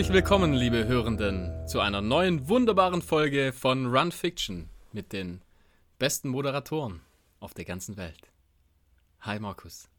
[0.00, 5.42] Herzlich willkommen, liebe Hörenden, zu einer neuen wunderbaren Folge von Run Fiction mit den
[5.98, 7.02] besten Moderatoren
[7.38, 8.32] auf der ganzen Welt.
[9.20, 9.90] Hi Markus.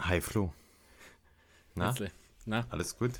[0.00, 0.52] Hi Flo.
[1.74, 1.86] Na?
[1.86, 2.10] Herzlich.
[2.44, 2.66] Na?
[2.68, 3.12] Alles gut?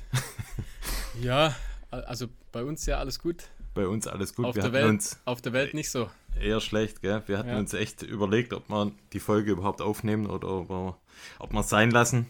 [1.19, 1.55] ja,
[1.89, 3.45] also bei uns ja alles gut.
[3.73, 4.45] Bei uns alles gut.
[4.45, 6.11] Auf, wir der, Welt, uns auf der Welt nicht so.
[6.39, 7.23] Eher schlecht, gell?
[7.25, 7.57] Wir hatten ja.
[7.57, 10.97] uns echt überlegt, ob wir die Folge überhaupt aufnehmen oder ob wir,
[11.39, 12.27] ob wir es sein lassen.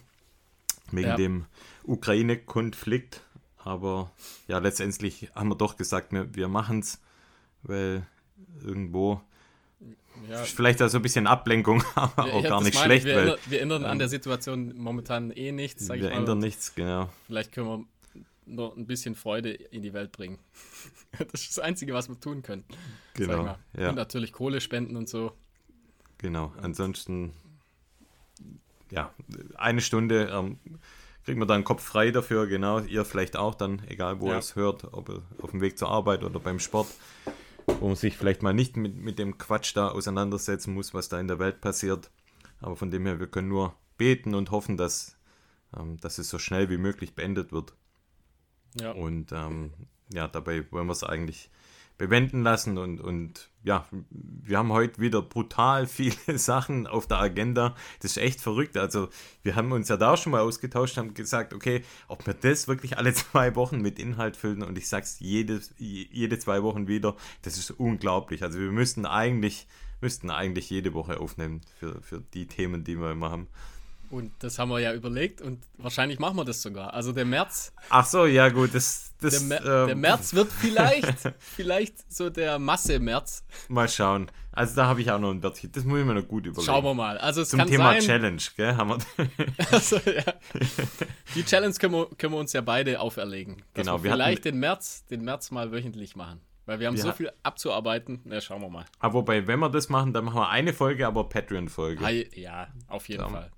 [0.89, 1.17] Wegen ja.
[1.17, 1.47] dem
[1.83, 3.19] Ukraine-Konflikt.
[3.63, 4.11] Aber
[4.47, 7.01] ja, letztendlich haben wir doch gesagt, wir, wir machen es,
[7.63, 8.05] weil
[8.61, 9.21] irgendwo
[10.29, 10.43] ja.
[10.43, 13.05] vielleicht also ein bisschen Ablenkung, aber auch gar nicht schlecht.
[13.05, 15.89] Wir, weil, ändern, wir ändern an der Situation momentan eh nichts.
[15.89, 17.09] wir ändern nichts, genau.
[17.27, 17.85] Vielleicht können wir
[18.45, 20.39] noch ein bisschen Freude in die Welt bringen.
[21.31, 22.65] das ist das Einzige, was wir tun können.
[23.13, 23.55] Genau.
[23.77, 23.89] Ja.
[23.89, 25.31] Und natürlich Kohle spenden und so.
[26.17, 26.53] Genau.
[26.61, 27.31] Ansonsten,
[28.91, 29.13] ja,
[29.55, 30.59] eine Stunde ähm,
[31.25, 32.79] kriegt man dann Kopf frei dafür, genau.
[32.79, 34.33] Ihr vielleicht auch dann, egal wo ja.
[34.33, 36.87] ihr es hört, ob auf dem Weg zur Arbeit oder beim Sport,
[37.65, 41.19] wo man sich vielleicht mal nicht mit, mit dem Quatsch da auseinandersetzen muss, was da
[41.19, 42.11] in der Welt passiert.
[42.59, 45.17] Aber von dem her, wir können nur beten und hoffen, dass,
[45.77, 47.73] ähm, dass es so schnell wie möglich beendet wird.
[48.79, 48.91] Ja.
[48.91, 49.71] Und ähm,
[50.11, 51.49] ja, dabei wollen wir es eigentlich
[52.03, 52.77] bewenden lassen.
[52.77, 57.75] Und, und ja, wir haben heute wieder brutal viele Sachen auf der Agenda.
[58.01, 58.75] Das ist echt verrückt.
[58.75, 59.07] Also
[59.41, 62.97] wir haben uns ja da schon mal ausgetauscht, haben gesagt, okay, ob wir das wirklich
[62.97, 64.63] alle zwei Wochen mit Inhalt füllen.
[64.63, 68.43] Und ich sag's jede, jede zwei Wochen wieder, das ist unglaublich.
[68.43, 69.65] Also wir müssten eigentlich,
[70.01, 73.47] müssten eigentlich jede Woche aufnehmen für, für die Themen, die wir immer haben.
[74.13, 76.93] Und das haben wir ja überlegt und wahrscheinlich machen wir das sogar.
[76.93, 77.73] Also der März.
[77.89, 79.11] Ach so, ja gut, das.
[79.19, 83.43] das der, ähm, der März wird vielleicht, vielleicht so der Masse-März.
[83.69, 84.29] Mal schauen.
[84.51, 85.71] Also da habe ich auch noch ein Wörtchen.
[85.71, 86.63] Das muss ich mir noch gut überlegen.
[86.63, 87.17] Schauen wir mal.
[87.17, 88.75] Also Zum Thema sein, Challenge, gell?
[88.75, 89.29] Haben wir
[89.71, 90.33] also, ja.
[91.33, 93.63] Die Challenge können wir, können wir uns ja beide auferlegen.
[93.73, 93.97] genau.
[94.03, 96.39] Wir, wir vielleicht den März, den März mal wöchentlich machen.
[96.67, 98.21] Weil wir haben wir so viel abzuarbeiten.
[98.25, 98.85] Na, schauen wir mal.
[98.99, 102.29] Aber wobei, wenn wir das machen, dann machen wir eine Folge, aber Patreon-Folge.
[102.39, 103.49] Ja, auf jeden Fall.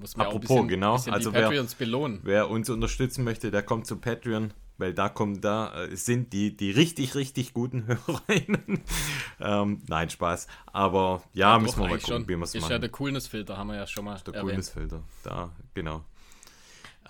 [0.00, 0.94] Muss man Apropos, bisschen, genau.
[0.94, 2.20] Bisschen also wer, belohnen.
[2.22, 6.56] Wer uns unterstützen möchte, der kommt zu Patreon, weil da kommen, da äh, sind die,
[6.56, 8.80] die richtig, richtig guten Hörerinnen.
[9.40, 10.46] ähm, nein, Spaß.
[10.66, 12.28] Aber ja, ja müssen wir mal gucken, schon.
[12.28, 12.64] wie wir es machen.
[12.64, 16.02] Ist ja der Coolness-Filter, haben wir ja schon mal der Coolness-Filter, da, genau.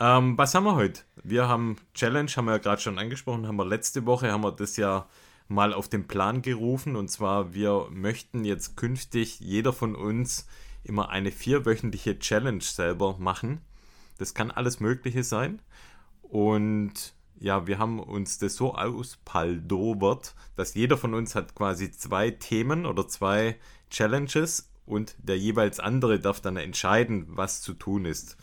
[0.01, 1.03] Ähm, was haben wir heute?
[1.23, 4.53] Wir haben Challenge, haben wir ja gerade schon angesprochen, haben wir letzte Woche, haben wir
[4.53, 5.07] das ja
[5.47, 10.47] mal auf den Plan gerufen und zwar, wir möchten jetzt künftig jeder von uns
[10.85, 13.61] immer eine vierwöchentliche Challenge selber machen.
[14.19, 15.61] Das kann alles Mögliche sein.
[16.23, 22.31] Und ja, wir haben uns das so auspaldobert, dass jeder von uns hat quasi zwei
[22.31, 23.59] Themen oder zwei
[23.89, 28.37] Challenges und der jeweils andere darf dann entscheiden, was zu tun ist.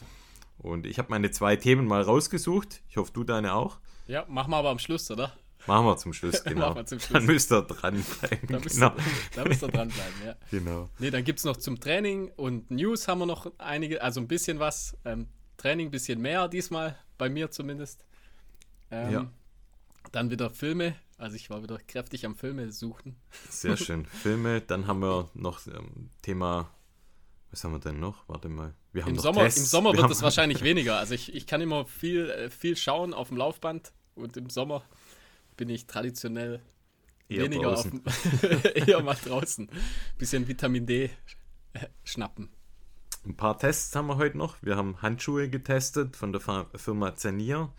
[0.57, 2.81] Und ich habe meine zwei Themen mal rausgesucht.
[2.89, 3.77] Ich hoffe, du deine auch.
[4.07, 5.33] Ja, machen wir aber am Schluss, oder?
[5.67, 6.81] Machen wir zum Schluss, genau.
[6.83, 7.13] zum Schluss.
[7.13, 8.47] Dann müsst ihr dranbleiben.
[8.47, 8.95] Da müsst, genau.
[8.95, 9.03] ihr,
[9.35, 10.35] da müsst ihr dranbleiben, ja.
[10.51, 10.89] Genau.
[10.99, 14.27] Nee, dann gibt es noch zum Training und News haben wir noch einige, also ein
[14.27, 14.97] bisschen was.
[15.05, 15.27] Ähm,
[15.57, 18.05] Training ein bisschen mehr diesmal, bei mir zumindest.
[18.91, 19.31] Ähm, ja.
[20.11, 20.95] Dann wieder Filme.
[21.17, 23.15] Also ich war wieder kräftig am Filme suchen.
[23.49, 24.05] Sehr schön.
[24.05, 26.69] Filme, dann haben wir noch ähm, Thema
[27.51, 28.27] was haben wir denn noch?
[28.27, 28.73] Warte mal.
[28.91, 30.97] Wir haben Im, Sommer, Im Sommer wir wird es wahrscheinlich weniger.
[30.97, 34.83] Also ich, ich kann immer viel, äh, viel schauen auf dem Laufband und im Sommer
[35.57, 36.61] bin ich traditionell
[37.27, 38.05] eher weniger draußen.
[38.05, 39.69] auf eher mal draußen.
[40.17, 41.09] Bisschen Vitamin D
[42.03, 42.49] schnappen.
[43.25, 44.55] Ein paar Tests haben wir heute noch.
[44.61, 46.41] Wir haben Handschuhe getestet von der
[46.75, 47.73] Firma Zenier.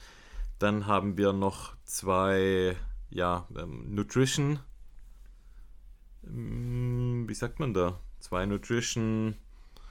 [0.59, 2.77] Dann haben wir noch zwei
[3.11, 4.59] ja, ähm, Nutrition.
[6.27, 7.99] Ähm, wie sagt man da?
[8.21, 9.37] Zwei Nutrition.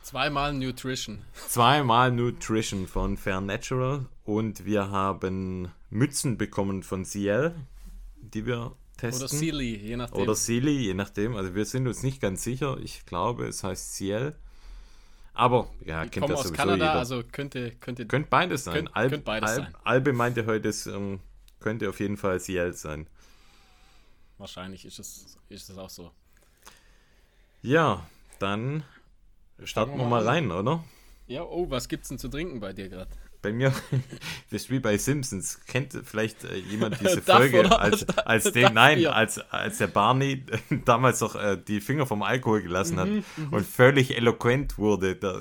[0.02, 1.24] Zweimal Nutrition.
[1.48, 4.06] Zweimal Nutrition von Fair Natural.
[4.25, 7.56] Und wir haben Mützen bekommen von Ciel
[8.33, 9.25] die wir testen.
[9.25, 10.21] Oder Sealy, je nachdem.
[10.21, 11.35] Oder Sealy, je nachdem.
[11.35, 12.77] Also wir sind uns nicht ganz sicher.
[12.81, 14.35] Ich glaube, es heißt Ciel.
[15.33, 16.94] Aber ja, die kennt das sowieso Kanada, jeder.
[16.94, 18.74] also könnte, könnte könnte beides sein.
[18.74, 19.75] Könnt, Alb, beides Alb, sein.
[19.83, 21.19] Albe meinte heute, es ähm,
[21.59, 23.07] könnte auf jeden Fall Ciel sein.
[24.39, 26.12] Wahrscheinlich ist es, ist es auch so.
[27.62, 28.07] Ja,
[28.39, 28.83] dann
[29.63, 30.83] starten wir mal rein, oder?
[31.27, 33.12] Ja, oh, was gibt's denn zu trinken bei dir gerade?
[33.47, 33.73] Bei mir,
[34.51, 35.59] das ist wie bei Simpsons.
[35.67, 40.44] Kennt vielleicht äh, jemand diese Folge, als, als den, nein, als, als der Barney
[40.85, 43.53] damals doch äh, die Finger vom Alkohol gelassen hat mhm, mhm.
[43.53, 45.15] und völlig eloquent wurde.
[45.15, 45.39] Da,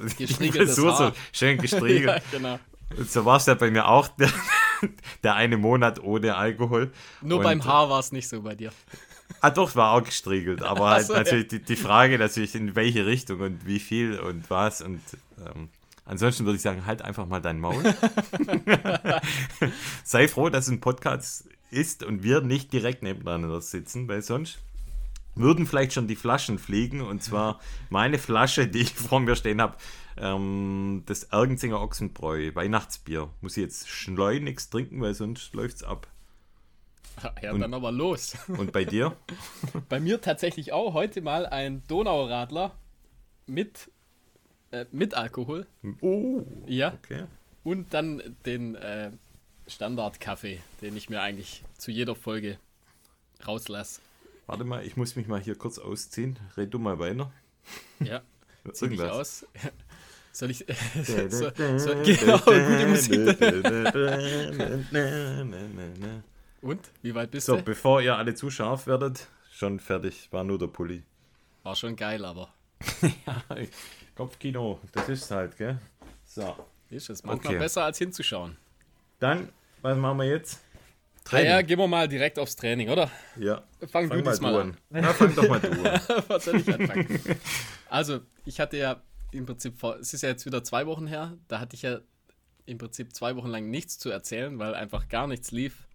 [0.67, 2.07] so schön gestriegelt.
[2.07, 2.59] ja, genau.
[2.97, 4.31] Und so war es ja bei mir auch der,
[5.25, 6.93] der eine Monat ohne Alkohol.
[7.21, 8.71] Nur und, beim Haar war es nicht so bei dir.
[9.41, 11.59] Ah, doch, war auch gestriegelt, aber halt so, natürlich ja.
[11.59, 15.01] die, die Frage natürlich in welche Richtung und wie viel und was und
[15.45, 15.69] ähm,
[16.07, 17.83] Ansonsten würde ich sagen, halt einfach mal dein Maul.
[20.05, 24.61] Sei froh, dass es ein Podcast ist und wir nicht direkt nebeneinander sitzen, weil sonst
[25.35, 27.01] würden vielleicht schon die Flaschen fliegen.
[27.01, 27.61] Und zwar
[27.91, 29.77] meine Flasche, die ich vor mir stehen habe,
[30.17, 33.29] ähm, das Ergenzinger Ochsenbräu, Weihnachtsbier.
[33.41, 36.07] Muss ich jetzt schleunigst trinken, weil sonst läuft es ab.
[37.43, 38.37] Ja, und, dann aber los.
[38.47, 39.17] Und bei dir?
[39.89, 42.77] bei mir tatsächlich auch heute mal ein Donauradler
[43.47, 43.91] mit,
[44.83, 45.67] äh, mit Alkohol.
[46.01, 46.95] Oh, ja.
[46.95, 47.25] Okay.
[47.65, 49.11] Und dann den äh,
[49.67, 52.59] Standardkaffee, den ich mir eigentlich zu jeder Folge
[53.47, 54.01] rauslasse.
[54.47, 56.39] Warte mal, ich muss mich mal hier kurz ausziehen.
[56.57, 57.33] Red du mal weiter.
[58.01, 58.23] Ja,
[58.73, 59.47] zieh mich aus.
[60.33, 60.59] Soll ich.
[61.03, 63.43] so, so, genau, gute Musik.
[66.61, 66.81] Und?
[67.01, 67.59] Wie weit bist so, du?
[67.61, 70.29] So, bevor ihr alle zu scharf werdet, schon fertig.
[70.33, 71.05] War nur der Pulli.
[71.63, 72.53] War schon geil, aber.
[73.27, 73.43] ja,
[74.17, 75.79] Kopfkino, das ist halt, gell?
[76.25, 76.57] So.
[76.89, 77.63] Ist es manchmal okay.
[77.63, 78.57] besser als hinzuschauen.
[79.19, 79.51] Dann,
[79.83, 80.61] was machen wir jetzt?
[81.25, 81.51] Training.
[81.51, 83.11] Ja, gehen wir mal direkt aufs Training, oder?
[83.37, 83.63] Ja.
[83.89, 84.77] Fang, fang du mal, mal an.
[84.91, 86.01] Na, fang doch mal du an.
[86.29, 87.21] Was soll ich anfangen?
[87.91, 89.03] Also, ich hatte ja
[89.33, 91.99] im Prinzip vor, es ist ja jetzt wieder zwei Wochen her, da hatte ich ja
[92.65, 95.87] im Prinzip zwei Wochen lang nichts zu erzählen, weil einfach gar nichts lief.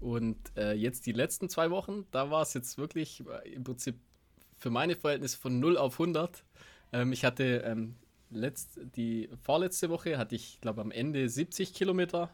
[0.00, 3.98] Und äh, jetzt die letzten zwei Wochen, da war es jetzt wirklich äh, im Prinzip
[4.58, 6.44] für meine Verhältnisse von 0 auf 100.
[6.92, 7.96] Ähm, ich hatte ähm,
[8.30, 12.30] letzt, die vorletzte Woche, hatte ich glaube am Ende 70 Kilometer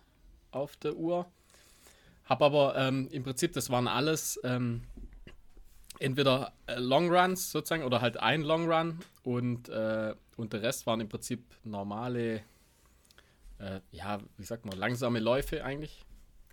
[0.51, 1.27] auf der Uhr
[2.25, 4.83] habe aber ähm, im Prinzip, das waren alles ähm,
[5.99, 10.87] entweder äh, Long Runs sozusagen oder halt ein Long Run und, äh, und der Rest
[10.87, 12.43] waren im Prinzip normale,
[13.59, 16.05] äh, ja, wie sagt man, langsame Läufe eigentlich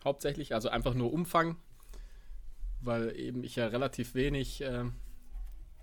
[0.03, 0.53] hauptsächlich.
[0.53, 1.55] Also einfach nur Umfang,
[2.81, 4.83] weil eben ich ja relativ wenig äh,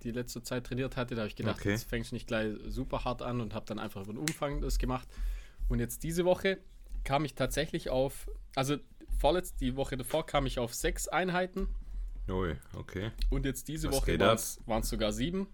[0.02, 1.14] die letzte Zeit trainiert hatte.
[1.14, 1.70] Da habe ich gedacht, okay.
[1.70, 4.60] jetzt fängst du nicht gleich super hart an und habe dann einfach über den Umfang
[4.60, 5.08] das gemacht.
[5.68, 6.58] Und jetzt diese Woche
[7.04, 8.76] kam ich tatsächlich auf, also
[9.18, 11.68] vorletzt, die Woche davor kam ich auf sechs Einheiten.
[12.28, 13.10] Ui, okay.
[13.30, 15.48] Und jetzt diese Was Woche waren es sogar sieben.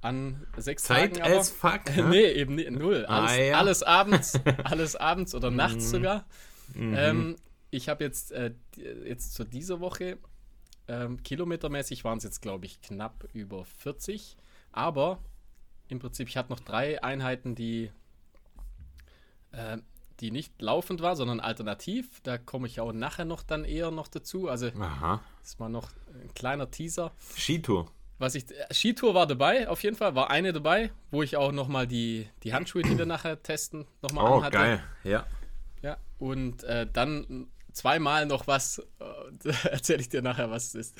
[0.00, 1.40] An sechs Zeit Tagen aber.
[1.40, 2.08] as fuck, ne?
[2.08, 3.06] nee, eben nicht, null.
[3.06, 3.58] Ah, alles, ah, ja.
[3.58, 5.90] alles abends, alles abends oder nachts mhm.
[5.90, 6.26] sogar.
[6.74, 6.94] Mhm.
[6.96, 7.36] Ähm,
[7.70, 8.52] ich habe jetzt, äh,
[9.06, 10.18] jetzt zu dieser Woche,
[10.88, 14.36] ähm, kilometermäßig waren es jetzt, glaube ich, knapp über 40.
[14.72, 15.18] Aber
[15.88, 17.90] im Prinzip, ich hatte noch drei Einheiten, die
[19.52, 19.78] äh,
[20.20, 22.20] die nicht laufend war, sondern alternativ.
[22.22, 24.48] Da komme ich auch nachher noch dann eher noch dazu.
[24.48, 25.20] Also Aha.
[25.40, 27.12] das war noch ein kleiner Teaser.
[27.36, 27.90] Skitour.
[28.18, 31.50] Was ich, äh, Skitour war dabei, auf jeden Fall, war eine dabei, wo ich auch
[31.50, 34.56] nochmal die, die Handschuhe, die wir nachher testen, nochmal oh, anhatte.
[34.56, 35.26] geil, ja.
[35.82, 40.98] Ja, und äh, dann zweimal noch was, äh, erzähle ich dir nachher, was es ist.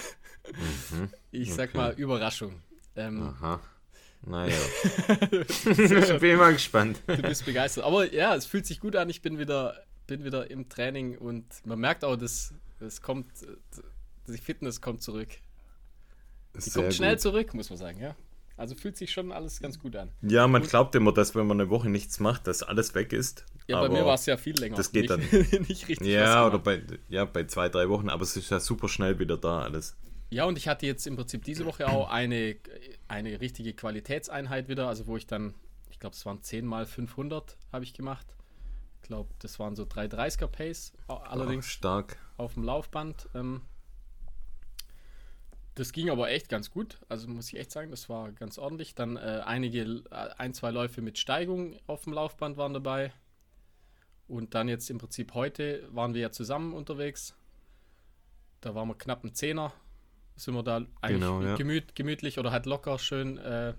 [0.90, 1.08] Mhm.
[1.30, 1.56] Ich okay.
[1.56, 2.60] sag mal Überraschung.
[2.96, 3.60] Ähm, Aha.
[4.24, 4.56] Naja.
[5.20, 5.64] ich
[6.20, 7.00] bin mal gespannt.
[7.06, 7.84] Du bist begeistert.
[7.84, 9.08] Aber ja, es fühlt sich gut an.
[9.08, 9.74] Ich bin wieder,
[10.06, 13.26] bin wieder im Training und man merkt auch, dass es kommt,
[14.28, 15.28] die Fitness kommt zurück.
[16.54, 17.20] Die kommt schnell gut.
[17.20, 18.14] zurück, muss man sagen, ja.
[18.56, 20.10] Also fühlt sich schon alles ganz gut an.
[20.20, 23.12] Ja, man und, glaubt immer, dass wenn man eine Woche nichts macht, dass alles weg
[23.12, 23.44] ist.
[23.68, 24.76] Ja, bei mir war es ja viel länger.
[24.76, 26.06] Das geht nicht, dann nicht richtig.
[26.06, 29.36] Ja, oder bei, ja, bei zwei, drei Wochen, aber es ist ja super schnell wieder
[29.36, 29.96] da alles.
[30.30, 32.56] Ja, und ich hatte jetzt im Prinzip diese Woche auch eine,
[33.06, 35.54] eine richtige Qualitätseinheit wieder, also wo ich dann,
[35.90, 38.26] ich glaube, es waren 10 mal 500 habe ich gemacht.
[39.02, 42.16] Ich glaube, das waren so 330er Pace, allerdings Ach, stark.
[42.38, 43.28] auf dem Laufband.
[43.34, 43.62] Ähm,
[45.74, 48.94] das ging aber echt ganz gut, also muss ich echt sagen, das war ganz ordentlich.
[48.94, 53.12] Dann äh, einige, äh, ein, zwei Läufe mit Steigung auf dem Laufband waren dabei.
[54.32, 57.34] Und dann jetzt im Prinzip heute waren wir ja zusammen unterwegs.
[58.62, 59.72] Da waren wir knapp ein Zehner
[60.36, 61.56] sind wir da eigentlich genau, ja.
[61.56, 63.74] gemüt, gemütlich oder halt locker schön äh,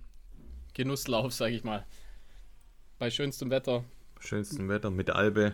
[0.74, 1.86] Genusslauf, sage ich mal.
[3.00, 3.84] Bei schönstem Wetter.
[4.20, 5.54] Schönstem Wetter mit Albe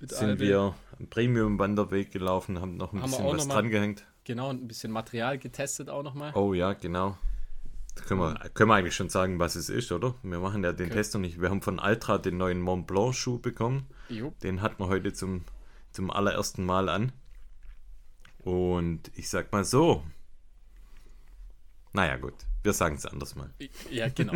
[0.00, 0.40] mit sind Albe.
[0.40, 4.04] wir einen Premium-Wanderweg gelaufen, haben noch ein haben bisschen was dran gehängt.
[4.24, 6.32] Genau, ein bisschen Material getestet auch nochmal.
[6.34, 7.16] Oh ja, genau.
[7.94, 10.14] Da können wir, können wir eigentlich schon sagen, was es ist, oder?
[10.22, 10.96] Wir machen ja den okay.
[10.96, 11.40] Test noch nicht.
[11.40, 13.86] Wir haben von Altra den neuen Mont Blanc Schuh bekommen.
[14.12, 14.34] Jo.
[14.42, 15.44] Den hatten wir heute zum,
[15.90, 17.12] zum allerersten Mal an.
[18.38, 20.02] Und ich sag mal so,
[21.92, 22.34] naja, gut.
[22.62, 23.50] Wir sagen es anders mal.
[23.90, 24.34] Ja, genau.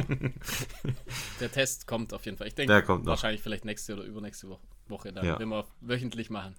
[1.40, 2.48] Der Test kommt auf jeden Fall.
[2.48, 4.48] Ich denke, wahrscheinlich vielleicht nächste oder übernächste
[4.88, 5.38] Woche, dann, ja.
[5.38, 6.54] wenn wir wöchentlich machen.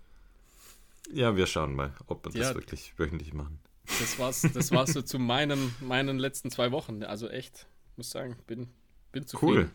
[1.11, 3.59] Ja, wir schauen mal, ob wir ja, das wirklich wöchentlich machen.
[3.99, 7.03] Das war's, das war's so zu meinen, meinen letzten zwei Wochen.
[7.03, 8.69] Also echt, muss sagen, bin,
[9.11, 9.53] bin zufrieden.
[9.53, 9.69] Cool.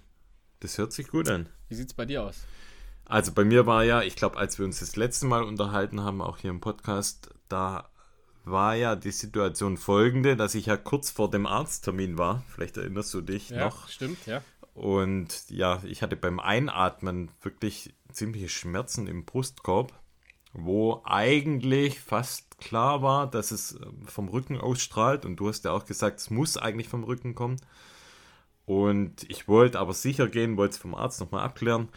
[0.60, 1.48] Das hört sich gut an.
[1.68, 2.44] Wie sieht's bei dir aus?
[3.04, 6.22] Also bei mir war ja, ich glaube, als wir uns das letzte Mal unterhalten haben,
[6.22, 7.88] auch hier im Podcast, da
[8.44, 12.42] war ja die Situation folgende, dass ich ja kurz vor dem Arzttermin war.
[12.48, 13.88] Vielleicht erinnerst du dich ja, noch.
[13.88, 14.42] Stimmt, ja.
[14.74, 19.92] Und ja, ich hatte beim Einatmen wirklich ziemliche Schmerzen im Brustkorb,
[20.52, 25.24] wo eigentlich fast klar war, dass es ähm, vom Rücken ausstrahlt.
[25.24, 27.56] Und du hast ja auch gesagt, es muss eigentlich vom Rücken kommen.
[28.64, 31.88] Und ich wollte aber sicher gehen, wollte es vom Arzt nochmal abklären.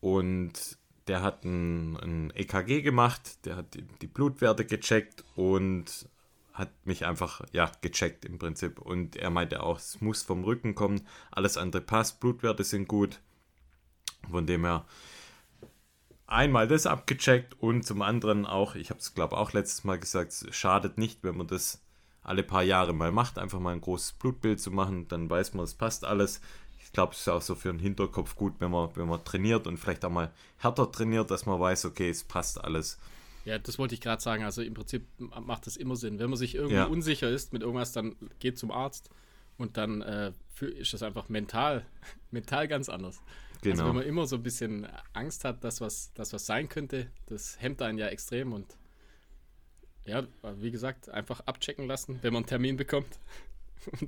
[0.00, 6.08] Und der hat ein, ein, EKG gemacht, der hat die, die, Blutwerte gecheckt und
[6.52, 8.80] hat mich einfach, ja, gecheckt im Prinzip.
[8.80, 13.20] Und er meinte auch, es muss vom Rücken kommen, alles andere passt, Blutwerte sind gut.
[14.30, 14.84] Von dem her
[16.30, 20.32] einmal das abgecheckt und zum anderen auch, ich habe es glaube auch letztes Mal gesagt,
[20.32, 21.82] es schadet nicht, wenn man das
[22.22, 25.64] alle paar Jahre mal macht, einfach mal ein großes Blutbild zu machen, dann weiß man,
[25.64, 26.40] es passt alles.
[26.90, 29.68] Ich glaube, es ist auch so für den Hinterkopf gut, wenn man, wenn man trainiert
[29.68, 32.98] und vielleicht auch mal härter trainiert, dass man weiß, okay, es passt alles.
[33.44, 34.42] Ja, das wollte ich gerade sagen.
[34.42, 36.18] Also im Prinzip macht das immer Sinn.
[36.18, 36.86] Wenn man sich irgendwie ja.
[36.86, 39.08] unsicher ist mit irgendwas, dann geht zum Arzt
[39.56, 40.32] und dann äh,
[40.78, 41.86] ist das einfach mental,
[42.32, 43.20] mental ganz anders.
[43.62, 43.74] Genau.
[43.74, 47.06] Also wenn man immer so ein bisschen Angst hat, dass was, dass was sein könnte,
[47.26, 48.66] das hemmt einen ja extrem und
[50.06, 53.20] ja, wie gesagt, einfach abchecken lassen, wenn man einen Termin bekommt.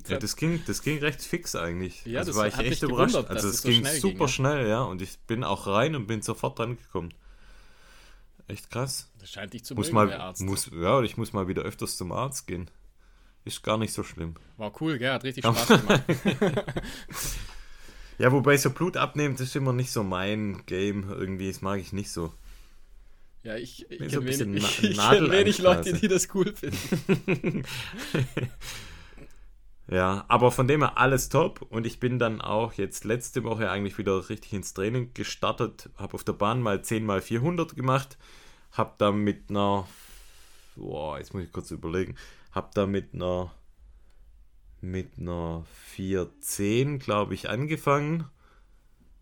[0.07, 2.05] Ja, das ging, das ging recht fix eigentlich.
[2.05, 3.15] Ja, also das war ich echt überrascht.
[3.15, 4.83] Also es ging so super ging, schnell, ja.
[4.83, 7.13] Und ich bin auch rein und bin sofort dran gekommen.
[8.47, 9.09] Echt krass.
[9.19, 10.41] Das scheint dich zu muss mögen, mal, Arzt.
[10.41, 12.69] Muss, ja, ich muss mal wieder öfters zum Arzt gehen.
[13.45, 14.35] Ist gar nicht so schlimm.
[14.57, 15.11] War cool, gell?
[15.11, 16.03] Hat richtig Spaß gemacht.
[18.17, 21.09] ja, wobei so Blut abnehmen, das ist immer nicht so mein Game.
[21.09, 22.33] Irgendwie, das mag ich nicht so.
[23.43, 27.65] Ja, ich, ich kenne wenig, ich kenn wenig Leute, die das cool finden.
[29.93, 31.61] Ja, aber von dem her alles top.
[31.61, 35.91] Und ich bin dann auch jetzt letzte Woche eigentlich wieder richtig ins Training gestartet.
[35.97, 38.17] Habe auf der Bahn mal 10 mal 400 gemacht.
[38.71, 39.87] Habe da mit einer,
[40.75, 42.15] boah, jetzt muss ich kurz überlegen,
[42.51, 43.53] habe da mit einer,
[44.81, 48.25] mit einer 410, glaube ich, angefangen.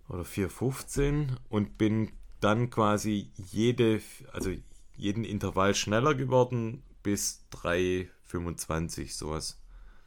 [0.08, 4.01] Oder 415 und bin dann quasi jede,
[4.32, 4.51] also
[4.96, 9.61] jeden Intervall schneller geworden bis 3,25 sowas.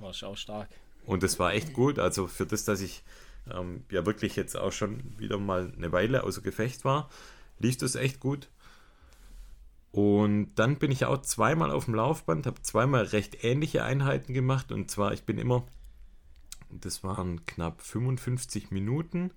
[0.05, 0.69] War schon stark.
[1.07, 1.99] Und das war echt gut.
[1.99, 3.03] Also für das, dass ich
[3.51, 7.09] ähm, ja wirklich jetzt auch schon wieder mal eine Weile außer Gefecht war,
[7.59, 8.51] lief das echt gut.
[9.93, 14.73] Und dann bin ich auch zweimal auf dem Laufband, habe zweimal recht ähnliche Einheiten gemacht.
[14.73, 15.67] Und zwar, ich bin immer,
[16.69, 19.31] das waren knapp 55 Minuten.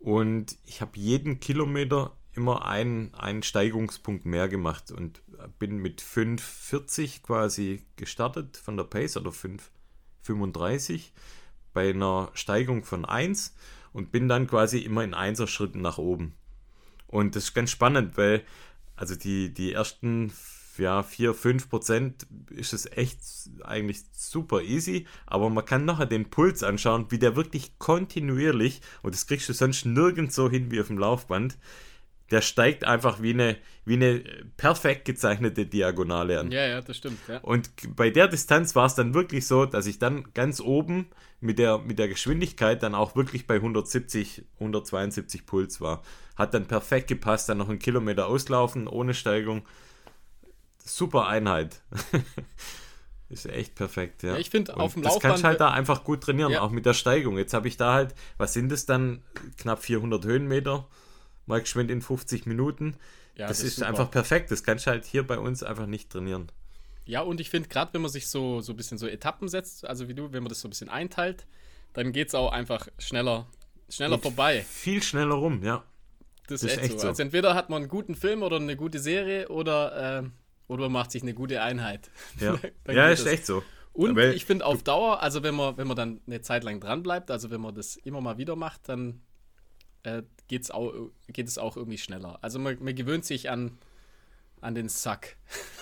[0.00, 5.22] Und ich habe jeden Kilometer immer einen, einen Steigungspunkt mehr gemacht und
[5.58, 9.32] bin mit 5,40 quasi gestartet von der Pace oder
[10.26, 11.10] 5,35
[11.72, 13.54] bei einer Steigung von 1
[13.92, 16.34] und bin dann quasi immer in 1er Schritten nach oben.
[17.06, 18.42] Und das ist ganz spannend, weil
[18.96, 20.32] also die, die ersten
[20.78, 23.18] ja, 4, 5 Prozent ist es echt
[23.62, 29.14] eigentlich super easy, aber man kann nachher den Puls anschauen, wie der wirklich kontinuierlich, und
[29.14, 31.58] das kriegst du sonst nirgends so hin wie auf dem Laufband,
[32.30, 34.20] der steigt einfach wie eine, wie eine
[34.56, 36.50] perfekt gezeichnete Diagonale an.
[36.50, 37.18] Ja, ja, das stimmt.
[37.28, 37.38] Ja.
[37.38, 41.06] Und bei der Distanz war es dann wirklich so, dass ich dann ganz oben
[41.40, 46.02] mit der, mit der Geschwindigkeit dann auch wirklich bei 170, 172 Puls war.
[46.36, 49.62] Hat dann perfekt gepasst, dann noch einen Kilometer auslaufen, ohne Steigung.
[50.78, 51.82] Super Einheit.
[53.28, 54.32] Ist echt perfekt, ja.
[54.32, 56.60] ja ich finde, auf dem Das kannst du halt da einfach gut trainieren, ja.
[56.60, 57.36] auch mit der Steigung.
[57.36, 59.22] Jetzt habe ich da halt, was sind es dann?
[59.56, 60.86] Knapp 400 Höhenmeter
[61.46, 62.96] mal geschwind in 50 Minuten.
[63.36, 64.50] Ja, das, das, ist, ist einfach perfekt.
[64.50, 66.50] Das kannst du halt hier bei uns einfach nicht trainieren.
[67.06, 69.86] Ja, und ich finde, gerade wenn man sich so, so ein bisschen so Etappen setzt,
[69.86, 71.46] also wie du, wenn man das so ein bisschen einteilt,
[71.92, 73.46] dann geht es auch einfach schneller,
[73.88, 74.64] schneller vorbei.
[74.68, 75.84] Viel schneller rum, ja.
[76.46, 76.98] Das, das ist echt so.
[76.98, 77.08] so.
[77.08, 80.22] Also entweder hat man einen guten Film oder eine gute Serie oder, äh,
[80.68, 82.10] oder man macht sich eine gute Einheit.
[82.40, 82.58] Ja,
[82.92, 83.32] ja ist das.
[83.32, 83.62] echt so.
[83.92, 86.80] Und Aber ich finde auf Dauer, also wenn man, wenn man dann eine Zeit lang
[86.80, 89.20] dran bleibt, also wenn man das immer mal wieder macht, dann
[90.04, 90.92] äh, geht's auch,
[91.28, 92.38] geht es auch irgendwie schneller.
[92.42, 93.76] Also man, man gewöhnt sich an,
[94.60, 95.36] an den Sack.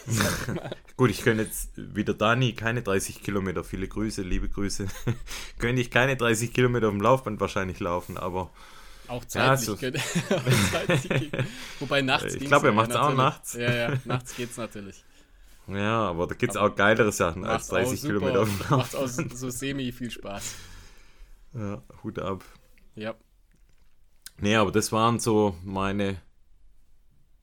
[0.97, 4.87] Gut, ich könnte jetzt wieder Dani keine 30 Kilometer, viele Grüße, liebe Grüße,
[5.59, 8.50] könnte ich keine 30 Kilometer auf dem Laufband wahrscheinlich laufen, aber
[9.09, 9.81] auch zeitlich.
[9.81, 9.99] Ja, so.
[10.87, 11.31] zeitlich
[11.81, 13.55] Wobei nachts Ich glaube, er macht es auch nachts.
[13.55, 15.05] Ja, ja, nachts geht es natürlich.
[15.69, 18.93] Ja, aber da gibt es auch geilere Sachen als 30 super, Kilometer auf dem Laufband.
[18.93, 20.55] Macht auch so semi viel Spaß.
[21.55, 22.45] Ja, Hut ab.
[22.95, 23.14] Ja.
[24.43, 26.21] Nee, aber das waren so meine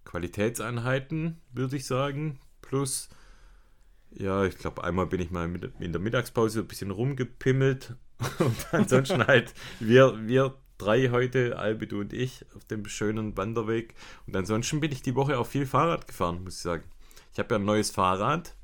[0.03, 2.41] Qualitätseinheiten, würde ich sagen.
[2.62, 3.08] Plus,
[4.12, 7.96] ja, ich glaube, einmal bin ich mal in der Mittagspause ein bisschen rumgepimmelt.
[8.39, 13.96] Und ansonsten halt, wir, wir drei heute, Albit und ich, auf dem schönen Wanderweg.
[14.27, 16.84] Und ansonsten bin ich die Woche auch viel Fahrrad gefahren, muss ich sagen.
[17.32, 18.56] Ich habe ja ein neues Fahrrad.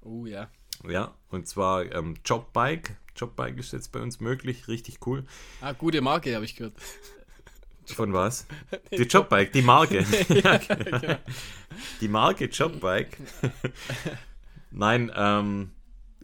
[0.00, 0.48] Oh ja.
[0.88, 2.96] Ja, und zwar ähm, Jobbike.
[3.14, 5.26] Jobbike ist jetzt bei uns möglich, richtig cool.
[5.60, 6.74] Ah, gute Marke, habe ich gehört.
[7.94, 8.46] Von was?
[8.92, 10.04] Die Jobbike, die Marke.
[10.28, 11.16] ja, genau.
[12.00, 13.18] Die Marke Jobbike.
[14.70, 15.70] Nein, ähm,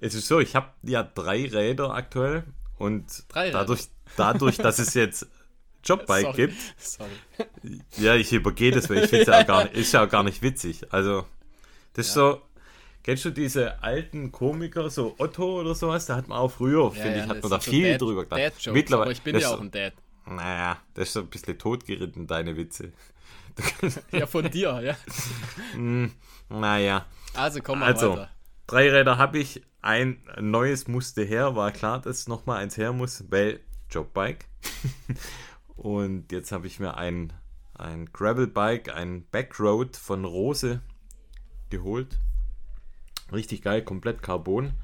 [0.01, 2.45] es ist so, ich habe ja drei Räder aktuell
[2.79, 5.29] und dadurch, dadurch, dass es jetzt
[5.85, 6.37] Jobbike Sorry.
[6.37, 6.59] gibt.
[6.79, 7.11] Sorry.
[7.99, 10.23] Ja, ich übergehe das, weil ich finde es ja, gar nicht, ist ja auch gar
[10.23, 10.93] nicht witzig.
[10.93, 11.27] Also,
[11.95, 12.41] das ist so,
[13.03, 16.07] kennst du diese alten Komiker, so Otto oder sowas?
[16.07, 18.25] Da hat man auch früher, ja, finde ja, ich, hat man da viel Dad, drüber
[18.25, 18.67] gedacht.
[18.73, 19.93] Mittlerweile, aber ich bin ja auch ein Dad.
[20.27, 22.93] Naja, das ist so ein bisschen totgeritten, deine Witze.
[24.13, 24.97] ja, von dir, ja.
[25.73, 26.13] Hm,
[26.49, 27.07] naja.
[27.35, 28.31] Also komm mal also, weiter.
[28.67, 33.25] Drei Räder habe ich, ein neues musste her, war klar, dass nochmal eins her muss,
[33.31, 33.61] weil
[33.91, 34.47] Jobbike.
[35.77, 37.33] Und jetzt habe ich mir ein,
[37.75, 40.81] ein Gravelbike, ein Backroad von Rose
[41.71, 42.19] geholt.
[43.33, 44.75] Richtig geil, komplett Carbon.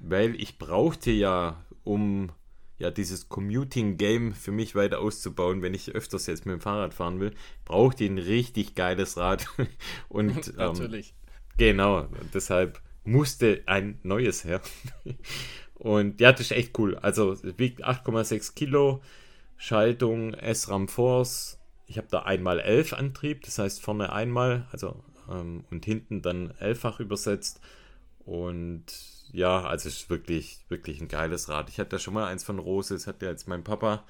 [0.00, 2.32] Weil ich brauchte ja, um
[2.78, 7.20] ja dieses Commuting-Game für mich weiter auszubauen, wenn ich öfters jetzt mit dem Fahrrad fahren
[7.20, 7.32] will,
[7.64, 9.46] brauchte ich ein richtig geiles Rad.
[10.08, 11.14] Und ähm, natürlich.
[11.58, 14.60] Genau, deshalb musste ein neues her.
[15.74, 16.96] Und ja, das ist echt cool.
[16.96, 19.02] Also es wiegt 8,6 Kilo,
[19.56, 21.58] Schaltung SRAM Force.
[21.86, 26.52] Ich habe da einmal 11 Antrieb, das heißt vorne einmal, also ähm, und hinten dann
[26.58, 27.60] elffach übersetzt.
[28.24, 28.84] Und
[29.36, 31.68] ja, also es ist wirklich, wirklich ein geiles Rad.
[31.68, 34.02] Ich hatte ja schon mal eins von Rose, das hat ja jetzt mein Papa.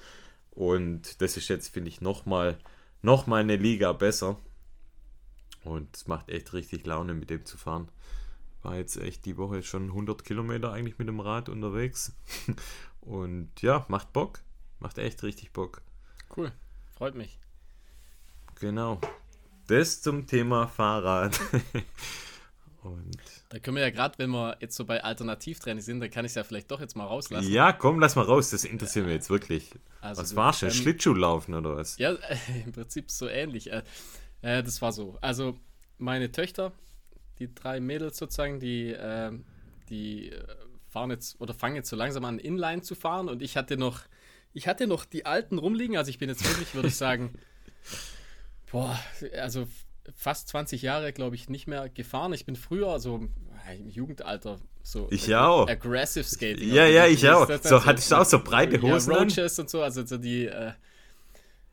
[0.51, 2.57] Und das ist jetzt, finde ich, nochmal
[3.01, 4.37] noch mal eine Liga besser.
[5.65, 7.89] Und es macht echt richtig Laune, mit dem zu fahren.
[8.63, 12.13] War jetzt echt die Woche schon 100 Kilometer eigentlich mit dem Rad unterwegs.
[13.01, 14.39] Und ja, macht Bock.
[14.79, 15.81] Macht echt richtig Bock.
[16.37, 16.53] Cool,
[16.95, 17.37] freut mich.
[18.61, 19.01] Genau.
[19.67, 21.37] Das zum Thema Fahrrad.
[22.83, 23.17] Und
[23.49, 26.31] da können wir ja gerade, wenn wir jetzt so bei Alternativtraining sind, dann kann ich
[26.31, 27.51] es ja vielleicht doch jetzt mal rauslassen.
[27.51, 29.71] Ja, komm, lass mal raus, das interessiert äh, mich jetzt wirklich.
[30.01, 30.69] Also was war schon?
[30.69, 31.97] Ähm, Schlittschuhlaufen oder was?
[31.97, 32.15] Ja,
[32.65, 33.71] im Prinzip so ähnlich.
[33.71, 33.83] Äh,
[34.41, 35.17] äh, das war so.
[35.21, 35.57] Also
[35.97, 36.71] meine Töchter,
[37.39, 39.45] die drei Mädels sozusagen, die, ähm,
[39.89, 40.43] die äh,
[40.89, 44.03] fahren jetzt oder fangen jetzt so langsam an, Inline zu fahren und ich hatte noch
[44.57, 47.33] ich hatte noch die alten rumliegen, also ich bin jetzt wirklich, würde ich sagen,
[48.71, 48.99] boah,
[49.39, 49.67] also
[50.15, 52.33] fast 20 Jahre, glaube ich, nicht mehr gefahren.
[52.33, 55.67] Ich bin früher so im Jugendalter so ich auch.
[55.67, 56.73] aggressive Skating.
[56.73, 57.49] Ja, ja, ich auch.
[57.61, 59.11] So, hattest du auch so breite Hosen?
[59.11, 60.45] Ja, Roaches und so, also so die.
[60.45, 60.71] Äh,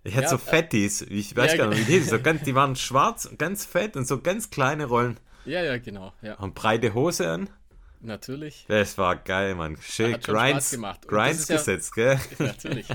[0.02, 2.54] ich hatte ja, so Fettis, ich weiß ja, gar nicht, wie die, so ganz, die
[2.54, 5.18] waren schwarz, ganz fett und so ganz kleine Rollen.
[5.46, 6.12] Ja, ja, genau.
[6.20, 6.34] Ja.
[6.34, 7.48] Und breite Hose an.
[8.00, 8.66] Natürlich.
[8.68, 9.78] Das war geil, Mann.
[9.80, 11.08] Schön Grinds, gemacht.
[11.08, 12.20] Grinds ja, gesetzt, gell?
[12.38, 12.86] Natürlich.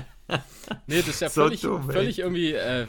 [0.86, 2.86] Nee, das ist ja so völlig, dumm, völlig irgendwie, äh,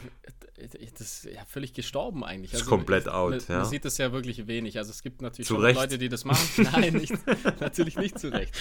[0.68, 2.52] das ist ja völlig gestorben eigentlich.
[2.52, 3.56] Also, ist komplett out, man, ja.
[3.58, 4.78] Man sieht das ja wirklich wenig.
[4.78, 6.68] Also es gibt natürlich schon Leute, die das machen.
[6.72, 7.14] Nein, nicht,
[7.60, 8.54] natürlich nicht zu Recht.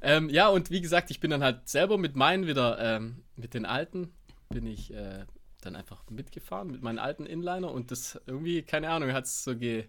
[0.00, 3.54] Ähm, ja, und wie gesagt, ich bin dann halt selber mit meinen wieder, ähm, mit
[3.54, 4.12] den alten,
[4.48, 5.24] bin ich äh,
[5.60, 9.56] dann einfach mitgefahren, mit meinen alten Inliner und das irgendwie, keine Ahnung, hat es so
[9.56, 9.86] ge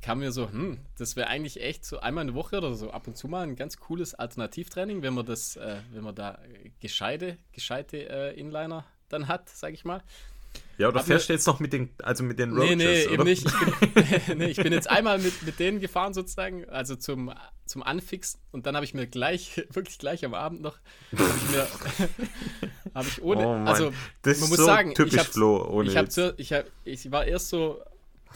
[0.00, 3.06] kam mir so, hm, das wäre eigentlich echt so einmal eine Woche oder so ab
[3.06, 6.38] und zu mal ein ganz cooles Alternativtraining, wenn man das, äh, wenn man da
[6.80, 10.02] gescheite, gescheite äh, Inliner dann hat, sag ich mal.
[10.78, 13.12] Ja, oder fährst du jetzt noch mit den, also mit den Roaches, Nee, nee, oder?
[13.12, 13.46] eben nicht.
[13.46, 17.32] Ich bin, nee, ich bin jetzt einmal mit, mit denen gefahren sozusagen, also zum,
[17.66, 20.78] zum Anfixen und dann habe ich mir gleich, wirklich gleich am Abend noch,
[21.16, 21.68] habe ich mir,
[22.94, 23.92] habe ich ohne, oh also
[24.22, 27.26] das man muss so sagen, typisch ich, Flo, ohne ich, hab, ich, hab, ich war
[27.26, 27.82] erst so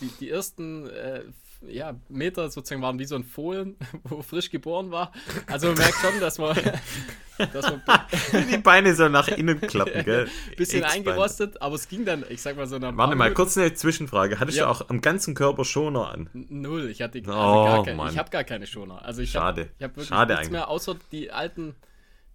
[0.01, 1.23] die, die ersten äh,
[1.69, 5.13] ja, Meter sozusagen waren wie so ein Fohlen, wo frisch geboren war.
[5.47, 6.57] Also man merkt schon, dass man,
[7.53, 10.29] dass man die Beine so nach innen klappen, gell?
[10.57, 13.75] Bisschen eingerostet, aber es ging dann, ich sag mal so nach Warte mal, kurz eine
[13.75, 14.41] Zwischenfrage.
[14.41, 14.65] Hattest ja.
[14.65, 16.29] du auch am ganzen Körper Schoner an?
[16.33, 19.05] Null, ich hatte also oh, gar keine, ich habe gar keine Schoner.
[19.05, 19.63] Also ich Schade.
[19.63, 21.75] Hab, ich habe wirklich Schade nichts mehr, außer die alten,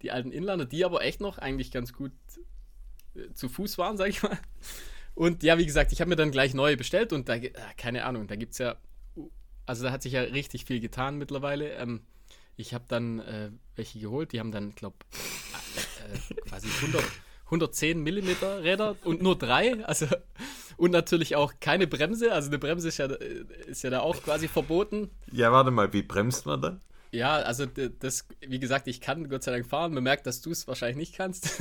[0.02, 2.12] die alten Inlander, die aber echt noch eigentlich ganz gut
[3.14, 4.38] äh, zu Fuß waren, sag ich mal.
[5.14, 8.04] Und ja, wie gesagt, ich habe mir dann gleich neue bestellt und da, äh, keine
[8.04, 8.76] Ahnung, da gibt es ja,
[9.68, 11.72] also da hat sich ja richtig viel getan mittlerweile.
[11.74, 12.00] Ähm,
[12.56, 17.04] ich habe dann äh, welche geholt, die haben dann, glaube äh, äh, quasi 100,
[17.44, 20.06] 110 Millimeter Räder und nur drei, also
[20.76, 24.16] und natürlich auch keine Bremse, also eine Bremse ist ja, äh, ist ja da auch
[24.22, 25.10] quasi verboten.
[25.30, 26.80] Ja, warte mal, wie bremst man dann?
[27.10, 29.94] Ja, also das, wie gesagt, ich kann Gott sei Dank fahren.
[29.94, 31.58] Man merkt, dass du es wahrscheinlich nicht kannst.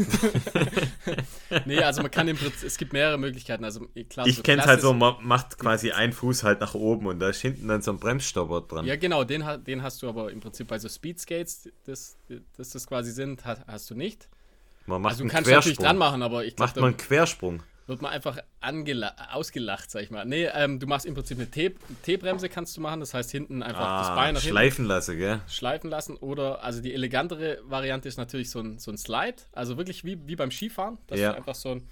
[1.65, 3.63] nee, also man kann im Prinzip, es gibt mehrere Möglichkeiten.
[3.63, 6.73] Also klar, ich so kenne es halt so, man macht quasi einen Fuß halt nach
[6.73, 8.85] oben und da ist hinten dann so ein Bremsstopper dran.
[8.85, 12.17] Ja, genau, den, den hast du aber im Prinzip bei so Speedskates, das,
[12.57, 14.27] das quasi sind, hast, hast du nicht.
[14.85, 16.69] Man macht also du kannst natürlich dran machen, aber ich glaube.
[16.69, 17.63] Macht man einen Quersprung.
[17.87, 18.37] Wird man einfach
[19.31, 20.25] ausgelacht, sag ich mal.
[20.25, 23.87] Nee, ähm, du machst im Prinzip eine T-Bremse kannst du machen, das heißt hinten einfach
[23.87, 25.41] ah, das Bein nach schleifen lassen, gell?
[25.47, 29.77] Schleifen lassen oder, also die elegantere Variante ist natürlich so ein, so ein Slide, also
[29.77, 31.31] wirklich wie, wie beim Skifahren, dass ja.
[31.31, 31.87] du einfach so ein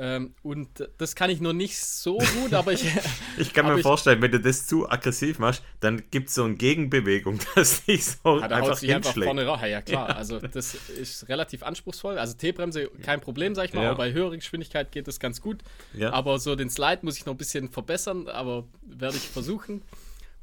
[0.00, 2.84] ähm, und das kann ich noch nicht so gut, aber ich.
[3.36, 6.54] ich kann mir vorstellen, wenn du das zu aggressiv machst, dann gibt es so eine
[6.54, 9.60] Gegenbewegung, dass dich so ja, einfach einfach vorne raus.
[9.66, 10.08] Ja, klar.
[10.10, 10.14] Ja.
[10.14, 12.16] Also, das ist relativ anspruchsvoll.
[12.16, 13.82] Also, T-Bremse kein Problem, sag ich mal.
[13.82, 13.90] Ja.
[13.90, 15.62] Aber bei höherer Geschwindigkeit geht das ganz gut.
[15.94, 16.12] Ja.
[16.12, 19.82] Aber so den Slide muss ich noch ein bisschen verbessern, aber werde ich versuchen.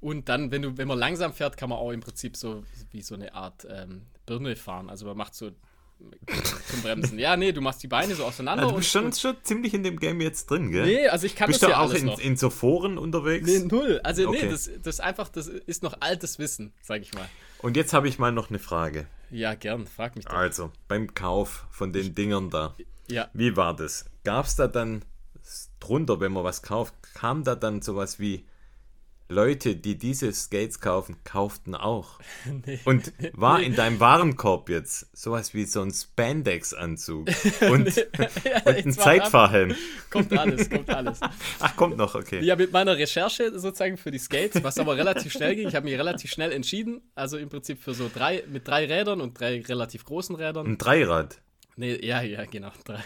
[0.02, 3.02] Und dann, wenn, du, wenn man langsam fährt, kann man auch im Prinzip so wie
[3.02, 4.90] so eine Art ähm, Birne fahren.
[4.90, 5.52] Also man macht so
[6.68, 7.20] zum Bremsen.
[7.20, 8.64] Ja, nee, du machst die Beine so auseinander.
[8.64, 10.86] Also du bist schon, schon ziemlich in dem Game jetzt drin, gell?
[10.86, 13.48] Nee, also ich kann bist das ja auch in, in, so Foren unterwegs?
[13.48, 14.02] Nee, null.
[14.04, 14.44] Also okay.
[14.44, 17.28] nee, das, das einfach, das ist noch altes Wissen, sag ich mal.
[17.60, 19.08] Und jetzt habe ich mal noch eine Frage.
[19.32, 20.34] Ja, gern, frag mich doch.
[20.34, 22.76] Also, beim Kauf von den Dingern da.
[23.08, 23.30] Ja.
[23.34, 24.06] Wie war das?
[24.24, 25.04] Gab es da dann
[25.80, 28.46] drunter, wenn man was kauft, kam da dann sowas wie
[29.28, 32.20] Leute, die diese Skates kaufen, kauften auch.
[32.66, 32.80] Nee.
[32.86, 37.28] Und war in deinem Warenkorb jetzt sowas wie so ein Spandex-Anzug
[37.70, 37.96] und,
[38.44, 39.76] ja, und ein Zeitfahrhelm.
[40.10, 41.20] Kommt alles, kommt alles.
[41.60, 42.42] Ach, kommt noch, okay.
[42.44, 45.68] Ja, mit meiner Recherche sozusagen für die Skates, was aber relativ schnell ging.
[45.68, 47.02] Ich habe mich relativ schnell entschieden.
[47.16, 50.68] Also im Prinzip für so drei, mit drei Rädern und drei relativ großen Rädern.
[50.68, 51.42] Ein Dreirad.
[51.78, 52.72] Nee, ja, ja, genau.
[52.86, 53.04] Drei.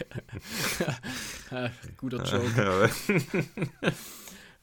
[1.97, 2.89] Guter Joke.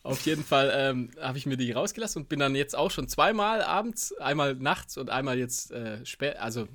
[0.06, 3.08] Auf jeden Fall ähm, habe ich mir die rausgelassen und bin dann jetzt auch schon
[3.08, 6.68] zweimal abends, einmal nachts und einmal jetzt äh, spät, also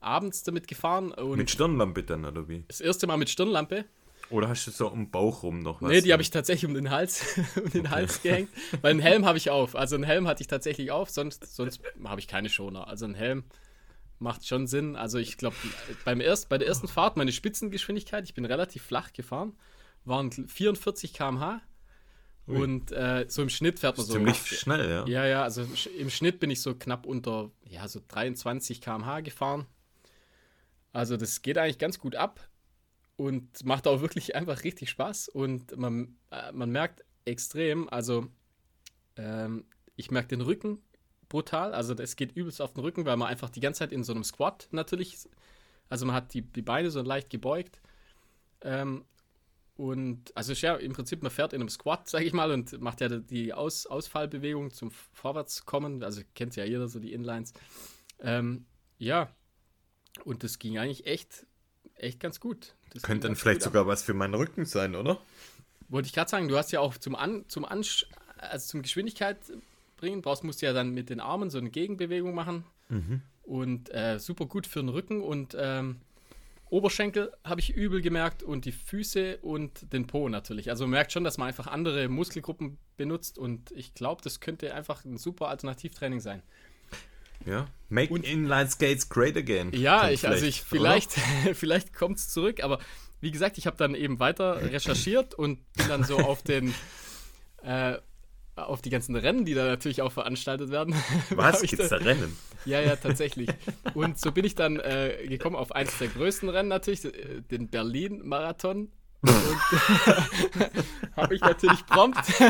[0.00, 1.12] abends damit gefahren.
[1.34, 2.64] mit Stirnlampe dann, oder wie?
[2.68, 3.84] Das erste Mal mit Stirnlampe.
[4.30, 5.90] Oder hast du so um den Bauch rum noch was?
[5.90, 7.90] Nee, die habe ich tatsächlich um den Hals, um den okay.
[7.90, 8.50] Hals gehängt.
[8.82, 9.74] Weil einen Helm habe ich auf.
[9.74, 12.88] Also einen Helm hatte ich tatsächlich auf, sonst, sonst habe ich keine Schoner.
[12.88, 13.44] Also ein Helm
[14.18, 14.96] macht schon Sinn.
[14.96, 15.56] Also ich glaube,
[16.04, 19.54] beim erst, bei der ersten Fahrt, meine Spitzengeschwindigkeit, ich bin relativ flach gefahren,
[20.04, 21.62] waren 44 km/h.
[22.48, 24.14] Und äh, so im Schnitt fährt man so.
[24.14, 25.06] Ziemlich schnell, ja.
[25.06, 25.66] Ja, ja, also
[25.98, 29.66] im Schnitt bin ich so knapp unter, ja, so 23 km/h gefahren.
[30.92, 32.40] Also das geht eigentlich ganz gut ab
[33.16, 35.28] und macht auch wirklich einfach richtig Spaß.
[35.28, 38.26] Und man, äh, man merkt extrem, also
[39.16, 39.64] ähm,
[39.96, 40.78] ich merke den Rücken
[41.28, 41.74] brutal.
[41.74, 44.12] Also es geht übelst auf den Rücken, weil man einfach die ganze Zeit in so
[44.12, 45.18] einem Squat natürlich,
[45.88, 47.80] also man hat die, die Beine so leicht gebeugt.
[48.62, 49.04] Ähm,
[49.78, 53.00] und also ja im Prinzip, man fährt in einem Squat, sage ich mal, und macht
[53.00, 56.02] ja die Aus Ausfallbewegung zum Vorwärtskommen.
[56.02, 57.52] Also kennt ja jeder so die Inlines.
[58.18, 58.66] Ähm,
[58.98, 59.30] ja,
[60.24, 61.46] und das ging eigentlich echt,
[61.94, 62.74] echt ganz gut.
[62.90, 65.20] Das Könnte dann vielleicht sogar was für meinen Rücken sein, oder?
[65.88, 67.84] Wollte ich gerade sagen, du hast ja auch zum An, zum An,
[68.36, 69.38] also zum Geschwindigkeit
[69.96, 72.64] bringen, brauchst musst du ja dann mit den Armen so eine Gegenbewegung machen.
[72.88, 73.22] Mhm.
[73.42, 76.00] Und äh, super gut für den Rücken und ähm,
[76.70, 80.70] Oberschenkel habe ich übel gemerkt und die Füße und den Po natürlich.
[80.70, 84.74] Also man merkt schon, dass man einfach andere Muskelgruppen benutzt und ich glaube, das könnte
[84.74, 86.42] einfach ein super Alternativtraining sein.
[87.46, 89.72] Ja, make und, Inline Skates great again.
[89.72, 91.12] Ja, ich, also ich vielleicht,
[91.54, 92.78] vielleicht kommt es zurück, aber
[93.20, 96.74] wie gesagt, ich habe dann eben weiter recherchiert und bin dann so auf den
[97.62, 97.98] äh,
[98.66, 100.94] auf die ganzen Rennen, die da natürlich auch veranstaltet werden.
[101.30, 101.62] Was?
[101.62, 102.36] Gibt es da Rennen?
[102.64, 103.48] Ja, ja, tatsächlich.
[103.94, 107.68] Und so bin ich dann äh, gekommen auf eines der größten Rennen natürlich, äh, den
[107.68, 108.90] Berlin-Marathon.
[109.20, 109.32] Und
[111.16, 112.18] habe ich natürlich prompt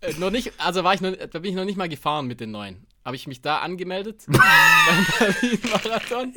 [0.00, 2.40] äh, noch nicht, also war ich noch, da bin ich noch nicht mal gefahren mit
[2.40, 2.86] den neuen.
[3.04, 6.34] Habe ich mich da angemeldet beim Berlin-Marathon.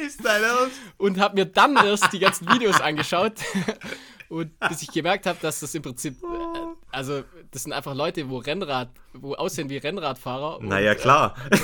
[0.97, 3.33] Und habe mir dann erst die ganzen Videos angeschaut.
[4.29, 8.29] Und bis ich gemerkt habe, dass das im Prinzip, äh, also das sind einfach Leute,
[8.29, 10.59] wo Rennrad, wo aussehen wie Rennradfahrer.
[10.61, 11.35] Naja, klar.
[11.49, 11.57] Äh,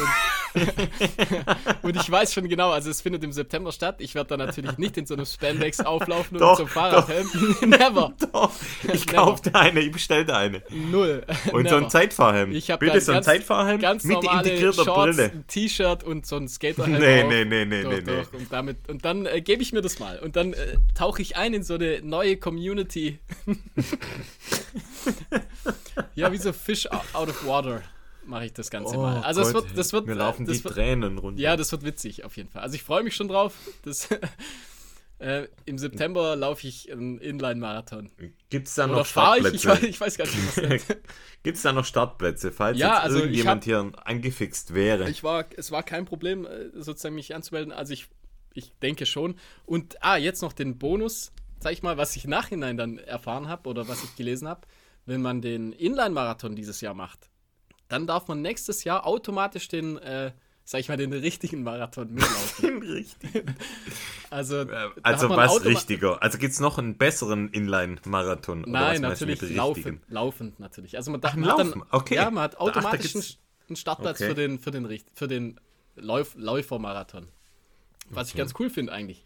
[0.54, 3.98] und, und ich weiß schon genau, also es findet im September statt.
[4.00, 7.30] Ich werde da natürlich nicht in so einem Spandex auflaufen doch, und zum Fahrradhelm.
[7.66, 8.14] Never.
[8.32, 8.52] Doch.
[8.94, 10.64] Ich kaufte eine, ich bestellte eine.
[10.70, 11.24] Null.
[11.52, 11.70] Und Never.
[11.70, 12.52] so ein Zeitfahrhelm.
[12.52, 15.32] Ich habe Bitte so ein Zeitfahrhelm ganz mit integrierter Shorts, Brille.
[15.32, 17.00] Ein T-Shirt und so ein Skaterhelm.
[17.00, 18.38] Nee, nee, nee, nee, doch, nee, nee.
[18.38, 20.20] Und, damit, und dann äh, gebe ich mir das mal.
[20.20, 23.20] Und dann äh, tauche ich ein in so eine neue Community.
[26.16, 27.82] ja, wie so Fish out of water
[28.30, 29.21] mache ich das Ganze oh mal.
[29.21, 31.41] Also Gott, es wird, das wird, mir laufen das die wird, Tränen runter.
[31.41, 32.62] Ja, das wird witzig auf jeden Fall.
[32.62, 33.56] Also ich freue mich schon drauf.
[33.84, 34.08] Das,
[35.19, 38.12] äh, Im September laufe ich einen Inline-Marathon.
[38.49, 39.56] Gibt es da noch Startplätze?
[39.56, 40.97] Ich, ich, weiß, ich weiß gar nicht, was
[41.43, 45.10] Gibt es da noch Startplätze, falls ja, jetzt also irgendjemand hab, hier angefixt wäre?
[45.10, 47.73] Ich war, es war kein Problem, äh, sozusagen mich anzumelden.
[47.73, 48.08] Also ich,
[48.54, 49.36] ich denke schon.
[49.65, 53.69] Und ah, jetzt noch den Bonus, sag ich mal, was ich nachhinein dann erfahren habe
[53.69, 54.62] oder was ich gelesen habe.
[55.06, 57.29] Wenn man den Inline-Marathon dieses Jahr macht,
[57.89, 60.32] dann darf man nächstes Jahr automatisch den äh,
[60.69, 62.62] sag ich mal, den richtigen Marathon mitlaufen.
[62.62, 63.56] den richtigen.
[64.32, 66.21] Also, äh, also was richtiger?
[66.21, 68.63] Also gibt es noch einen besseren Inline-Marathon?
[68.67, 70.97] Nein, natürlich laufen, laufend natürlich.
[70.97, 72.13] Also man, Ach, man hat dann, okay.
[72.13, 74.30] Ja, man hat automatisch Ach, einen Startplatz okay.
[74.30, 75.60] für den, für den, für den
[75.95, 77.28] Läuf Läufermarathon.
[78.12, 78.34] Was okay.
[78.34, 79.23] ich ganz cool finde eigentlich.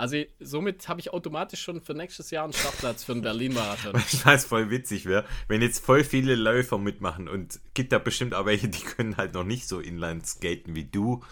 [0.00, 3.92] Also somit habe ich automatisch schon für nächstes Jahr einen Startplatz für einen Berlin-Marathon.
[4.12, 8.34] Ich weiß, voll witzig wäre, wenn jetzt voll viele Läufer mitmachen und gibt da bestimmt
[8.34, 11.22] auch welche, die können halt noch nicht so Inline skaten wie du,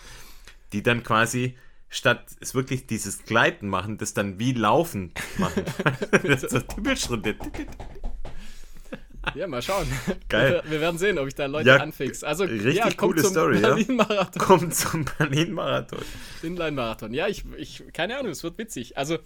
[0.73, 1.57] die dann quasi
[1.89, 5.65] statt es wirklich dieses Gleiten machen, das dann wie Laufen machen.
[6.39, 7.37] so Tippelschritte.
[9.35, 9.87] Ja, mal schauen.
[10.29, 10.63] Geil.
[10.65, 12.25] Wir, wir, werden sehen, ob ich da Leute ja, anfix.
[12.25, 14.41] Also, richtig ja, coole Story, Berlin-Marathon.
[14.41, 14.47] Ja?
[14.47, 16.01] Kommt zum Berlin-Marathon.
[16.43, 17.15] Inline-Marathon.
[17.15, 18.97] Ja, ich, ich, keine Ahnung, es wird witzig.
[18.97, 19.19] Also,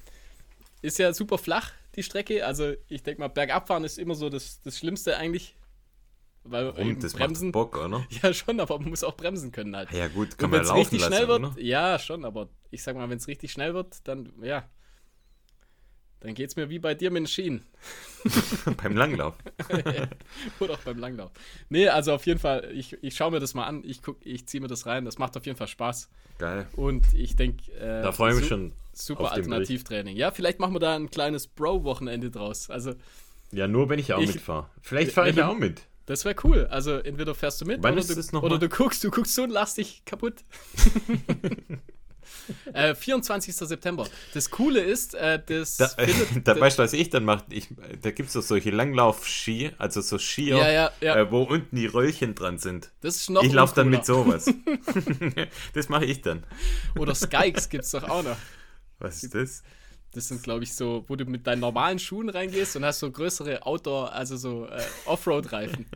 [0.80, 2.46] ist ja super flach, die Strecke.
[2.46, 5.56] Also, ich denke mal, bergabfahren ist immer so das, das Schlimmste eigentlich.
[6.44, 6.98] Weil Warum?
[6.98, 8.04] Das bremsen, macht Bock, oder?
[8.22, 9.92] Ja, schon, aber man muss auch bremsen können halt.
[9.92, 11.56] Ja, gut, kann man laufen richtig lassen, schnell wird?
[11.58, 14.68] Ja, schon, aber ich sag mal, wenn es richtig schnell wird, dann, ja,
[16.22, 17.66] dann geht es mir wie bei dir mit den Schienen.
[18.82, 19.34] beim Langlauf.
[20.60, 21.32] Oder auch beim Langlauf.
[21.68, 24.60] Nee, also auf jeden Fall, ich, ich schaue mir das mal an, ich, ich ziehe
[24.60, 26.08] mir das rein, das macht auf jeden Fall Spaß.
[26.38, 26.68] Geil.
[26.76, 28.72] Und ich denke, äh, da freue ich mich schon.
[28.92, 30.16] Super Alternativtraining.
[30.16, 32.70] Ja, vielleicht machen wir da ein kleines Bro-Wochenende draus.
[32.70, 32.94] Also,
[33.50, 34.68] ja, nur wenn ich auch mitfahre.
[34.80, 35.82] Vielleicht fahre ich ja auch mit.
[36.06, 36.66] Das wäre cool.
[36.66, 39.50] Also entweder fährst du mit Wann oder, du, oder du guckst, du guckst so und
[39.50, 40.44] lachst dich kaputt.
[42.72, 43.54] Äh, 24.
[43.54, 44.06] September.
[44.34, 45.76] Das Coole ist, äh, das.
[45.76, 46.12] Da, äh,
[46.44, 47.44] da weißt du, was ich dann mache?
[47.50, 47.68] Ich,
[48.00, 51.16] da gibt es doch solche Langlauf-Ski, also so Skier, ja, ja, ja.
[51.16, 52.90] Äh, wo unten die Röllchen dran sind.
[53.00, 54.46] Das ist noch Ich laufe dann mit sowas.
[55.74, 56.44] das mache ich dann.
[56.98, 58.36] Oder Skikes gibt es doch auch noch.
[58.98, 59.62] Was ist das?
[60.14, 63.10] Das sind, glaube ich, so, wo du mit deinen normalen Schuhen reingehst und hast so
[63.10, 65.86] größere Outdoor, also so äh, Offroad-Reifen.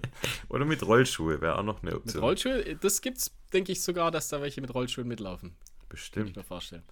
[0.49, 2.15] Oder mit Rollschuhe wäre auch noch eine Option.
[2.15, 5.55] Mit Rollschuhe, das gibt's, denke ich sogar, dass da welche mit Rollschuhen mitlaufen.
[5.89, 6.27] Bestimmt.
[6.27, 6.83] Kann ich mir vorstellen.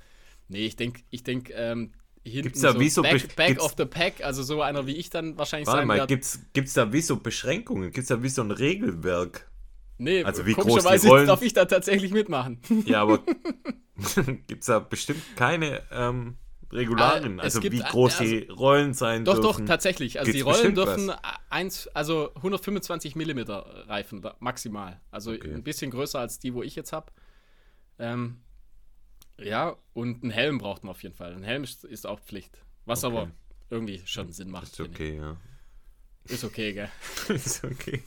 [0.49, 1.93] Nee, ich denke, ich denke, ähm,
[2.25, 5.11] hinten da so wie so back, back of the pack, also so einer wie ich
[5.11, 7.93] dann wahrscheinlich Warte sein mal, gibt's, gibt's da wie so Beschränkungen?
[7.93, 9.51] Gibt's da wie so ein Regelwerk?
[9.99, 11.27] Nee, also wie groß die Rollen...
[11.27, 12.61] darf ich da tatsächlich mitmachen.
[12.87, 13.21] Ja, aber
[14.47, 16.37] gibt's da bestimmt keine ähm,
[16.73, 19.47] Regularien, ah, also wie groß also, die Rollen sein doch, dürfen?
[19.47, 20.19] Doch, doch, tatsächlich.
[20.19, 21.13] Also gibt's die Rollen dürfen
[21.49, 23.41] eins, also 125 mm
[23.87, 25.01] Reifen maximal.
[25.11, 25.53] Also okay.
[25.53, 27.13] ein bisschen größer als die, wo ich jetzt habe.
[28.01, 28.39] Ähm,
[29.39, 31.35] ja, und einen Helm braucht man auf jeden Fall.
[31.35, 32.59] Ein Helm ist, ist auch Pflicht.
[32.85, 33.17] Was okay.
[33.17, 33.31] aber
[33.71, 34.65] irgendwie schon Sinn macht.
[34.65, 35.37] Ist okay, ja.
[36.25, 36.89] Ist okay, gell?
[37.29, 38.03] ist okay.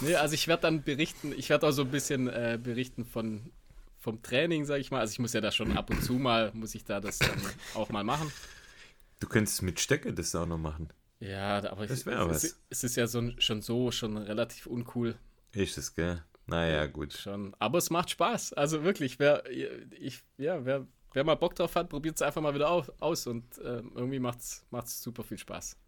[0.00, 3.52] Nee, also ich werde dann berichten, ich werde auch so ein bisschen äh, berichten von,
[3.98, 5.00] vom Training, sag ich mal.
[5.00, 7.40] Also ich muss ja da schon ab und zu mal, muss ich da das dann
[7.74, 8.32] auch mal machen.
[9.20, 10.88] Du könntest mit Stöcke das auch noch machen.
[11.20, 12.42] Ja, aber das wäre was.
[12.42, 15.14] Es, es ist ja so, schon so, schon relativ uncool.
[15.52, 16.24] Ist es, gell?
[16.52, 17.14] Naja, gut.
[17.14, 17.56] Schon.
[17.58, 18.52] Aber es macht Spaß.
[18.52, 22.54] Also wirklich, wer, ich, ja, wer, wer mal Bock drauf hat, probiert es einfach mal
[22.54, 25.78] wieder auf, aus und äh, irgendwie macht es super viel Spaß.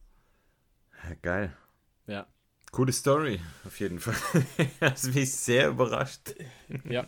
[1.21, 1.55] Geil.
[2.07, 2.27] Ja.
[2.73, 4.17] Coole Story, auf jeden Fall.
[4.81, 6.35] das mich sehr überrascht.
[6.89, 7.07] Ja.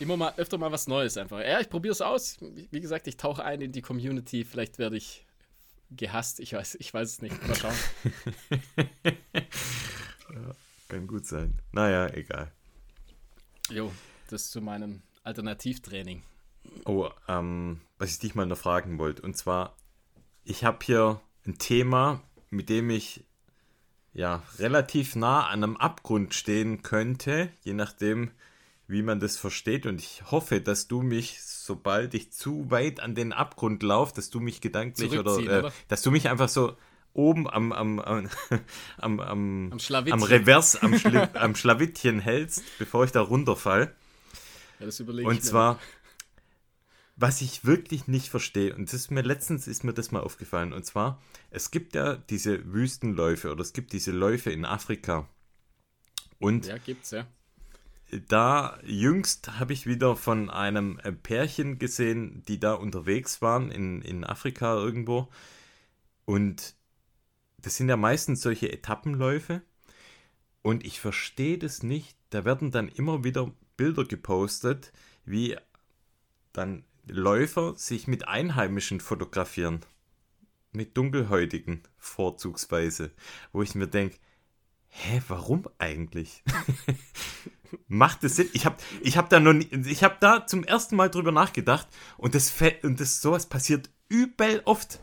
[0.00, 1.38] Immer mal, öfter mal was Neues einfach.
[1.38, 2.38] Ja, ich probiere es aus.
[2.40, 4.44] Wie gesagt, ich tauche ein in die Community.
[4.44, 5.24] Vielleicht werde ich
[5.90, 6.40] gehasst.
[6.40, 7.46] Ich weiß, ich weiß es nicht.
[7.46, 7.74] Mal schauen.
[10.34, 10.52] ja.
[10.88, 11.60] Kann gut sein.
[11.72, 12.50] Naja, egal.
[13.70, 13.92] Jo,
[14.28, 16.22] das zu meinem Alternativtraining.
[16.86, 19.22] Oh, ähm, was ich dich mal noch fragen wollte.
[19.22, 19.76] Und zwar,
[20.44, 23.24] ich habe hier ein Thema, mit dem ich
[24.14, 28.30] ja relativ nah an einem Abgrund stehen könnte, je nachdem,
[28.86, 29.84] wie man das versteht.
[29.84, 34.30] Und ich hoffe, dass du mich, sobald ich zu weit an den Abgrund laufe, dass
[34.30, 36.76] du mich gedanklich oder, äh, oder, dass du mich einfach so
[37.12, 38.28] oben am, am, am,
[38.98, 43.94] am, am, am, am Revers, am, Schli am Schlawittchen hältst, bevor ich da runterfall.
[44.78, 45.78] Ja, das überlege Und zwar,
[47.16, 50.72] was ich wirklich nicht verstehe, und das ist mir letztens ist mir das mal aufgefallen,
[50.72, 55.28] und zwar, es gibt ja diese Wüstenläufe oder es gibt diese Läufe in Afrika.
[56.38, 57.26] Und ja, gibt's, ja.
[58.28, 64.24] Da jüngst habe ich wieder von einem Pärchen gesehen, die da unterwegs waren in, in
[64.24, 65.28] Afrika irgendwo.
[66.24, 66.74] Und
[67.60, 69.62] das sind ja meistens solche Etappenläufe.
[70.62, 72.16] Und ich verstehe das nicht.
[72.30, 74.92] Da werden dann immer wieder Bilder gepostet,
[75.24, 75.56] wie
[76.52, 79.80] dann Läufer sich mit Einheimischen fotografieren.
[80.72, 83.12] Mit Dunkelhäutigen vorzugsweise.
[83.52, 84.18] Wo ich mir denke,
[84.88, 86.42] hä, warum eigentlich?
[87.88, 88.50] Macht es Sinn?
[88.52, 93.00] Ich habe ich hab da habe da zum ersten Mal drüber nachgedacht und das, und
[93.00, 95.00] das sowas passiert übel oft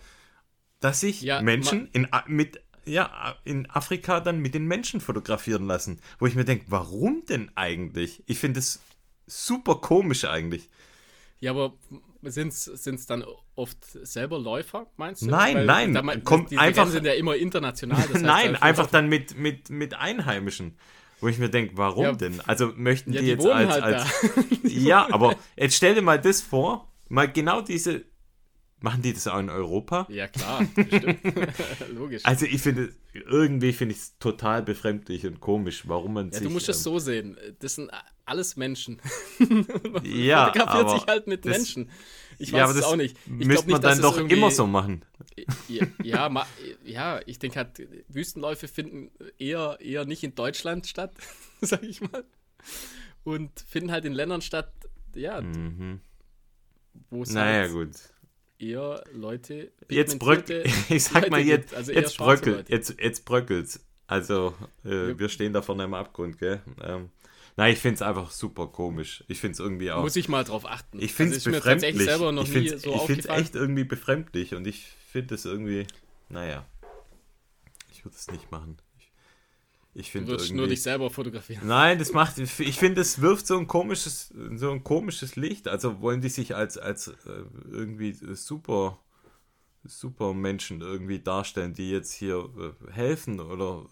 [0.86, 6.00] dass sich ja, Menschen in, mit, ja, in Afrika dann mit den Menschen fotografieren lassen.
[6.20, 8.22] Wo ich mir denke, warum denn eigentlich?
[8.28, 8.82] Ich finde es
[9.26, 10.70] super komisch eigentlich.
[11.40, 11.74] Ja, aber
[12.22, 15.26] sind es dann oft selber Läufer, meinst du?
[15.26, 15.94] Nein, Weil nein.
[15.96, 18.04] Da, kommt die einfach, sind ja immer international.
[18.04, 20.78] Das heißt nein, einfach dann mit, mit, mit Einheimischen.
[21.20, 22.42] Wo ich mir denke, warum ja, denn?
[22.42, 23.72] Also möchten ja, die, die, jetzt als.
[23.72, 24.08] Halt als
[24.62, 28.06] ja, aber jetzt stell dir mal das vor, mal genau diese.
[28.82, 30.06] Machen die das auch in Europa?
[30.10, 31.20] Ja, klar, bestimmt.
[31.94, 32.24] Logisch.
[32.26, 36.44] Also ich finde, irgendwie finde ich es total befremdlich und komisch, warum man ja, sich...
[36.44, 37.90] Du musst es ähm, so sehen, das sind
[38.26, 39.02] alles Menschen.
[40.04, 41.90] ja, fotografiert sich halt mit das, Menschen.
[42.38, 43.18] Ich weiß ja, es auch nicht.
[43.26, 45.06] Ich müsste man dann doch immer so machen.
[45.68, 46.46] Ja, ja, ma,
[46.84, 51.14] ja ich denke halt, Wüstenläufe finden eher, eher nicht in Deutschland statt,
[51.62, 52.26] sag ich mal.
[53.24, 54.72] Und finden halt in Ländern statt,
[55.16, 56.02] ja, mhm.
[57.10, 57.96] wo es naja, halt gut.
[58.60, 63.86] Eher Leute Jetzt bröckelt, ich sag Leute mal, jetzt, also jetzt bröckelt, jetzt, jetzt bröckelt's.
[64.08, 65.20] Also, äh, ja.
[65.20, 66.62] wir stehen da vorne am Abgrund, gell?
[66.84, 67.10] Ähm,
[67.58, 69.24] Nein, ich finde es einfach super komisch.
[69.28, 70.02] Ich finde es irgendwie auch.
[70.02, 71.02] Muss ich mal drauf achten.
[71.02, 71.96] Ich finde es also befremdlich.
[71.96, 75.88] Ich finde es so echt irgendwie befremdlich und ich finde es irgendwie,
[76.28, 76.66] naja.
[77.92, 78.78] Ich würde es nicht machen.
[79.98, 81.66] Ich, du würdest nur dich selber fotografieren.
[81.66, 82.38] Nein, das macht.
[82.38, 85.70] Ich finde, es wirft so ein komisches, so ein komisches Licht.
[85.70, 87.14] Also wollen die sich als, als äh,
[87.72, 89.00] irgendwie super
[89.88, 93.86] super Menschen irgendwie darstellen, die jetzt hier äh, helfen oder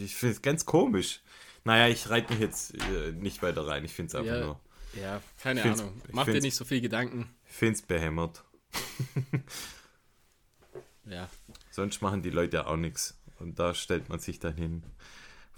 [0.00, 1.20] ich finde es ganz komisch.
[1.64, 3.84] Naja, ich reite mich jetzt äh, nicht weiter rein.
[3.84, 4.60] Ich finde es einfach ja, nur.
[5.00, 6.00] Ja, keine Ahnung.
[6.12, 7.28] Mach dir nicht so viel Gedanken.
[7.48, 8.44] Ich finde es behämmert.
[11.04, 11.28] ja.
[11.70, 13.18] Sonst machen die Leute auch nichts.
[13.38, 14.82] Und da stellt man sich dann hin,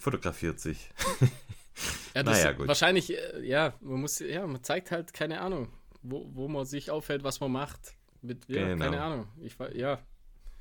[0.00, 0.90] fotografiert sich.
[2.14, 2.68] ja, naja, gut.
[2.68, 5.68] Wahrscheinlich, äh, ja, man muss, ja, man zeigt halt, keine Ahnung,
[6.02, 7.94] wo, wo man sich auffällt, was man macht.
[8.22, 8.84] Mit, ja, genau.
[8.84, 9.28] keine Ahnung.
[9.42, 9.98] Ich, ja.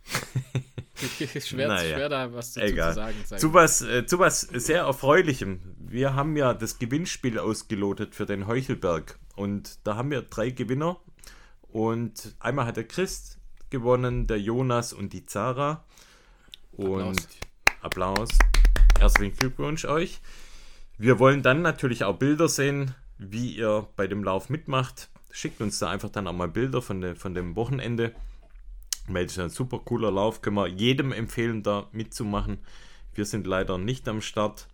[1.39, 2.93] schwer, naja, schwer da was dazu egal.
[2.93, 3.15] zu sagen.
[3.37, 5.75] Zu was, äh, zu was sehr Erfreulichem.
[5.77, 9.17] Wir haben ja das Gewinnspiel ausgelotet für den Heuchelberg.
[9.35, 10.99] Und da haben wir drei Gewinner.
[11.71, 13.37] Und einmal hat der Christ
[13.69, 15.85] gewonnen, der Jonas und die Zara.
[16.71, 17.27] Und Applaus.
[17.81, 18.29] Applaus.
[18.99, 20.19] Herzlichen Glückwunsch euch.
[20.97, 25.09] Wir wollen dann natürlich auch Bilder sehen, wie ihr bei dem Lauf mitmacht.
[25.31, 28.13] Schickt uns da einfach dann auch mal Bilder von, de, von dem Wochenende.
[29.07, 32.59] Weil es ein super cooler Lauf, können wir jedem empfehlen, da mitzumachen.
[33.13, 34.67] Wir sind leider nicht am Start.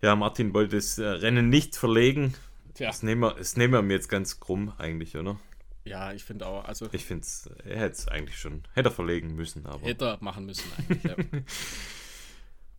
[0.00, 2.34] Ja, Martin wollte das äh, Rennen nicht verlegen.
[2.74, 2.86] Tja.
[2.86, 5.40] Das nehmen, wir, das nehmen wir mir jetzt ganz krumm eigentlich, oder?
[5.84, 6.64] Ja, ich finde auch.
[6.66, 9.66] Also ich finde es, er hätte es eigentlich schon, hätte er verlegen müssen.
[9.66, 9.84] Aber.
[9.84, 11.16] Hätte er machen müssen eigentlich, ja.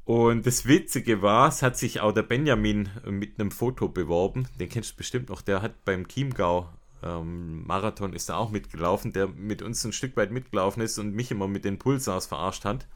[0.05, 4.47] Und das Witzige war, es hat sich auch der Benjamin mit einem Foto beworben.
[4.59, 5.41] Den kennst du bestimmt noch.
[5.41, 6.69] Der hat beim Chiemgau
[7.03, 11.13] ähm, Marathon ist da auch mitgelaufen, der mit uns ein Stück weit mitgelaufen ist und
[11.13, 12.87] mich immer mit den Pulsars verarscht hat.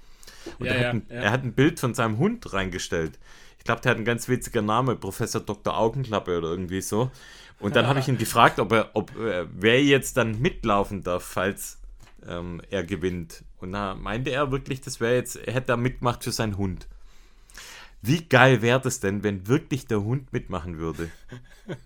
[0.60, 1.15] Und ja, er, ja, hat ein, ja.
[1.15, 3.20] er, hat ein, Bild von seinem Hund reingestellt.
[3.58, 5.78] Ich glaube, der hat einen ganz witziger Name, Professor Dr.
[5.78, 7.12] Augenklappe oder irgendwie so.
[7.60, 11.24] Und dann habe ich ihn gefragt, ob er, ob äh, wer jetzt dann mitlaufen darf,
[11.24, 11.80] falls
[12.26, 13.43] ähm, er gewinnt.
[13.58, 16.88] Und da meinte er wirklich, das wäre jetzt, er hätte da mitgemacht für seinen Hund.
[18.02, 21.10] Wie geil wäre das denn, wenn wirklich der Hund mitmachen würde?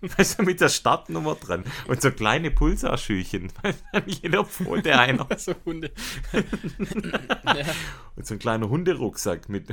[0.00, 3.50] Weißt du, mit der Startnummer dran und so kleine Pulsarschüchen.
[4.06, 5.26] Jeder Pfote einer.
[5.36, 5.90] so Hunde.
[7.44, 7.64] ja.
[8.14, 9.68] Und so ein kleiner Hunderucksack mit.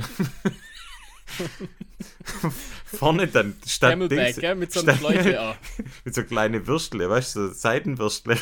[2.84, 4.56] Vorne dann statt Dings, gell?
[4.56, 5.56] mit so einer Schläuche auch.
[6.04, 8.36] Mit so kleine Würstle, weißt du, so Seitenwürstle.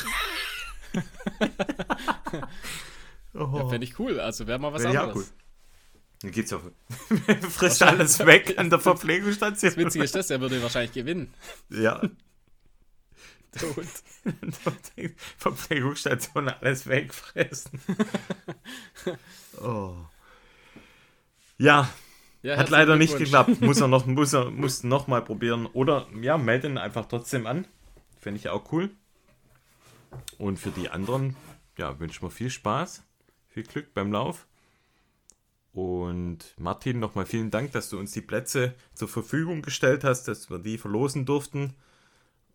[3.35, 3.59] oh.
[3.59, 4.21] Ja, fände ich cool.
[4.21, 5.17] Also wäre mal was ja, anderes.
[5.17, 5.27] Cool.
[6.23, 6.61] Dann geht's ja.
[7.49, 9.71] frisst alles weg an der Verpflegungsstation.
[9.71, 11.33] Das Witzige ist das, er würde wahrscheinlich gewinnen.
[11.71, 12.01] Ja.
[13.53, 13.87] Tot.
[15.39, 17.81] Verpflegungsstation alles wegfressen.
[19.63, 19.95] oh.
[21.57, 21.89] Ja.
[22.43, 23.61] ja Hat leider nicht geklappt.
[23.61, 25.67] Muss er noch, muss er, muss noch mal probieren.
[25.67, 27.67] Oder ja, melden einfach trotzdem an.
[28.21, 28.91] Fände ich auch cool.
[30.37, 31.37] Und für die anderen,
[31.77, 33.05] ja, wünschen wir viel Spaß,
[33.49, 34.47] viel Glück beim Lauf.
[35.73, 40.51] Und Martin, nochmal vielen Dank, dass du uns die Plätze zur Verfügung gestellt hast, dass
[40.51, 41.75] wir die verlosen durften.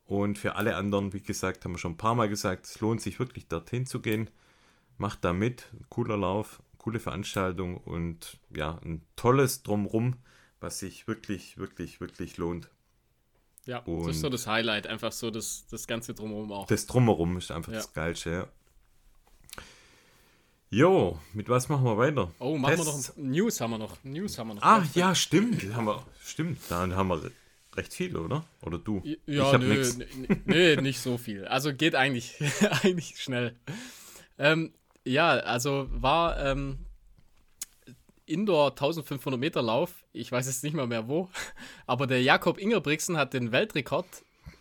[0.06, 3.02] Und für alle anderen, wie gesagt, haben wir schon ein paar Mal gesagt, es lohnt
[3.02, 4.30] sich wirklich dorthin zu gehen.
[4.98, 10.18] Macht da mit, cooler Lauf, coole Veranstaltung und ja, ein tolles Drumrum,
[10.60, 12.70] was sich wirklich, wirklich, wirklich lohnt.
[13.66, 16.68] Ja, und das ist so das Highlight, einfach so das, das ganze Drumherum auch.
[16.68, 17.78] Das Drumherum ist einfach ja.
[17.78, 18.48] das Geilste, ja.
[20.74, 22.32] Jo, mit was machen wir weiter?
[22.40, 23.16] Oh, machen Tests.
[23.16, 24.04] wir noch News haben wir noch.
[24.04, 24.64] News haben wir noch.
[24.64, 25.64] Ah, ja, stimmt.
[25.76, 27.30] Haben wir, stimmt, da haben wir
[27.76, 28.44] recht viel, oder?
[28.64, 29.04] Oder du?
[29.28, 29.86] Ja, nö,
[30.46, 31.46] nö, nicht so viel.
[31.46, 32.40] Also geht eigentlich,
[32.82, 33.56] eigentlich schnell.
[34.40, 34.74] Ähm,
[35.06, 36.80] ja, also war ähm,
[38.26, 40.04] Indoor 1500 Meter Lauf.
[40.12, 41.30] Ich weiß jetzt nicht mal mehr wo.
[41.86, 44.08] Aber der Jakob Ingerbrigtsen hat den Weltrekord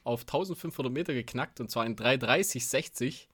[0.04, 3.28] auf 1500 Meter geknackt und zwar in 3,30,60.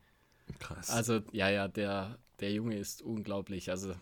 [0.61, 0.91] Krass.
[0.91, 3.71] Also, ja, ja, der, der Junge ist unglaublich.
[3.71, 3.95] Also,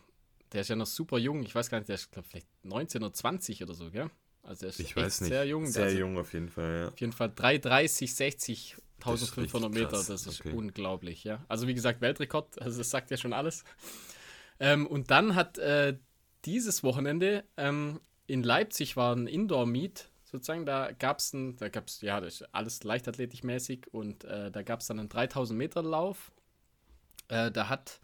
[0.53, 1.43] der ist ja noch super jung.
[1.43, 4.11] Ich weiß gar nicht, der ist, glaube vielleicht 19 oder 20 oder so, gell?
[4.43, 5.31] Also, der ist ich weiß nicht.
[5.31, 5.67] sehr jung.
[5.67, 6.89] Sehr also, jung auf jeden Fall, ja.
[6.89, 9.91] Auf jeden Fall 3,30,60, 1500 Meter.
[9.91, 10.53] Das ist okay.
[10.53, 11.45] unglaublich, ja.
[11.49, 12.61] Also, wie gesagt, Weltrekord.
[12.61, 13.65] Also, das sagt ja schon alles.
[14.59, 15.99] Ähm, und dann hat äh,
[16.45, 20.67] dieses Wochenende ähm, in Leipzig war ein Indoor-Meet sozusagen.
[20.67, 24.63] Da gab es ein, da gab es, ja, das ist alles leichtathletikmäßig und äh, da
[24.63, 26.33] gab es dann einen 3000 Meter Lauf.
[27.29, 28.01] Äh, da hat,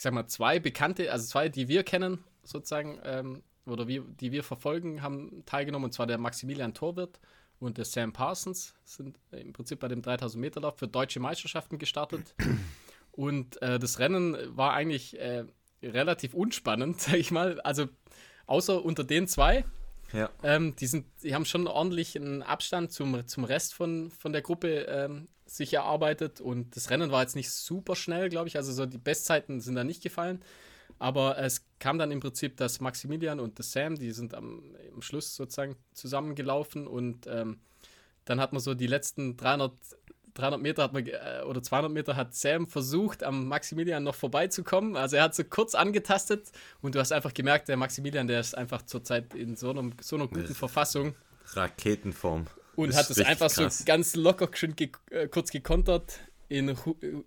[0.00, 4.32] ich sag mal, zwei Bekannte, also zwei, die wir kennen, sozusagen, ähm, oder wir, die
[4.32, 7.20] wir verfolgen, haben teilgenommen, und zwar der Maximilian Torwirt
[7.58, 11.78] und der Sam Parsons sind im Prinzip bei dem 3000 Meter Lauf für deutsche Meisterschaften
[11.78, 12.34] gestartet.
[13.12, 15.44] Und äh, das Rennen war eigentlich äh,
[15.82, 17.60] relativ unspannend, sag ich mal.
[17.60, 17.86] Also
[18.46, 19.66] außer unter den zwei.
[20.12, 20.30] Ja.
[20.42, 24.42] Ähm, die, sind, die haben schon ordentlich einen Abstand zum, zum Rest von, von der
[24.42, 28.56] Gruppe ähm, sich erarbeitet und das Rennen war jetzt nicht super schnell, glaube ich.
[28.56, 30.42] Also so die Bestzeiten sind da nicht gefallen.
[30.98, 35.00] Aber es kam dann im Prinzip, dass Maximilian und das Sam, die sind am, am
[35.00, 37.60] Schluss sozusagen zusammengelaufen und ähm,
[38.26, 39.72] dann hat man so die letzten 300
[40.40, 44.96] 300 Meter hat man, äh, oder 200 Meter hat Sam versucht, am Maximilian noch vorbeizukommen.
[44.96, 48.56] Also er hat so kurz angetastet und du hast einfach gemerkt, der Maximilian, der ist
[48.56, 51.14] einfach zurzeit in so, einem, so einer guten Verfassung.
[51.52, 52.46] Raketenform.
[52.76, 53.78] Und hat es einfach krass.
[53.78, 56.20] so ganz locker schön ge äh, kurz gekontert
[56.50, 56.74] in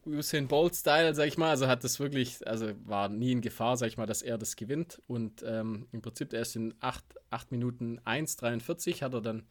[0.05, 1.49] Usain Bolt-Style, sag ich mal.
[1.49, 4.57] Also hat das wirklich, also war nie in Gefahr, sag ich mal, dass er das
[4.57, 5.01] gewinnt.
[5.07, 9.43] Und ähm, im Prinzip erst in 8, 8 Minuten 1,43 hat er dann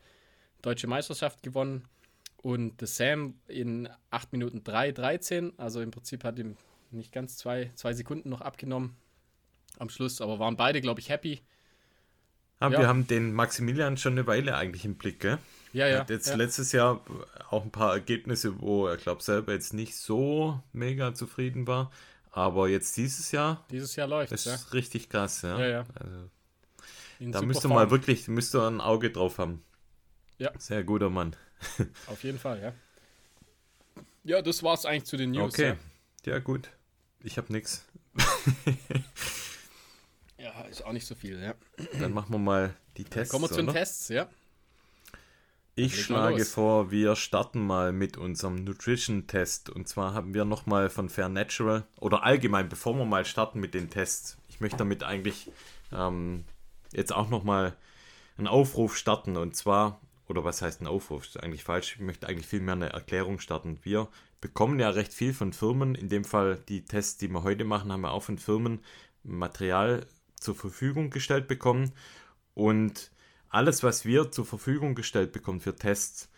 [0.61, 1.89] Deutsche Meisterschaft gewonnen.
[2.43, 6.57] Und der Sam in 8 Minuten 3, 13, also im Prinzip hat ihm
[6.91, 8.97] nicht ganz zwei, zwei Sekunden noch abgenommen
[9.79, 11.41] am Schluss, aber waren beide, glaube ich, happy.
[12.61, 15.39] Ja, ja, Wir haben den Maximilian schon eine Weile eigentlich im Blick, gell?
[15.73, 15.95] Ja, ja.
[15.95, 16.37] Er hat jetzt ja.
[16.37, 17.01] letztes Jahr
[17.49, 21.91] auch ein paar Ergebnisse, wo er, glaube selber jetzt nicht so mega zufrieden war.
[22.31, 23.65] Aber jetzt dieses Jahr.
[23.71, 24.45] Dieses Jahr läuft es.
[24.45, 25.59] Das ist richtig krass, ja.
[25.59, 25.85] ja, ja.
[25.95, 26.31] Also,
[27.21, 29.63] da müsste man wirklich, müsste ein Auge drauf haben.
[30.39, 30.51] Ja.
[30.59, 31.37] Sehr guter Mann.
[32.07, 32.73] Auf jeden Fall, ja.
[34.25, 35.55] Ja, das war's eigentlich zu den News.
[35.55, 35.75] Okay.
[36.25, 36.71] Ja, ja gut.
[37.23, 37.85] Ich habe nichts.
[40.39, 41.55] ja, ist auch nicht so viel, ja.
[41.99, 43.33] Dann machen wir mal die Tests.
[43.33, 43.79] Kommen wir zu den oder?
[43.79, 44.29] Tests, ja.
[45.75, 49.71] Ich schlage vor, wir starten mal mit unserem Nutrition-Test.
[49.71, 53.73] Und zwar haben wir nochmal von Fair Natural oder allgemein, bevor wir mal starten mit
[53.73, 54.37] den Tests.
[54.51, 55.51] Ich möchte damit eigentlich
[55.91, 56.45] ähm,
[56.93, 57.75] jetzt auch nochmal
[58.37, 59.39] einen Aufruf starten.
[59.39, 59.99] Und zwar
[60.29, 61.27] oder was heißt ein Aufruf?
[61.27, 61.95] Das ist eigentlich falsch.
[61.97, 63.79] Ich möchte eigentlich viel mehr eine Erklärung starten.
[63.83, 64.09] Wir
[64.41, 65.95] bekommen ja recht viel von Firmen.
[65.95, 68.81] In dem Fall die Tests, die wir heute machen, haben wir auch von Firmen
[69.23, 71.93] Material zur Verfügung gestellt bekommen.
[72.55, 73.11] Und
[73.49, 76.31] alles, was wir zur Verfügung gestellt bekommen für Tests,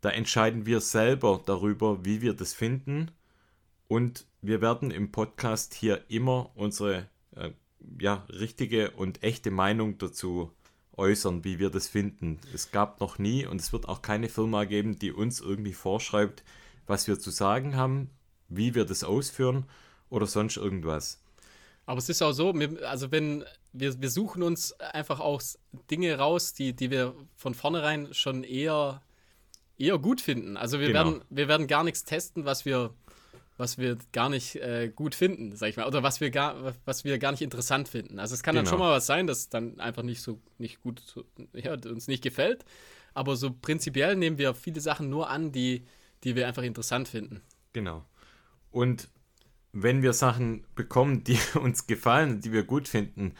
[0.00, 3.10] da entscheiden wir selber darüber, wie wir das finden.
[3.88, 7.52] Und wir werden im Podcast hier immer unsere äh,
[8.00, 10.50] ja, richtige und echte Meinung dazu
[10.96, 12.38] äußern, wie wir das finden.
[12.54, 16.42] Es gab noch nie und es wird auch keine Firma geben, die uns irgendwie vorschreibt,
[16.86, 18.10] was wir zu sagen haben,
[18.48, 19.64] wie wir das ausführen
[20.08, 21.20] oder sonst irgendwas.
[21.84, 22.52] Aber es ist auch so,
[22.84, 25.40] also wenn wir, wir suchen uns einfach auch
[25.90, 29.02] Dinge raus, die, die wir von vornherein schon eher,
[29.78, 30.56] eher gut finden.
[30.56, 31.04] Also wir, genau.
[31.04, 32.92] werden, wir werden gar nichts testen, was wir
[33.56, 37.04] was wir gar nicht äh, gut finden, sag ich mal, oder was wir gar, was
[37.04, 38.18] wir gar nicht interessant finden.
[38.18, 38.64] Also es kann genau.
[38.64, 41.02] dann schon mal was sein, das dann einfach nicht so nicht gut
[41.52, 42.64] ja, uns nicht gefällt.
[43.14, 45.86] Aber so prinzipiell nehmen wir viele Sachen nur an, die,
[46.22, 47.40] die wir einfach interessant finden.
[47.72, 48.04] Genau.
[48.70, 49.08] Und
[49.72, 53.34] wenn wir Sachen bekommen, die uns gefallen, die wir gut finden,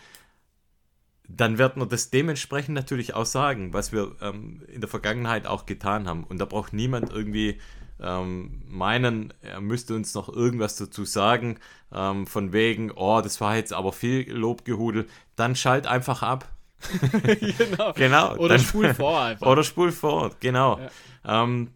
[1.28, 5.66] dann wird man das dementsprechend natürlich auch sagen, was wir ähm, in der Vergangenheit auch
[5.66, 6.24] getan haben.
[6.24, 7.58] Und da braucht niemand irgendwie
[8.00, 11.58] ähm, meinen, er müsste uns noch irgendwas dazu sagen,
[11.92, 16.48] ähm, von wegen, oh, das war jetzt aber viel Lobgehudel, dann schalt einfach ab.
[17.58, 17.92] genau.
[17.94, 18.36] genau.
[18.36, 19.46] Oder dann, spul vor einfach.
[19.46, 20.78] Oder spul vor, genau.
[21.24, 21.44] Ja.
[21.44, 21.70] Ähm,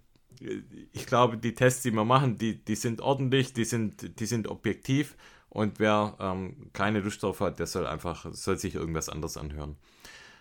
[0.92, 4.48] ich glaube, die Tests, die wir machen, die, die sind ordentlich, die sind, die sind
[4.48, 5.16] objektiv
[5.50, 9.76] und wer ähm, keine Lust drauf hat, der soll einfach, soll sich irgendwas anderes anhören.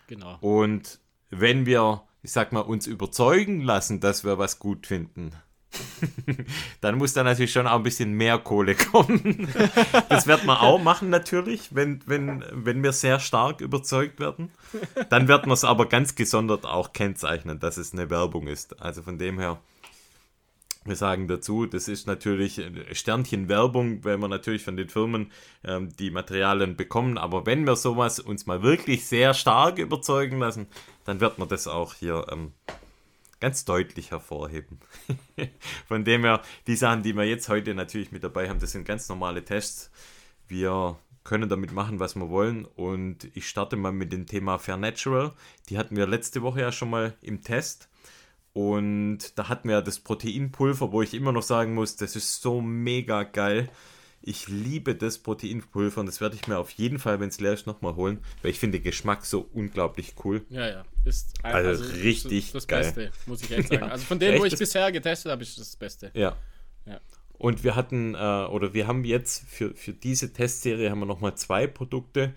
[0.08, 0.38] Genau.
[0.40, 1.00] Und
[1.30, 5.32] wenn wir, ich sag mal, uns überzeugen lassen, dass wir was gut finden,
[6.82, 9.47] dann muss da natürlich schon auch ein bisschen mehr Kohle kommen.
[10.09, 14.51] das wird man auch machen natürlich, wenn, wenn, wenn wir sehr stark überzeugt werden.
[15.09, 18.82] Dann wird man es aber ganz gesondert auch kennzeichnen, dass es eine Werbung ist.
[18.82, 19.59] Also von dem her
[20.86, 22.61] wir sagen dazu, das ist natürlich
[22.93, 25.32] Sternchen Werbung, wenn wir natürlich von den Firmen
[25.63, 27.17] ähm, die Materialien bekommen.
[27.17, 30.67] Aber wenn wir sowas uns mal wirklich sehr stark überzeugen lassen,
[31.05, 32.53] dann wird man das auch hier ähm,
[33.40, 34.80] ganz deutlich hervorheben.
[35.88, 38.86] von dem her, die Sachen, die wir jetzt heute natürlich mit dabei haben, das sind
[38.86, 39.92] ganz normale Tests.
[40.48, 42.66] Wir können damit machen, was wir wollen.
[42.66, 45.34] Und ich starte mal mit dem Thema Fair Natural.
[45.70, 47.90] Die hatten wir letzte Woche ja schon mal im Test.
[48.54, 52.62] Und da hatten wir das Proteinpulver, wo ich immer noch sagen muss, das ist so
[52.62, 53.70] mega geil.
[54.22, 57.53] Ich liebe das Proteinpulver und das werde ich mir auf jeden Fall, wenn es leer
[57.53, 60.45] ist, nochmal holen, weil ich finde den Geschmack so unglaublich cool.
[60.49, 60.84] Ja, ja.
[61.05, 62.84] Ist ein, also, also, richtig das, geil.
[62.84, 63.82] Beste, muss ich echt sagen.
[63.84, 66.11] Ja, also von denen, wo ich bisher getestet habe, ist das Beste.
[66.13, 66.36] Ja.
[66.86, 66.99] ja.
[67.38, 71.36] Und wir hatten, äh, oder wir haben jetzt für, für diese Testserie haben wir nochmal
[71.36, 72.34] zwei Produkte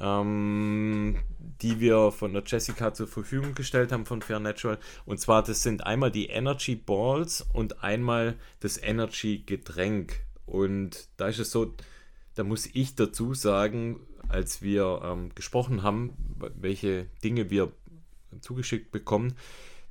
[0.00, 1.16] ähm,
[1.62, 4.78] die wir von der Jessica zur Verfügung gestellt haben von Fair Natural.
[5.04, 10.20] Und zwar, das sind einmal die Energy Balls und einmal das Energy Getränk.
[10.46, 11.74] Und da ist es so,
[12.34, 16.14] da muss ich dazu sagen, als wir ähm, gesprochen haben,
[16.56, 17.72] welche Dinge wir
[18.40, 19.34] zugeschickt bekommen,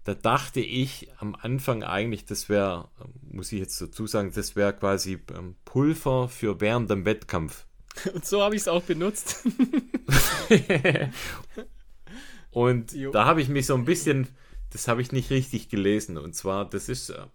[0.04, 2.89] da dachte ich am Anfang eigentlich, das wäre,
[3.22, 7.66] muss ich jetzt dazu sagen, das wäre quasi ähm, Pulver für während dem Wettkampf.
[8.14, 9.45] Und so habe ich es auch benutzt.
[12.52, 13.12] und jo.
[13.12, 14.28] da habe ich mich so ein bisschen,
[14.72, 16.18] das habe ich nicht richtig gelesen.
[16.18, 17.26] Und zwar, das ist, äh,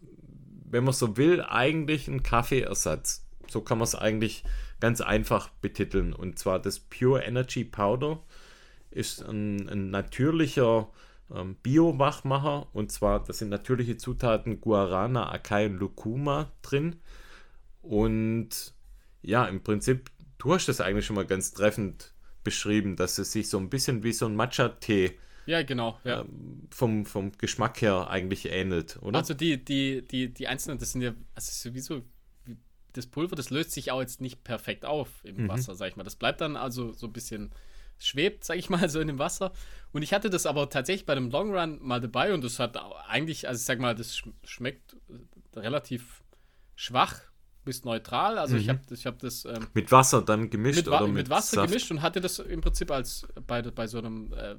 [0.70, 3.26] wenn man so will, eigentlich ein Kaffeeersatz.
[3.48, 4.44] So kann man es eigentlich
[4.80, 6.12] ganz einfach betiteln.
[6.12, 8.22] Und zwar das Pure Energy Powder
[8.90, 10.88] ist ein, ein natürlicher
[11.34, 12.68] ähm, Bio-Wachmacher.
[12.72, 16.96] Und zwar, das sind natürliche Zutaten Guarana, Acai und Lucuma drin.
[17.82, 18.74] Und
[19.22, 22.12] ja, im Prinzip du hast das eigentlich schon mal ganz treffend
[22.44, 26.20] beschrieben, dass es sich so ein bisschen wie so ein Matcha-Tee ja, genau, ja.
[26.20, 29.18] Ähm, vom, vom Geschmack her eigentlich ähnelt, oder?
[29.18, 32.02] Also die, die, die, die einzelnen, das sind ja, also sowieso,
[32.92, 35.48] das Pulver, das löst sich auch jetzt nicht perfekt auf im mhm.
[35.48, 36.04] Wasser, sag ich mal.
[36.04, 37.52] Das bleibt dann also so ein bisschen
[37.98, 39.52] schwebt, sag ich mal, so in dem Wasser.
[39.92, 42.76] Und ich hatte das aber tatsächlich bei einem Long Run mal dabei und das hat
[43.08, 44.96] eigentlich, also ich sag mal, das schmeckt
[45.54, 46.22] relativ
[46.74, 47.20] schwach
[47.66, 48.38] bis neutral.
[48.38, 48.60] Also mhm.
[48.60, 49.44] ich habe ich hab das.
[49.44, 51.68] Ähm, mit Wasser dann gemischt mit, oder mit, mit Wasser Saft?
[51.68, 54.32] gemischt und hatte das im Prinzip als bei, bei so einem.
[54.32, 54.56] Äh,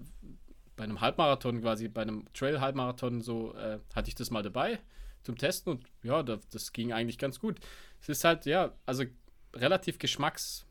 [0.77, 4.79] bei einem Halbmarathon quasi, bei einem Trail-Halbmarathon so, äh, hatte ich das mal dabei
[5.23, 7.59] zum Testen und ja, das, das ging eigentlich ganz gut.
[8.01, 9.03] Es ist halt, ja, also
[9.53, 10.65] relativ geschmacks,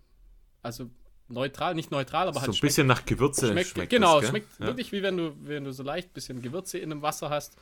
[0.63, 0.89] also
[1.29, 2.53] neutral, nicht neutral, aber halt.
[2.53, 3.71] So ein bisschen nach Gewürze schmeckt.
[3.71, 4.67] schmeckt genau, es schmeckt ja.
[4.67, 7.57] wirklich wie wenn du, wenn du so leicht ein bisschen Gewürze in dem Wasser hast.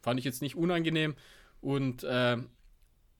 [0.00, 1.16] Fand ich jetzt nicht unangenehm.
[1.60, 2.36] Und äh,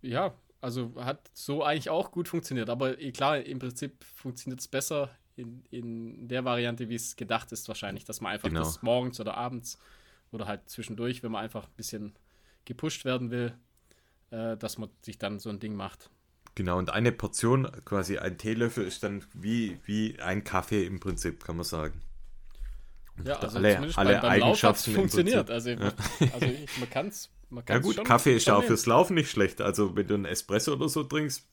[0.01, 2.71] ja, also hat so eigentlich auch gut funktioniert.
[2.71, 7.53] Aber eh, klar, im Prinzip funktioniert es besser in, in der Variante, wie es gedacht
[7.53, 8.61] ist, wahrscheinlich, dass man einfach genau.
[8.61, 9.79] das morgens oder abends
[10.33, 12.15] oder halt zwischendurch, wenn man einfach ein bisschen
[12.65, 13.55] gepusht werden will,
[14.31, 16.11] äh, dass man sich dann so ein Ding macht.
[16.55, 21.45] Genau, und eine Portion, quasi ein Teelöffel, ist dann wie, wie ein Kaffee im Prinzip,
[21.45, 22.01] kann man sagen.
[23.25, 25.51] Ja, also alle, alle beim, beim Eigenschaften funktioniert.
[25.51, 25.93] Also, ja.
[26.33, 27.31] also ich, man kann es
[27.69, 29.61] ja gut, Kaffee ist ja auch fürs Laufen nicht schlecht.
[29.61, 31.47] Also wenn du einen Espresso oder so trinkst,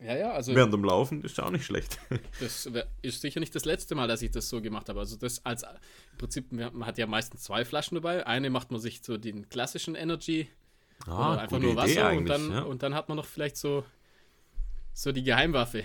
[0.00, 1.98] ja, ja, also während dem Laufen ist ja auch nicht schlecht.
[2.40, 2.68] Das
[3.02, 5.00] ist sicher nicht das letzte Mal, dass ich das so gemacht habe.
[5.00, 8.26] Also das als im Prinzip, man hat ja meistens zwei Flaschen dabei.
[8.26, 10.48] Eine macht man sich so den klassischen Energy
[11.06, 12.62] ah, oder einfach nur Wasser und dann, ja.
[12.62, 13.84] und dann hat man noch vielleicht so
[14.96, 15.84] so die Geheimwaffe.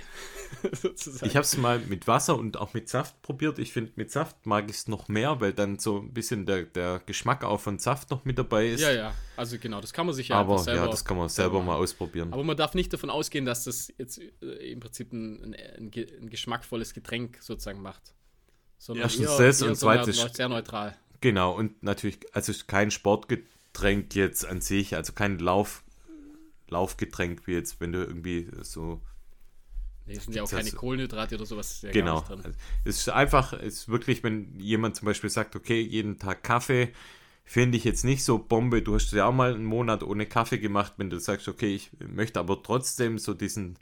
[0.71, 1.25] sozusagen.
[1.25, 3.59] Ich habe es mal mit Wasser und auch mit Saft probiert.
[3.59, 6.63] Ich finde, mit Saft mag ich es noch mehr, weil dann so ein bisschen der,
[6.63, 8.79] der Geschmack auch von Saft noch mit dabei ist.
[8.79, 11.27] Ja, ja, also genau, das kann man sich ja Aber selber, ja, das kann man
[11.27, 12.31] selber mal ausprobieren.
[12.31, 16.29] Aber man darf nicht davon ausgehen, dass das jetzt äh, im Prinzip ein, ein, ein,
[16.29, 18.13] geschmackvolles Getränk sozusagen macht.
[18.77, 20.95] Sondern Erstens eher, das eher und zweitens sehr neutral.
[21.19, 25.83] Genau, und natürlich, also kein Sportgetränk jetzt an sich, also kein Lauf
[26.71, 29.01] Laufgetränk, wie jetzt, wenn du irgendwie so.
[30.07, 31.83] Nee, es sind ja auch keine Kohlenhydrate oder sowas.
[31.83, 32.19] Ja genau.
[32.27, 32.49] Also,
[32.83, 36.91] es ist einfach, es ist wirklich, wenn jemand zum Beispiel sagt, okay, jeden Tag Kaffee,
[37.43, 38.81] finde ich jetzt nicht so Bombe.
[38.81, 41.91] Du hast ja auch mal einen Monat ohne Kaffee gemacht, wenn du sagst, okay, ich
[41.99, 43.77] möchte aber trotzdem so diesen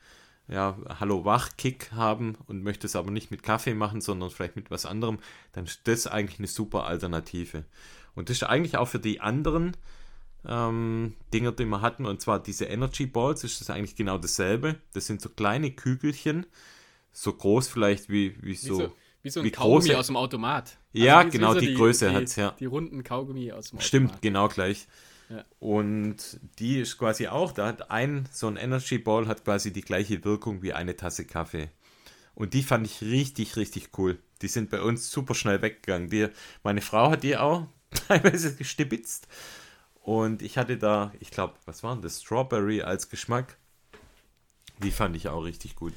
[0.47, 4.85] ja, Hallo-Wach-Kick haben und möchte es aber nicht mit Kaffee machen, sondern vielleicht mit was
[4.85, 5.19] anderem,
[5.51, 7.65] dann ist das eigentlich eine super Alternative.
[8.15, 9.77] Und das ist eigentlich auch für die anderen
[10.49, 14.75] ähm, Dinger, die wir hatten, und zwar diese Energy Balls, ist das eigentlich genau dasselbe.
[14.93, 16.47] Das sind so kleine Kügelchen,
[17.11, 18.79] so groß vielleicht wie, wie so.
[18.79, 20.77] Wie so, wie so ein wie Kaugummi große, aus dem Automat.
[20.93, 22.55] Also ja, genau, so die, die, Größe hat es, ja.
[22.59, 23.83] Die runden Kaugummi aus dem Automat.
[23.83, 24.87] Stimmt, genau gleich.
[25.29, 25.45] Ja.
[25.59, 29.81] Und die ist quasi auch, da hat ein, so ein Energy Ball hat quasi die
[29.81, 31.69] gleiche Wirkung wie eine Tasse Kaffee.
[32.33, 34.17] Und die fand ich richtig, richtig cool.
[34.41, 36.09] Die sind bei uns super schnell weggegangen.
[36.09, 36.29] Die,
[36.63, 37.67] meine Frau hat die auch
[38.07, 39.27] teilweise gestibitzt.
[40.01, 42.21] Und ich hatte da, ich glaube, was war denn das?
[42.21, 43.57] Strawberry als Geschmack.
[44.81, 45.93] Die fand ich auch richtig gut.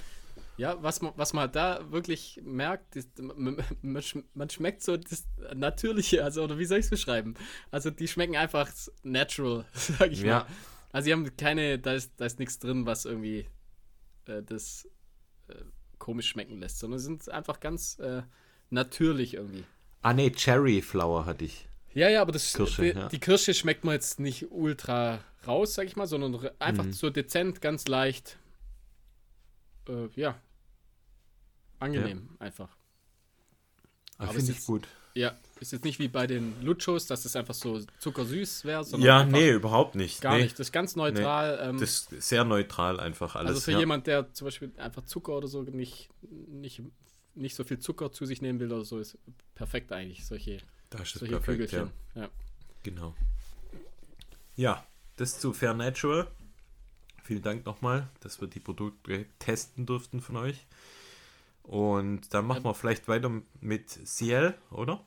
[0.57, 6.23] Ja, was man, was man da wirklich merkt, ist, man, man, schmeckt so das Natürliche,
[6.23, 7.35] also, oder wie soll ich es beschreiben?
[7.71, 8.71] Also, die schmecken einfach
[9.03, 10.41] natural, sag ich ja.
[10.41, 10.47] mal.
[10.93, 13.47] Also, sie haben keine, da ist, da ist nichts drin, was irgendwie
[14.27, 14.89] äh, das
[15.49, 15.55] äh,
[15.99, 18.23] komisch schmecken lässt, sondern sie sind einfach ganz äh,
[18.71, 19.65] natürlich irgendwie.
[20.03, 21.67] Ah, nee, Cherry Flower hatte ich.
[21.95, 23.09] Ja, ja, aber das, Kirsche, die, ja.
[23.09, 26.93] die, Kirsche schmeckt man jetzt nicht ultra raus, sag ich mal, sondern einfach mhm.
[26.93, 28.39] so dezent, ganz leicht.
[29.89, 30.41] Äh, ja.
[31.79, 32.47] Angenehm, ja.
[32.47, 32.69] einfach.
[34.19, 34.87] Ah, aber finde ich gut.
[35.15, 38.85] Ja, ist jetzt nicht wie bei den Luchos, dass es einfach so zuckersüß wäre.
[38.99, 40.23] Ja, nee, überhaupt nicht.
[40.23, 40.45] Gar nee.
[40.45, 40.59] nicht.
[40.59, 41.57] Das ist ganz neutral.
[41.57, 41.69] Nee.
[41.71, 43.51] Ähm, das ist sehr neutral einfach alles.
[43.51, 43.81] Also für ja.
[43.81, 46.09] jemand, der zum Beispiel einfach Zucker oder so nicht,
[46.49, 46.83] nicht,
[47.35, 49.19] nicht so viel Zucker zu sich nehmen will oder so, ist
[49.55, 50.59] perfekt eigentlich solche
[50.93, 51.91] da ist Solche perfekt, ja.
[52.15, 52.29] ja.
[52.83, 53.15] Genau.
[54.57, 54.87] Ja,
[55.17, 56.29] das zu Fair Natural.
[57.25, 60.67] Vielen Dank nochmal, dass wir die Produkte testen durften von euch.
[61.63, 63.31] Und dann machen wir vielleicht weiter
[63.61, 65.05] mit Ciel, oder?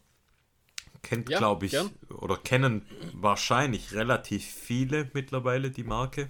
[1.04, 1.92] Kennt, ja, glaube ich, gern.
[2.10, 2.84] oder kennen
[3.14, 6.30] wahrscheinlich relativ viele mittlerweile die Marke.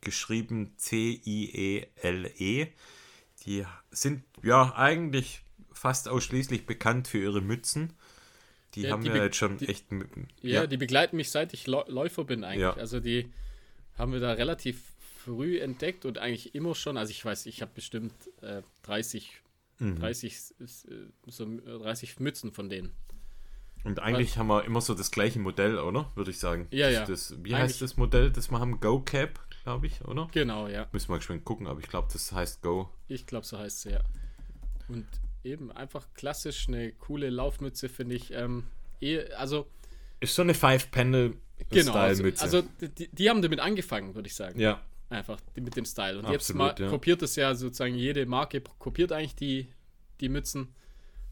[0.00, 2.62] Geschrieben C-I-E-L-E.
[2.62, 2.68] -E.
[3.44, 5.42] Die sind ja eigentlich
[5.72, 7.92] fast ausschließlich bekannt für ihre Mützen.
[8.76, 9.86] Die ja, haben die ja jetzt schon die, echt.
[10.42, 12.60] Ja, ja, die begleiten mich seit ich Läufer bin eigentlich.
[12.60, 12.74] Ja.
[12.74, 13.32] Also die
[13.96, 14.92] haben wir da relativ
[15.24, 16.96] früh entdeckt und eigentlich immer schon.
[16.96, 18.12] Also ich weiß, ich habe bestimmt
[18.42, 19.32] äh, 30,
[19.78, 19.98] mhm.
[19.98, 20.64] 30, äh,
[21.26, 22.92] so 30 Mützen von denen.
[23.82, 26.10] Und eigentlich also, haben wir immer so das gleiche Modell, oder?
[26.16, 26.66] Würde ich sagen.
[26.70, 27.04] Ja, ja.
[27.04, 28.80] Das, wie eigentlich, heißt das Modell, das wir haben?
[28.80, 30.28] Go Cap, glaube ich, oder?
[30.32, 30.86] Genau, ja.
[30.92, 32.90] Müssen wir schon gucken, aber ich glaube, das heißt Go.
[33.08, 34.00] Ich glaube, so heißt es ja.
[34.88, 35.06] Und
[35.46, 38.32] eben einfach klassisch eine coole Laufmütze, finde ich.
[38.32, 38.64] Ähm,
[39.00, 39.66] eh, also.
[40.20, 41.70] Ist so eine Five-Panel-Style-Mütze.
[41.70, 44.58] Genau, also, also die, die, haben damit angefangen, würde ich sagen.
[44.58, 44.82] Ja.
[45.08, 46.18] Einfach die, mit dem Style.
[46.18, 46.88] Und Absolut, jetzt mal ja.
[46.90, 49.68] kopiert es ja sozusagen, jede Marke kopiert eigentlich die,
[50.20, 50.74] die Mützen.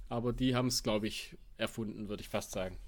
[0.08, 2.78] Aber die haben es, glaube ich, erfunden, würde ich fast sagen.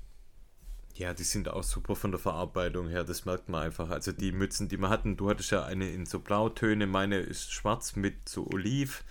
[0.94, 3.90] Ja, die sind auch super von der Verarbeitung her, das merkt man einfach.
[3.90, 7.52] Also die Mützen, die wir hatten, du hattest ja eine in so Blautöne, meine ist
[7.52, 9.04] schwarz mit so Oliv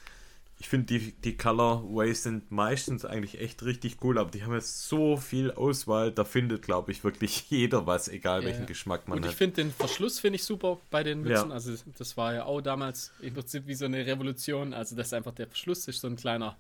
[0.58, 4.88] ich finde, die, die Colorways sind meistens eigentlich echt richtig cool, aber die haben jetzt
[4.88, 9.20] so viel Auswahl, da findet, glaube ich, wirklich jeder was, egal ja, welchen Geschmack man
[9.20, 9.26] hat.
[9.26, 11.49] Und ich finde den Verschluss finde ich super bei den Mützen.
[11.49, 11.53] Ja.
[11.53, 14.74] Also das war ja auch damals im Prinzip wie so eine Revolution.
[14.74, 16.58] Also das ist einfach der Verschluss ist so ein kleiner,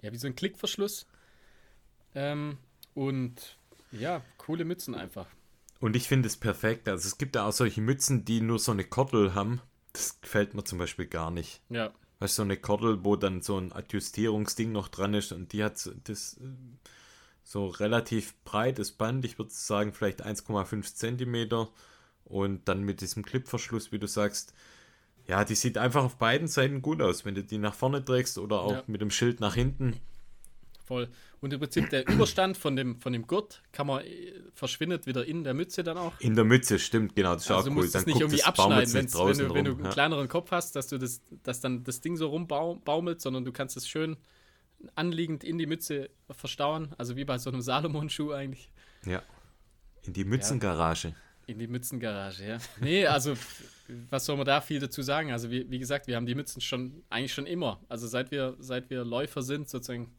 [0.00, 1.06] ja, wie so ein Klickverschluss.
[2.14, 2.56] Ähm,
[2.94, 3.58] und
[3.90, 5.26] ja, coole Mützen einfach.
[5.80, 6.88] Und ich finde es perfekt.
[6.88, 9.60] Also es gibt ja auch solche Mützen, die nur so eine Kordel haben.
[9.92, 11.60] Das gefällt mir zum Beispiel gar nicht.
[11.68, 11.92] Ja
[12.22, 15.64] weißt du, so eine Kordel, wo dann so ein Adjustierungsding noch dran ist und die
[15.64, 16.38] hat das
[17.42, 21.68] so relativ breites Band, ich würde sagen vielleicht 1,5 Zentimeter.
[22.24, 24.54] Und dann mit diesem Clipverschluss, wie du sagst,
[25.26, 28.38] ja, die sieht einfach auf beiden Seiten gut aus, wenn du die nach vorne trägst
[28.38, 28.84] oder auch ja.
[28.86, 30.00] mit dem Schild nach hinten
[30.92, 31.08] voll.
[31.40, 35.24] Und im Prinzip der Überstand von dem, von dem Gurt kann man, äh, verschwindet wieder
[35.24, 36.12] in der Mütze dann auch.
[36.20, 37.34] In der Mütze, stimmt, genau.
[37.34, 37.88] Das ist also auch cool.
[37.88, 39.90] Dann nicht irgendwie abschneiden, wenn, du, wenn du einen ja.
[39.90, 43.76] kleineren Kopf hast, dass du das, dass dann das Ding so rumbaumelt, sondern du kannst
[43.76, 44.16] es schön
[44.94, 46.94] anliegend in die Mütze verstauen.
[46.98, 48.70] Also wie bei so einem Salomon-Schuh eigentlich.
[49.06, 49.22] Ja.
[50.02, 51.08] In die Mützengarage.
[51.08, 51.14] Ja.
[51.46, 52.58] In die Mützengarage, ja.
[52.80, 53.34] Nee, also
[54.10, 55.32] was soll man da viel dazu sagen?
[55.32, 57.80] Also wie, wie gesagt, wir haben die Mützen schon eigentlich schon immer.
[57.88, 60.12] Also seit wir, seit wir Läufer sind, sozusagen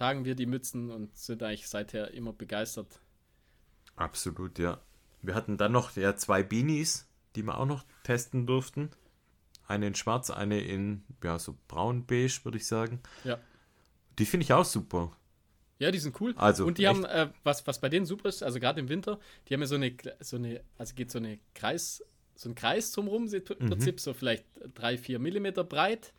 [0.00, 3.00] tragen wir die Mützen und sind eigentlich seither immer begeistert.
[3.96, 4.80] Absolut, ja.
[5.20, 8.88] Wir hatten dann noch ja, zwei Beanies, die wir auch noch testen durften.
[9.66, 13.00] Eine in schwarz, eine in ja, so braun-beige, würde ich sagen.
[13.24, 13.38] Ja.
[14.18, 15.12] Die finde ich auch super.
[15.78, 16.32] Ja, die sind cool.
[16.36, 16.94] Also, und die echt.
[16.94, 19.66] haben, äh, was, was bei denen super ist, also gerade im Winter, die haben ja
[19.66, 22.02] so eine, so eine, also geht so eine Kreis,
[22.34, 23.68] so ein Kreis zum Rum, im mhm.
[23.68, 26.14] Prinzip so vielleicht drei, vier Millimeter breit,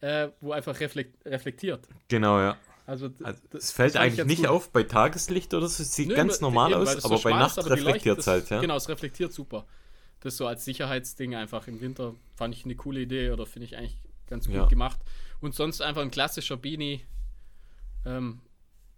[0.00, 1.88] äh, wo einfach reflekt, reflektiert.
[2.06, 2.56] Genau, ja.
[2.86, 4.48] Also, also es fällt eigentlich nicht gut.
[4.48, 5.82] auf bei Tageslicht oder so.
[5.82, 8.60] Es sieht Nö, ganz normal eben, aus, aber so bei Nacht reflektiert es halt, ja.
[8.60, 9.66] Genau, es reflektiert super.
[10.20, 13.76] Das so als Sicherheitsding einfach im Winter fand ich eine coole Idee oder finde ich
[13.76, 14.66] eigentlich ganz gut ja.
[14.66, 15.00] gemacht.
[15.40, 17.04] Und sonst einfach ein klassischer Beanie.
[18.04, 18.40] Ähm,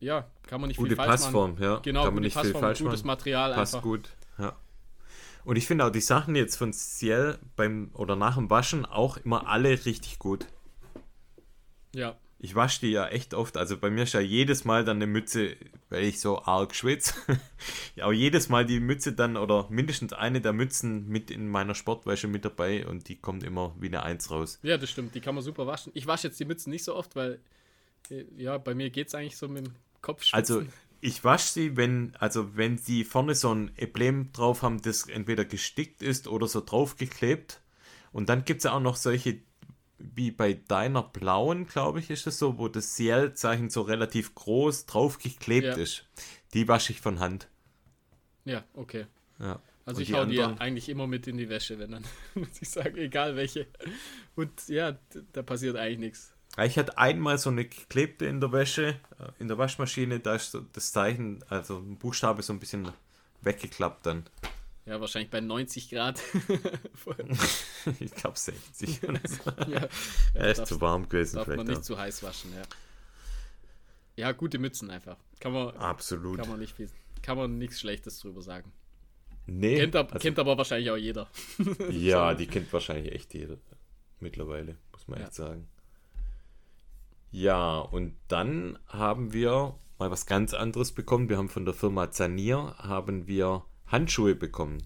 [0.01, 1.63] ja, kann man nicht gute viel falsch Passform, machen.
[1.63, 1.79] ja.
[1.79, 3.07] Genau, kann man nicht Passform, viel falsch gutes machen.
[3.07, 3.85] Material Passt einfach.
[3.85, 4.55] gut, ja.
[5.45, 9.17] Und ich finde auch die Sachen jetzt von Ciel beim oder nach dem Waschen auch
[9.17, 10.47] immer alle richtig gut.
[11.95, 13.57] Ja, ich wasche die ja echt oft.
[13.57, 15.57] Also bei mir ist ja jedes Mal dann eine Mütze,
[15.89, 17.15] weil ich so arg schwitze.
[17.97, 21.75] ja, aber jedes Mal die Mütze dann oder mindestens eine der Mützen mit in meiner
[21.75, 24.61] Sportwäsche mit dabei und die kommt immer wie eine Eins raus.
[24.63, 25.15] Ja, das stimmt.
[25.15, 25.91] Die kann man super waschen.
[25.95, 27.41] Ich wasche jetzt die Mützen nicht so oft, weil
[28.11, 30.63] äh, ja, bei mir geht es eigentlich so mit dem Kopf Also
[31.01, 35.45] ich wasche sie, wenn, also wenn sie vorne so ein Emblem drauf haben, das entweder
[35.45, 37.61] gestickt ist oder so draufgeklebt.
[38.13, 39.41] Und dann gibt es auch noch solche,
[39.99, 44.87] wie bei deiner blauen, glaube ich, ist es so, wo das Ciel-Zeichen so relativ groß
[44.87, 45.75] draufgeklebt ja.
[45.75, 46.07] ist.
[46.55, 47.49] Die wasche ich von Hand.
[48.45, 49.07] Ja, okay.
[49.39, 49.61] Ja.
[49.85, 52.69] Also Und ich hau die eigentlich immer mit in die Wäsche, wenn dann, muss ich
[52.69, 53.67] sagen, egal welche.
[54.37, 54.99] Und ja,
[55.33, 56.35] da passiert eigentlich nichts.
[56.65, 60.59] Ich hatte einmal so eine geklebte in der Wäsche, äh, in der Waschmaschine, da ist
[60.73, 62.91] das Zeichen, also ein Buchstabe so ein bisschen
[63.43, 64.25] weggeklappt dann.
[64.89, 66.23] Ja, wahrscheinlich bei 90 Grad.
[68.01, 69.01] ich glaube 60.
[69.69, 69.87] ja,
[70.33, 71.37] er ist zu warm gewesen.
[71.37, 71.83] Darf vielleicht man nicht auch.
[71.83, 72.63] zu heiß waschen, ja.
[74.17, 75.19] Ja, gute Mützen einfach.
[75.41, 76.39] Kann man, Absolut.
[76.39, 76.89] Kann man, nicht viel,
[77.21, 78.73] kann man nichts Schlechtes drüber sagen.
[79.47, 79.77] Nee.
[79.77, 81.29] Kennt, ab, also, kennt aber wahrscheinlich auch jeder.
[81.91, 83.59] ja, die kennt wahrscheinlich echt jeder.
[84.21, 85.27] Mittlerweile, muss man ja.
[85.27, 85.69] echt sagen.
[87.31, 91.29] Ja, und dann haben wir mal was ganz anderes bekommen.
[91.29, 94.83] Wir haben von der Firma Zanier haben wir Handschuhe bekommen.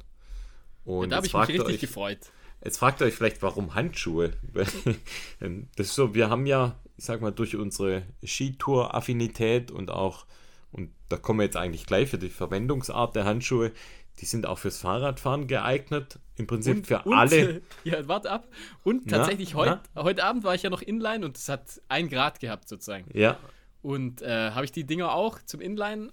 [0.84, 2.18] Und ja, da habe ich mich richtig euch, gefreut.
[2.64, 4.32] Jetzt fragt ihr euch vielleicht, warum Handschuhe?
[5.76, 10.26] Das ist so, wir haben ja, ich sag mal, durch unsere Skitour-Affinität und auch,
[10.70, 13.72] und da kommen wir jetzt eigentlich gleich für die Verwendungsart der Handschuhe,
[14.20, 16.18] die sind auch fürs Fahrradfahren geeignet.
[16.36, 17.62] Im Prinzip und, für und, alle.
[17.84, 18.48] Ja, warte ab.
[18.84, 20.02] Und tatsächlich heute, ja.
[20.02, 23.06] heute Abend war ich ja noch inline und es hat ein Grad gehabt sozusagen.
[23.12, 23.38] Ja.
[23.80, 26.12] Und äh, habe ich die Dinger auch zum Inline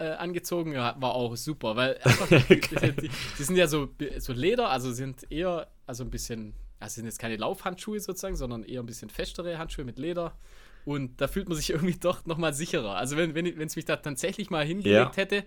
[0.00, 4.70] äh, angezogen, war auch super, weil einfach, die, die, die, sind ja so, so Leder,
[4.70, 8.86] also sind eher, also ein bisschen, also sind jetzt keine Laufhandschuhe sozusagen, sondern eher ein
[8.86, 10.36] bisschen festere Handschuhe mit Leder.
[10.84, 12.96] Und da fühlt man sich irgendwie doch nochmal sicherer.
[12.96, 15.22] Also wenn es wenn, mich da tatsächlich mal hingelegt ja.
[15.22, 15.44] hätte,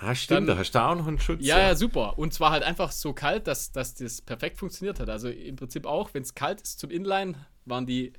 [0.00, 1.44] Ah, stimmt, dann, da hast du auch noch einen Schutz.
[1.44, 2.18] Ja, ja, super.
[2.18, 5.08] Und zwar halt einfach so kalt, dass, dass das perfekt funktioniert hat.
[5.10, 7.34] Also im Prinzip auch, wenn es kalt ist zum Inline,
[7.64, 8.12] waren die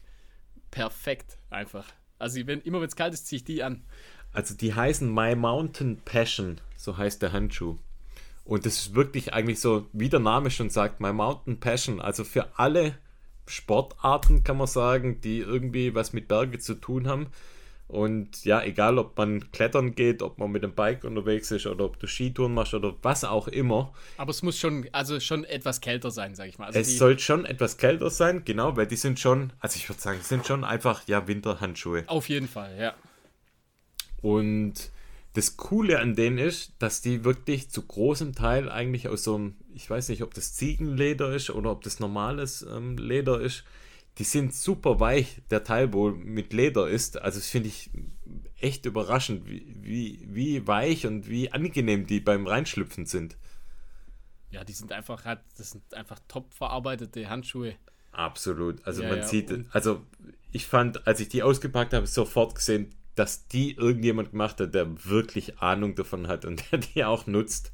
[0.71, 1.85] perfekt einfach.
[2.17, 3.85] Also wenn, immer wenn es kalt ist, ziehe ich die an.
[4.33, 7.77] Also die heißen My Mountain Passion, so heißt der Handschuh.
[8.45, 12.01] Und das ist wirklich eigentlich so, wie der Name schon sagt, My Mountain Passion.
[12.01, 12.95] Also für alle
[13.45, 17.27] Sportarten kann man sagen, die irgendwie was mit Berge zu tun haben.
[17.87, 21.85] Und ja, egal ob man klettern geht, ob man mit dem Bike unterwegs ist oder
[21.85, 23.91] ob du Skitouren machst oder was auch immer.
[24.17, 26.67] Aber es muss schon, also schon etwas kälter sein, sag ich mal.
[26.67, 29.99] Also es soll schon etwas kälter sein, genau, weil die sind schon, also ich würde
[29.99, 32.03] sagen, sind schon einfach ja Winterhandschuhe.
[32.05, 32.93] Auf jeden Fall, ja.
[34.21, 34.91] Und
[35.33, 39.55] das Coole an denen ist, dass die wirklich zu großem Teil eigentlich aus so einem,
[39.73, 43.63] ich weiß nicht, ob das Ziegenleder ist oder ob das normales ähm, Leder ist,
[44.17, 47.21] die sind super weich, der Teil, wo mit Leder ist.
[47.21, 47.89] Also das finde ich
[48.59, 53.37] echt überraschend, wie, wie, wie weich und wie angenehm die beim Reinschlüpfen sind.
[54.51, 55.23] Ja, die sind einfach,
[55.57, 57.75] das sind einfach top verarbeitete Handschuhe.
[58.11, 58.85] Absolut.
[58.85, 60.01] Also ja, man ja, sieht, also
[60.51, 65.05] ich fand, als ich die ausgepackt habe, sofort gesehen, dass die irgendjemand gemacht hat, der
[65.05, 67.71] wirklich Ahnung davon hat und der die auch nutzt.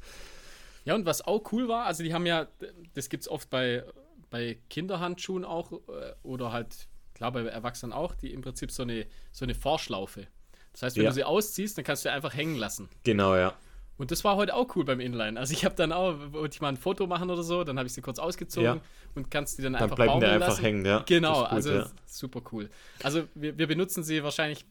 [0.84, 2.46] Ja, und was auch cool war, also die haben ja,
[2.94, 3.84] das gibt es oft bei
[4.30, 9.06] bei Kinderhandschuhen auch äh, oder halt, klar, bei Erwachsenen auch, die im Prinzip so eine,
[9.32, 10.26] so eine Vorschlaufe.
[10.72, 11.10] Das heißt, wenn ja.
[11.10, 12.88] du sie ausziehst, dann kannst du sie einfach hängen lassen.
[13.04, 13.54] Genau, ja.
[13.98, 15.38] Und das war heute auch cool beim Inline.
[15.40, 17.86] Also ich habe dann auch, wollte ich mal ein Foto machen oder so, dann habe
[17.86, 18.80] ich sie kurz ausgezogen ja.
[19.14, 20.62] und kannst die dann, dann einfach bleiben die einfach lassen.
[20.62, 21.02] hängen, ja.
[21.06, 21.86] Genau, gut, also ja.
[22.04, 22.68] super cool.
[23.02, 24.66] Also wir, wir, benutzen sie wahrscheinlich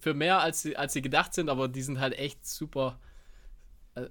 [0.00, 2.98] für mehr, als sie, als sie gedacht sind, aber die sind halt echt super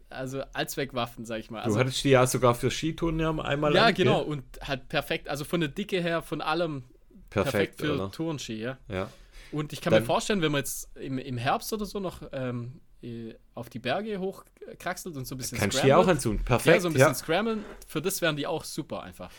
[0.10, 1.62] also Allzweckwaffen, sag ich mal.
[1.62, 3.74] Also, du hattest die ja sogar für Skitouren ja einmal.
[3.74, 4.22] Ja, lang, genau.
[4.22, 4.28] Ja?
[4.28, 5.28] Und halt perfekt.
[5.28, 6.84] Also von der Dicke her, von allem
[7.30, 8.12] perfekt, perfekt für oder?
[8.12, 8.78] Tourenski, ja.
[8.88, 9.10] ja.
[9.52, 12.22] Und ich kann Dann, mir vorstellen, wenn man jetzt im, im Herbst oder so noch
[12.32, 16.40] ähm, äh, auf die Berge hochkraxelt und so ein bisschen Kannst du die auch anzun.
[16.40, 16.76] Perfekt.
[16.76, 17.14] Ja, so ein bisschen ja.
[17.14, 17.66] scrammeln.
[17.88, 19.32] Für das wären die auch super einfach.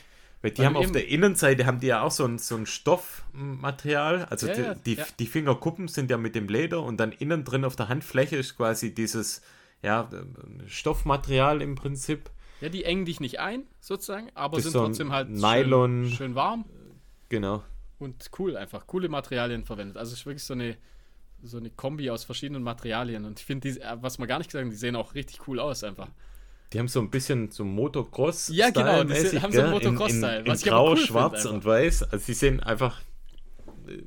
[0.43, 2.67] Weil die Weil haben auf der Innenseite haben die ja auch so ein, so ein
[2.67, 4.27] Stoffmaterial.
[4.27, 7.65] Also ja, die, die, die Fingerkuppen sind ja mit dem Leder und dann innen drin
[7.65, 9.41] auf der Handfläche ist quasi dieses
[9.83, 10.09] ja,
[10.67, 12.31] Stoffmaterial im Prinzip.
[12.61, 16.05] Ja, die engen dich nicht ein, sozusagen, aber sind so trotzdem halt Nylon.
[16.05, 16.65] Schön, schön, warm.
[17.29, 17.63] Genau.
[17.99, 19.97] Und cool einfach, coole Materialien verwendet.
[19.97, 20.77] Also es ist wirklich so eine,
[21.45, 23.25] so eine Kombi aus verschiedenen Materialien.
[23.25, 25.61] Und ich finde, äh, was man gar nicht gesagt haben, die sehen auch richtig cool
[25.61, 26.09] aus einfach.
[26.73, 28.49] Die haben so ein bisschen so Motocross.
[28.49, 30.41] Ja, genau, die haben so einen Motocross-Style.
[30.41, 32.03] In, in, in Grau, cool Schwarz und Weiß.
[32.05, 33.01] Also sie sehen einfach
[33.87, 34.03] äh,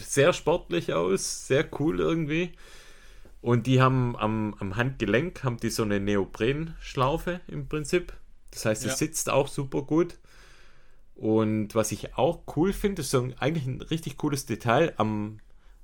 [0.00, 2.52] sehr sportlich aus, sehr cool irgendwie.
[3.40, 8.12] Und die haben am, am Handgelenk haben die so eine Neoprenschlaufe im Prinzip.
[8.50, 8.96] Das heißt, es ja.
[8.96, 10.16] sitzt auch super gut.
[11.14, 15.38] Und was ich auch cool finde, ist so ein, eigentlich ein richtig cooles Detail am,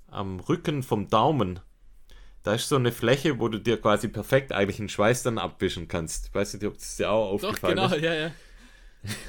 [0.09, 1.61] am Rücken vom Daumen.
[2.43, 5.89] Da ist so eine Fläche, wo du dir quasi perfekt eigentlich einen Schweiß dann abwischen
[5.89, 6.29] kannst.
[6.29, 8.03] Ich weiß nicht, ob das dir auch aufgefallen Doch, genau, ist.
[8.03, 8.31] ja, ja.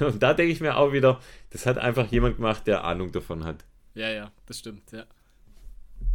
[0.06, 1.20] Und da denke ich mir auch wieder,
[1.50, 3.64] das hat einfach jemand gemacht, der Ahnung davon hat.
[3.94, 5.04] Ja, ja, das stimmt, ja.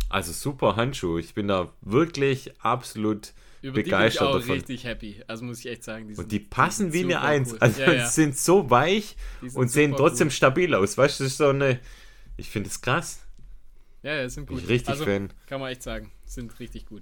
[0.10, 1.20] Also super Handschuhe.
[1.20, 4.56] Ich bin da wirklich absolut Über begeistert die bin ich auch davon.
[4.56, 5.24] richtig happy.
[5.28, 6.08] Also muss ich echt sagen.
[6.08, 7.54] Die und die passen wie eine Eins.
[7.54, 7.60] Cool.
[7.60, 8.08] Also ja, ja.
[8.08, 9.16] sind so weich
[9.54, 10.32] und sehen trotzdem cool.
[10.32, 10.98] stabil aus.
[10.98, 11.80] Weißt du, das ist so eine.
[12.38, 13.25] Ich finde es krass.
[14.06, 14.60] Ja, ja, sind gut.
[14.60, 15.34] Ich richtig also, Fan.
[15.48, 16.12] Kann man echt sagen.
[16.26, 17.02] Sind richtig gut.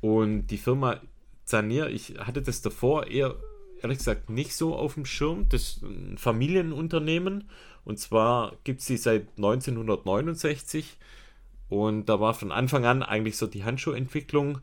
[0.00, 1.00] Und die Firma
[1.44, 3.34] Zanier, ich hatte das davor eher,
[3.82, 5.48] ehrlich gesagt, nicht so auf dem Schirm.
[5.48, 7.50] Das ist ein Familienunternehmen.
[7.84, 10.98] Und zwar gibt es sie seit 1969.
[11.68, 14.60] Und da war von Anfang an eigentlich so die Handschuhentwicklung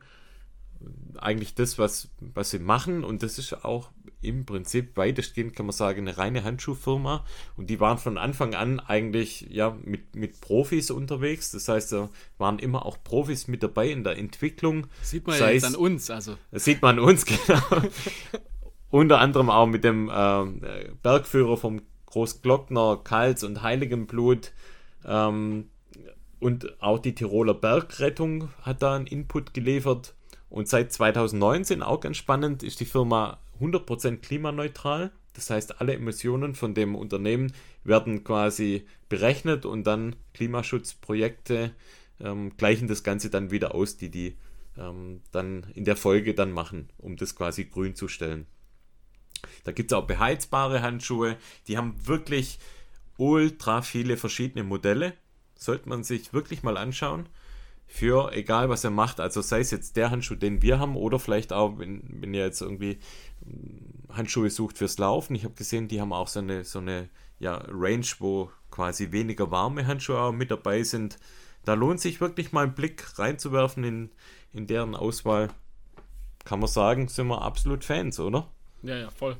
[1.18, 3.04] eigentlich das, was, was sie machen.
[3.04, 3.90] Und das ist auch
[4.24, 7.24] im Prinzip weitestgehend, kann man sagen, eine reine Handschuhfirma.
[7.56, 11.50] Und die waren von Anfang an eigentlich ja, mit, mit Profis unterwegs.
[11.50, 14.86] Das heißt, da waren immer auch Profis mit dabei in der Entwicklung.
[15.02, 16.10] Sieht man ja jetzt an uns.
[16.10, 16.36] Also.
[16.50, 17.60] Das sieht man an uns, genau.
[18.90, 24.52] Unter anderem auch mit dem äh, Bergführer vom Großglockner, Kals und Heiligenblut.
[25.04, 25.68] Ähm,
[26.40, 30.14] und auch die Tiroler Bergrettung hat da einen Input geliefert.
[30.50, 35.12] Und seit 2019, auch ganz spannend, ist die Firma 100% klimaneutral.
[35.34, 37.52] Das heißt, alle Emissionen von dem Unternehmen
[37.82, 41.74] werden quasi berechnet und dann Klimaschutzprojekte
[42.20, 44.36] ähm, gleichen das Ganze dann wieder aus, die die
[44.78, 48.46] ähm, dann in der Folge dann machen, um das quasi grün zu stellen.
[49.64, 51.36] Da gibt es auch beheizbare Handschuhe,
[51.68, 52.58] die haben wirklich
[53.16, 55.14] ultra viele verschiedene Modelle.
[55.56, 57.28] Sollte man sich wirklich mal anschauen
[57.94, 59.20] für egal was er macht.
[59.20, 62.44] Also sei es jetzt der Handschuh, den wir haben, oder vielleicht auch, wenn, wenn ihr
[62.44, 62.98] jetzt irgendwie
[63.44, 65.36] hm, Handschuhe sucht fürs Laufen.
[65.36, 69.52] Ich habe gesehen, die haben auch so eine, so eine ja, Range, wo quasi weniger
[69.52, 71.20] warme Handschuhe auch mit dabei sind.
[71.64, 74.10] Da lohnt sich wirklich mal einen Blick reinzuwerfen in,
[74.52, 75.50] in deren Auswahl.
[76.44, 78.50] Kann man sagen, sind wir absolut Fans, oder?
[78.82, 79.36] Ja, ja, voll.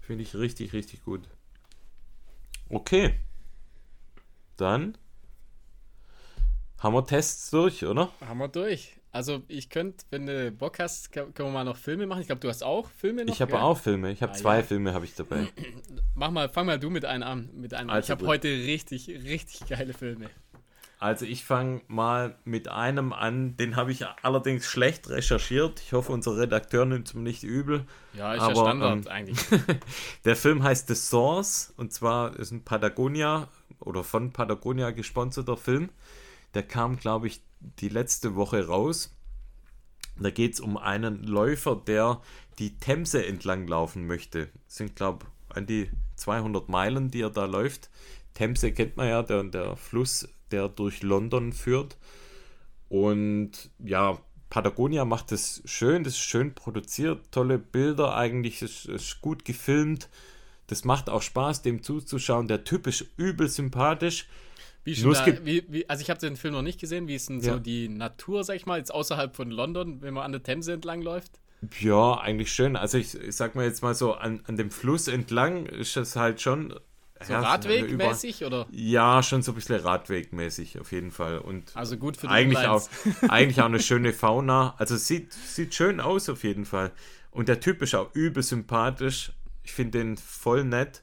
[0.00, 1.28] Finde ich richtig, richtig gut.
[2.68, 3.14] Okay.
[4.56, 4.98] Dann
[6.78, 8.10] haben wir Tests durch, oder?
[8.26, 8.94] Haben wir durch.
[9.10, 12.20] Also ich könnte, wenn du Bock hast, können wir mal noch Filme machen.
[12.20, 13.34] Ich glaube, du hast auch Filme noch.
[13.34, 14.12] Ich habe auch Filme.
[14.12, 14.62] Ich habe ah, zwei ja.
[14.62, 15.48] Filme habe ich dabei.
[16.14, 17.50] Mach mal, fang mal du mit einem an.
[17.54, 20.28] Mit einem also ich habe heute richtig, richtig geile Filme.
[21.00, 25.80] Also ich fange mal mit einem an, den habe ich allerdings schlecht recherchiert.
[25.80, 27.86] Ich hoffe, unser Redakteur nimmt es mir nicht übel.
[28.14, 29.38] Ja, ist Aber, ja Standard ähm, eigentlich.
[30.24, 33.48] der Film heißt The Source und zwar ist ein Patagonia
[33.78, 35.90] oder von Patagonia gesponserter Film.
[36.54, 39.14] Der kam, glaube ich, die letzte Woche raus.
[40.18, 42.20] Da geht es um einen Läufer, der
[42.58, 44.48] die Themse entlang laufen möchte.
[44.66, 47.90] Das sind, glaube ich, an die 200 Meilen, die er da läuft.
[48.34, 51.96] Themse kennt man ja, der, der Fluss, der durch London führt.
[52.88, 54.18] Und ja,
[54.50, 60.08] Patagonia macht es schön, das ist schön produziert, tolle Bilder eigentlich, es ist gut gefilmt.
[60.68, 62.48] Das macht auch Spaß, dem zuzuschauen.
[62.48, 64.26] Der Typ ist übel sympathisch.
[64.84, 67.08] Wie Nur da, wie, wie, also ich habe den Film noch nicht gesehen.
[67.08, 67.54] Wie ist denn ja.
[67.54, 70.72] so die Natur, sag ich mal, jetzt außerhalb von London, wenn man an der Themse
[70.72, 71.40] entlang läuft?
[71.80, 72.76] Ja, eigentlich schön.
[72.76, 76.16] Also ich, ich sag mal jetzt mal so, an, an dem Fluss entlang ist es
[76.16, 76.74] halt schon.
[77.20, 78.66] So ja, Radwegmäßig oder?
[78.70, 81.38] Ja, schon so ein bisschen Radwegmäßig auf jeden Fall.
[81.38, 82.88] Und also gut für die eigentlich auch,
[83.28, 84.74] eigentlich auch eine schöne Fauna.
[84.78, 86.92] Also sieht, sieht schön aus auf jeden Fall.
[87.32, 89.32] Und der Typ ist auch übel sympathisch.
[89.64, 91.02] Ich finde den voll nett.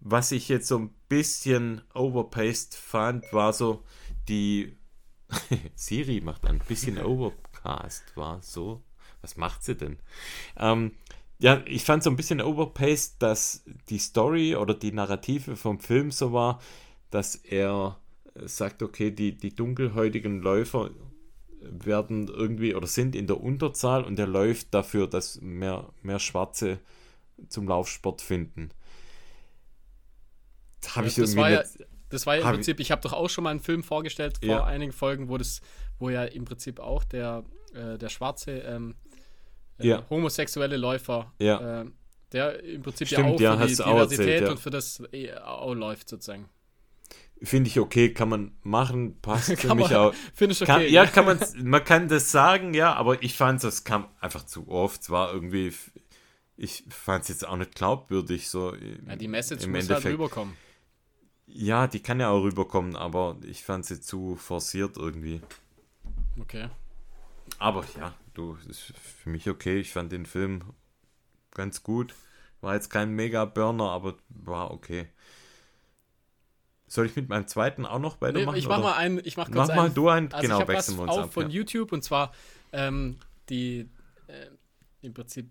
[0.00, 3.84] Was ich jetzt so ein bisschen overpaced fand, war so
[4.28, 4.76] die
[5.74, 8.82] Siri macht ein bisschen Overcast, war so.
[9.20, 9.98] Was macht sie denn?
[10.56, 10.92] Ähm,
[11.38, 16.10] ja, ich fand so ein bisschen overpaced, dass die Story oder die Narrative vom Film
[16.10, 16.60] so war,
[17.10, 17.98] dass er
[18.34, 20.90] sagt, okay, die, die dunkelhäutigen Läufer
[21.60, 26.78] werden irgendwie oder sind in der Unterzahl und er läuft dafür, dass mehr, mehr Schwarze
[27.48, 28.70] zum Laufsport finden
[30.88, 31.62] habe ich das war ja,
[32.08, 34.48] Das war ja im Prinzip, ich habe doch auch schon mal einen Film vorgestellt vor
[34.48, 34.64] ja.
[34.64, 35.60] einigen Folgen, wo das,
[35.98, 38.94] wo ja im Prinzip auch der, äh, der schwarze ähm,
[39.78, 40.06] äh, ja.
[40.10, 41.84] homosexuelle Läufer, äh,
[42.32, 45.74] der im Prinzip Stimmt, ja auch für die Diversität erzählt, und für das eh auch
[45.74, 46.48] läuft sozusagen.
[47.42, 50.14] Finde ich okay, kann man machen, passt für mich auch.
[50.34, 50.72] Finde ich okay.
[50.72, 54.44] Kann, ja, kann man, man kann das sagen, ja, aber ich fand, das kam einfach
[54.44, 55.00] zu oft.
[55.00, 55.72] Es war irgendwie,
[56.56, 58.48] ich fand es jetzt auch nicht glaubwürdig.
[58.48, 60.04] So ja, die Message muss halt Endeffekt.
[60.04, 60.56] halt rüberkommen.
[61.52, 65.40] Ja, die kann ja auch rüberkommen, aber ich fand sie zu forciert irgendwie.
[66.38, 66.68] Okay.
[67.58, 69.78] Aber ja, du, ist für mich okay.
[69.80, 70.62] Ich fand den Film
[71.52, 72.14] ganz gut.
[72.60, 75.08] War jetzt kein Mega-Burner, aber war okay.
[76.86, 78.54] Soll ich mit meinem zweiten auch noch weitermachen?
[78.54, 78.88] Nee, ich mach oder?
[78.88, 81.24] mal einen, ich mach kurz Mach mal du einen, also genau, wechseln wir uns auf
[81.24, 81.32] ab.
[81.32, 81.56] von ja.
[81.56, 82.32] YouTube und zwar
[82.72, 83.88] ähm, die
[84.26, 84.46] äh,
[85.00, 85.50] im Prinzip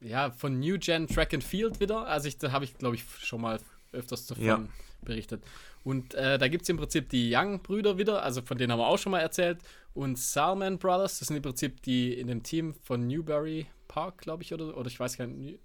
[0.00, 2.06] ja von New Gen Track and Field wieder.
[2.06, 3.60] Also ich, da habe ich glaube ich schon mal
[3.92, 4.68] öfters davon ja.
[5.02, 5.42] berichtet.
[5.84, 8.86] Und äh, da gibt es im Prinzip die Young-Brüder wieder, also von denen haben wir
[8.86, 9.58] auch schon mal erzählt.
[9.94, 14.42] Und Salman Brothers, das sind im Prinzip die in dem Team von Newberry Park, glaube
[14.42, 15.60] ich, oder, oder ich weiß gar nicht,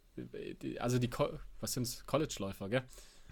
[0.79, 1.09] also die,
[1.59, 2.83] was sind es, College-Läufer, gell?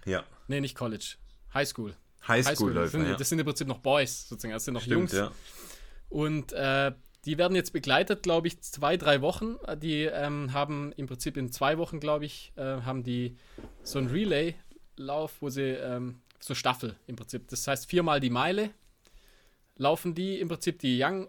[0.05, 0.23] Ja.
[0.47, 1.15] Nee, nicht College,
[1.53, 1.95] High School.
[2.27, 3.15] Highschool-Läufer, das, ja.
[3.15, 5.13] das sind im Prinzip noch Boys, sozusagen, das sind noch Stimmt, Jungs.
[5.13, 5.31] Ja.
[6.09, 6.91] Und äh,
[7.25, 9.57] die werden jetzt begleitet, glaube ich, zwei, drei Wochen.
[9.81, 13.37] Die ähm, haben im Prinzip in zwei Wochen, glaube ich, äh, haben die
[13.83, 14.09] so einen
[15.01, 17.47] Relay-Lauf, wo sie ähm, so Staffel im Prinzip.
[17.49, 18.71] Das heißt viermal die Meile
[19.77, 21.27] laufen die im Prinzip die Young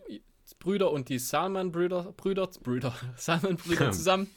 [0.59, 4.29] Brüder und die Salman Brüder Brüder Brüder Salman Brüder zusammen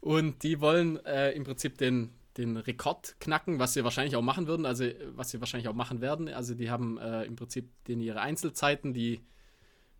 [0.00, 4.46] und die wollen äh, im Prinzip den den Rekord knacken, was sie wahrscheinlich auch machen
[4.46, 6.28] würden, also was sie wahrscheinlich auch machen werden.
[6.28, 9.20] Also die haben äh, im Prinzip den ihre Einzelzeiten, die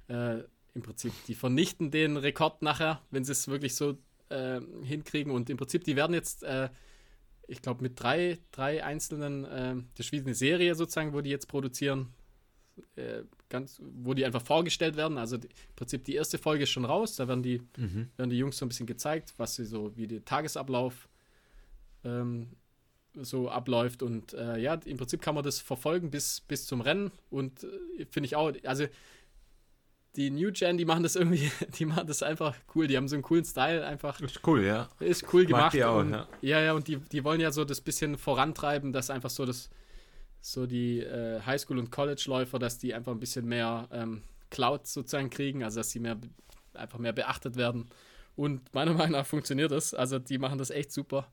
[0.08, 0.38] äh,
[0.74, 3.98] im Prinzip die vernichten den Rekord nachher, wenn sie es wirklich so
[4.30, 6.70] äh, hinkriegen und im Prinzip die werden jetzt äh,
[7.46, 11.30] ich glaube, mit drei, drei einzelnen, äh, das ist wie eine Serie sozusagen, wo die
[11.30, 12.12] jetzt produzieren,
[12.96, 15.18] äh, ganz, wo die einfach vorgestellt werden.
[15.18, 18.08] Also die, im Prinzip die erste Folge ist schon raus, da werden die, mhm.
[18.16, 21.08] werden die Jungs so ein bisschen gezeigt, was sie so, wie der Tagesablauf
[22.04, 22.48] ähm,
[23.14, 24.02] so abläuft.
[24.02, 27.10] Und äh, ja, im Prinzip kann man das verfolgen bis, bis zum Rennen.
[27.30, 28.86] Und äh, finde ich auch, also
[30.16, 32.86] die New Gen, die machen das irgendwie, die machen das einfach cool.
[32.86, 34.20] Die haben so einen coolen Style einfach.
[34.20, 34.88] Ist cool, ja.
[35.00, 35.80] Ist cool gemacht.
[35.82, 36.28] Auch, und, ja.
[36.40, 39.70] ja, ja, und die, die wollen ja so das bisschen vorantreiben, dass einfach so das,
[40.40, 45.30] so die äh, Highschool- und College-Läufer, dass die einfach ein bisschen mehr ähm, Cloud sozusagen
[45.30, 46.18] kriegen, also dass sie mehr
[46.74, 47.88] einfach mehr beachtet werden.
[48.36, 49.94] Und meiner Meinung nach funktioniert das.
[49.94, 51.28] Also die machen das echt super.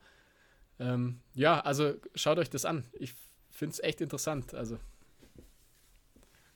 [0.80, 2.86] Ähm, ja, also schaut euch das an.
[2.94, 3.14] Ich
[3.50, 4.54] finde es echt interessant.
[4.54, 4.80] Also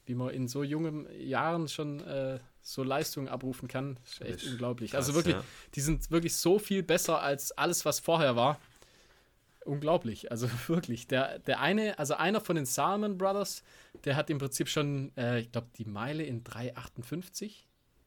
[0.06, 4.51] wie man in so jungen Jahren schon äh, so Leistungen abrufen kann, ist echt ist
[4.51, 4.91] unglaublich.
[4.91, 5.43] Krass, also wirklich, ja.
[5.76, 8.60] die sind wirklich so viel besser als alles, was vorher war.
[9.66, 11.08] Unglaublich, also wirklich.
[11.08, 13.64] Der, der eine, also einer von den Salmon Brothers,
[14.06, 17.51] der hat im Prinzip schon, äh, ich glaube, die Meile in 3,58.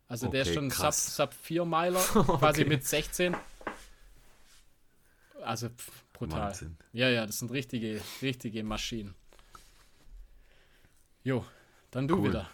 [0.08, 2.00] Also okay, der ist schon Sub, Sub 4 Meiler,
[2.38, 2.68] quasi okay.
[2.68, 3.36] mit 16.
[5.42, 6.40] Also pff, brutal.
[6.40, 6.76] Wahnsinn.
[6.92, 9.14] Ja, ja, das sind richtige, richtige Maschinen.
[11.24, 11.44] Jo,
[11.96, 12.28] dann du cool.
[12.28, 12.50] wieder.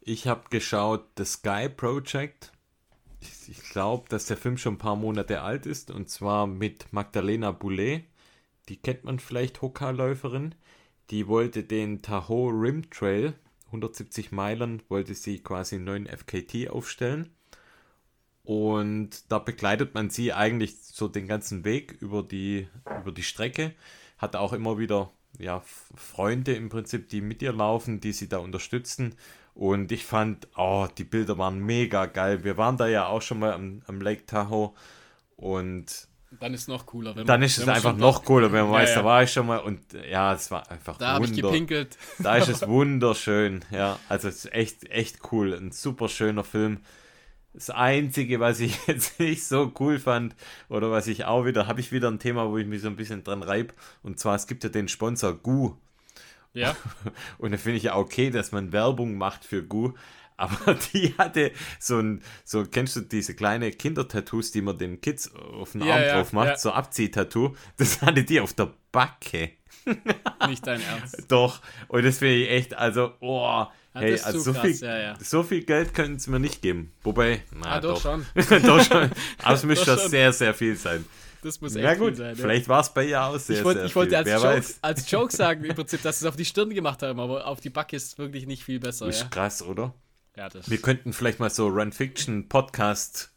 [0.00, 2.52] Ich habe geschaut The Sky Project.
[3.20, 6.92] Ich, ich glaube, dass der Film schon ein paar Monate alt ist und zwar mit
[6.92, 8.04] Magdalena Boulet.
[8.68, 10.54] Die kennt man vielleicht, Hoka-Läuferin.
[11.10, 13.34] Die wollte den Tahoe Rim Trail,
[13.66, 17.30] 170 Meilen, wollte sie quasi einen neuen FKT aufstellen.
[18.44, 22.68] Und da begleitet man sie eigentlich so den ganzen Weg über die,
[23.00, 23.74] über die Strecke.
[24.16, 25.62] Hat auch immer wieder ja,
[25.94, 29.14] Freunde im Prinzip, die mit ihr laufen, die sie da unterstützen.
[29.54, 32.42] Und ich fand, oh, die Bilder waren mega geil.
[32.44, 34.72] Wir waren da ja auch schon mal am, am Lake Tahoe
[35.36, 36.08] und
[36.40, 37.14] dann ist es noch cooler.
[37.14, 38.96] dann ist es einfach noch cooler, wenn man ja, weiß, ja.
[38.96, 39.80] da war ich schon mal und
[40.10, 41.96] ja, es war einfach Da habe ich gepinkelt.
[42.18, 43.98] Da ist es wunderschön, ja.
[44.08, 45.54] Also es ist echt, echt cool.
[45.54, 46.80] Ein super schöner Film.
[47.54, 50.34] Das Einzige, was ich jetzt nicht so cool fand,
[50.68, 52.96] oder was ich auch wieder, habe ich wieder ein Thema, wo ich mich so ein
[52.96, 53.74] bisschen dran reibe.
[54.02, 55.74] Und zwar, es gibt ja den Sponsor Gu.
[56.52, 56.76] Ja.
[57.38, 59.92] Und da finde ich ja okay, dass man Werbung macht für Gu.
[60.36, 65.32] Aber die hatte so ein, so kennst du diese kleine Kindertattoos, die man den Kids
[65.34, 66.58] auf den ja, Arm ja, drauf macht, ja.
[66.58, 67.54] so Abziehtattoo.
[67.76, 69.52] Das hatte die auf der Backe.
[70.48, 71.26] Nicht dein Ernst.
[71.28, 71.60] Doch.
[71.86, 73.66] Und das finde ich echt, also, oh,
[74.02, 75.16] hey, also so, krass, viel, ja, ja.
[75.20, 76.92] so viel Geld können sie mir nicht geben.
[77.02, 78.02] Wobei, na ah, doch, doch.
[78.02, 78.26] schon.
[78.62, 79.10] doch schon.
[79.42, 81.04] Aber es müsste schon sehr, sehr viel sein.
[81.42, 82.34] Das muss echt ja, gut, sein.
[82.36, 85.10] Vielleicht war es bei ihr auch sehr, ich wollt, sehr Ich wollte als, Joke, als
[85.10, 87.70] Joke sagen, im Prinzip, dass sie es auf die Stirn gemacht haben, aber auf die
[87.70, 89.06] Backe ist wirklich nicht viel besser.
[89.06, 89.28] Ist ja.
[89.28, 89.94] krass, oder?
[90.36, 93.32] Ja, das Wir könnten vielleicht mal so Run Fiction Podcast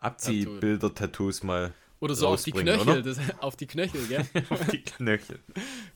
[0.00, 4.26] Abziehbilder-Tattoos mal oder so auf die Knöchel, das, auf die Knöchel, gell?
[4.48, 5.38] auf die Knöchel.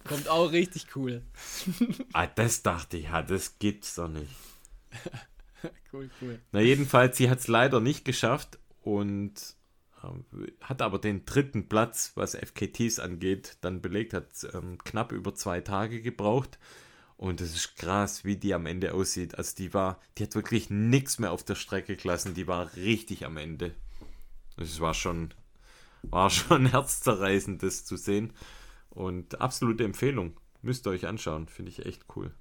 [0.05, 1.23] Kommt auch richtig cool.
[2.13, 4.31] ah, das dachte ich, ja, das gibt's doch nicht.
[5.93, 6.39] cool, cool.
[6.53, 9.35] Na, jedenfalls, sie hat es leider nicht geschafft und
[10.05, 10.25] ähm,
[10.61, 15.63] hat aber den dritten Platz, was FKTs angeht, dann belegt, hat ähm, knapp über zwei
[15.63, 16.59] Tage gebraucht.
[17.17, 19.39] Und es ist krass, wie die am Ende aussieht.
[19.39, 22.35] Also die war, die hat wirklich nichts mehr auf der Strecke gelassen.
[22.35, 23.73] Die war richtig am Ende.
[24.57, 25.33] Es war schon
[26.11, 28.33] war schon herzzerreißend, das zu sehen.
[28.91, 30.37] Und absolute Empfehlung.
[30.63, 31.49] Müsst ihr euch anschauen.
[31.49, 32.33] Finde ich echt cool.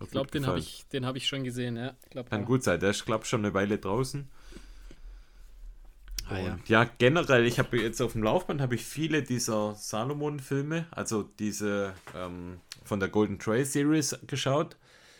[0.00, 1.76] ich glaube, den habe ich, hab ich schon gesehen.
[1.76, 1.94] Ja.
[2.10, 2.46] Glaub, Kann ja.
[2.46, 2.80] gut sein.
[2.80, 4.28] Der ist, glaube ich, schon eine Weile draußen.
[6.28, 6.58] Ah, ja.
[6.66, 6.84] ja.
[6.98, 12.60] generell, ich habe jetzt auf dem Laufband habe ich viele dieser Salomon-Filme, also diese ähm,
[12.84, 14.76] von der Golden Trail Series geschaut.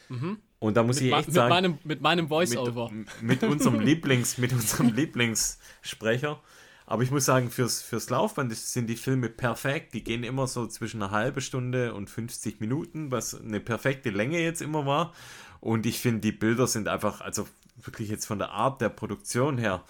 [0.08, 0.38] Mhm.
[0.60, 2.90] Und da muss mit ich echt sagen, mit meinem, mit meinem Voice-Over.
[2.92, 6.40] Mit, mit, unserem Lieblings, mit unserem Lieblingssprecher.
[6.90, 9.94] Aber ich muss sagen, fürs, fürs Laufband sind die Filme perfekt.
[9.94, 14.40] Die gehen immer so zwischen einer halben Stunde und 50 Minuten, was eine perfekte Länge
[14.40, 15.14] jetzt immer war.
[15.60, 19.56] Und ich finde, die Bilder sind einfach, also wirklich jetzt von der Art der Produktion
[19.56, 19.84] her,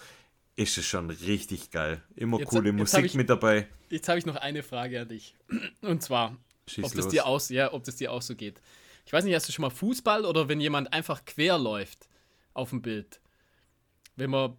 [0.57, 2.03] ist es schon richtig geil.
[2.16, 3.66] Immer jetzt, coole jetzt Musik ich, mit dabei.
[3.88, 5.34] Jetzt habe ich noch eine Frage an dich.
[5.80, 6.36] Und zwar,
[6.82, 8.61] ob das, dir aus, ja, ob das dir auch so geht.
[9.07, 12.11] Ich weiß nicht, hast du schon mal Fußball oder wenn jemand einfach quer läuft
[12.53, 13.22] auf dem Bild?
[14.16, 14.59] Wenn man,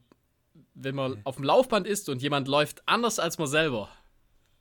[0.84, 3.90] wenn man auf dem Laufband ist und jemand läuft anders als man selber,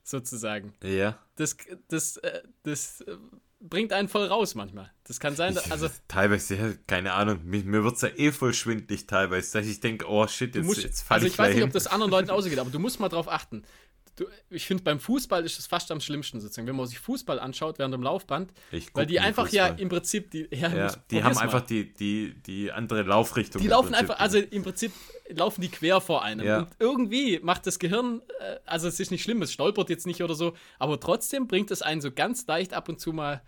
[0.02, 0.74] sozusagen.
[0.82, 1.18] Ja.
[1.36, 1.56] Das,
[1.88, 3.16] das, äh, das äh,
[3.60, 4.90] bringt einen voll raus manchmal.
[5.04, 5.88] Das kann sein, also.
[6.08, 10.06] Teilweise, keine Ahnung, mir, mir wird es ja eh voll schwindlig teilweise, dass ich denke,
[10.08, 12.30] oh shit, jetzt, musst, jetzt fall Also ich, ich weiß nicht, ob das anderen Leuten
[12.30, 13.64] ausgeht, aber du musst mal drauf achten.
[14.16, 17.38] Du, ich finde, beim Fußball ist es fast am schlimmsten sozusagen, wenn man sich Fußball
[17.38, 18.52] anschaut während dem Laufband,
[18.92, 19.70] weil die einfach Fußball.
[19.70, 23.62] ja im Prinzip die, ja, ja, die haben einfach die, die, die andere Laufrichtung.
[23.62, 24.92] Die laufen einfach, also im Prinzip
[25.30, 26.46] laufen die quer vor einem.
[26.46, 26.58] Ja.
[26.60, 30.22] Und irgendwie macht das Gehirn, äh, also es ist nicht schlimm, es stolpert jetzt nicht
[30.22, 33.42] oder so, aber trotzdem bringt es einen so ganz leicht ab und zu mal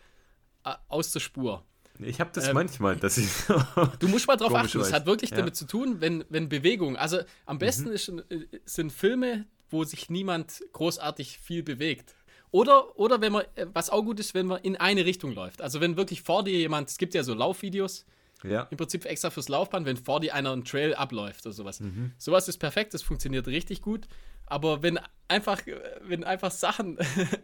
[0.64, 1.64] äh, aus der Spur.
[1.98, 3.28] Ich habe das ähm, manchmal, dass ich.
[3.98, 4.80] du musst mal drauf achten.
[4.80, 5.36] Es hat wirklich ja.
[5.36, 6.96] damit zu tun, wenn, wenn Bewegung.
[6.96, 7.92] Also am besten mhm.
[7.92, 12.14] ist, äh, sind Filme, wo sich niemand großartig viel bewegt.
[12.50, 15.62] Oder, oder wenn man, äh, was auch gut ist, wenn man in eine Richtung läuft.
[15.62, 18.04] Also wenn wirklich vor dir jemand, es gibt ja so Laufvideos,
[18.44, 18.66] ja.
[18.70, 21.80] im Prinzip extra fürs Laufband, wenn vor dir einer einen Trail abläuft oder sowas.
[21.80, 22.12] Mhm.
[22.18, 24.06] Sowas ist perfekt, das funktioniert richtig gut.
[24.46, 24.98] Aber wenn
[25.28, 25.62] einfach,
[26.02, 26.98] wenn einfach Sachen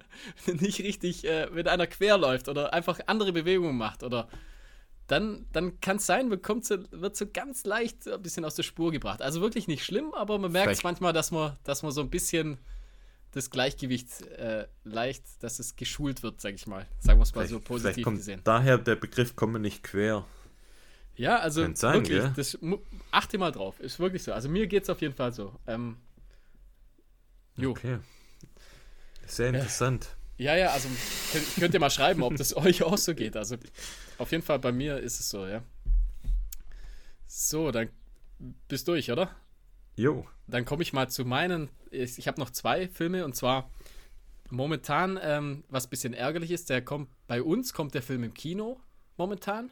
[0.47, 4.29] nicht richtig, äh, wenn einer quer läuft oder einfach andere Bewegungen macht oder
[5.09, 8.63] dann, dann kann es sein, bekommt so, wird so ganz leicht ein bisschen aus der
[8.63, 9.23] Spur gebracht.
[9.23, 12.11] Also wirklich nicht schlimm, aber man merkt es manchmal, dass man, dass man so ein
[12.11, 12.59] bisschen
[13.33, 16.87] das Gleichgewicht äh, leicht, dass es geschult wird, sag ich mal.
[17.01, 18.43] Sagen wir es mal so positiv gesehen.
[18.45, 20.27] Daher der Begriff komme nicht quer.
[21.17, 22.59] Ja, also sein, wirklich, das,
[23.11, 23.81] achte mal drauf.
[23.81, 24.33] Ist wirklich so.
[24.33, 25.59] Also mir geht es auf jeden Fall so.
[25.67, 25.97] Ähm,
[27.57, 27.71] jo.
[27.71, 27.99] Okay.
[29.27, 30.17] Sehr interessant.
[30.37, 30.89] Ja, ja, also
[31.59, 33.37] könnt ihr mal schreiben, ob das euch auch so geht.
[33.37, 33.57] Also
[34.19, 35.63] auf jeden Fall bei mir ist es so, ja.
[37.27, 37.89] So, dann
[38.69, 39.35] bist du durch, oder?
[39.97, 40.27] Jo.
[40.47, 41.71] Dann komme ich mal zu meinen.
[41.91, 43.71] Ich, ich habe noch zwei Filme und zwar
[44.51, 48.33] momentan, ähm, was ein bisschen ärgerlich ist, der kommt bei uns kommt der Film im
[48.33, 48.81] Kino
[49.17, 49.71] momentan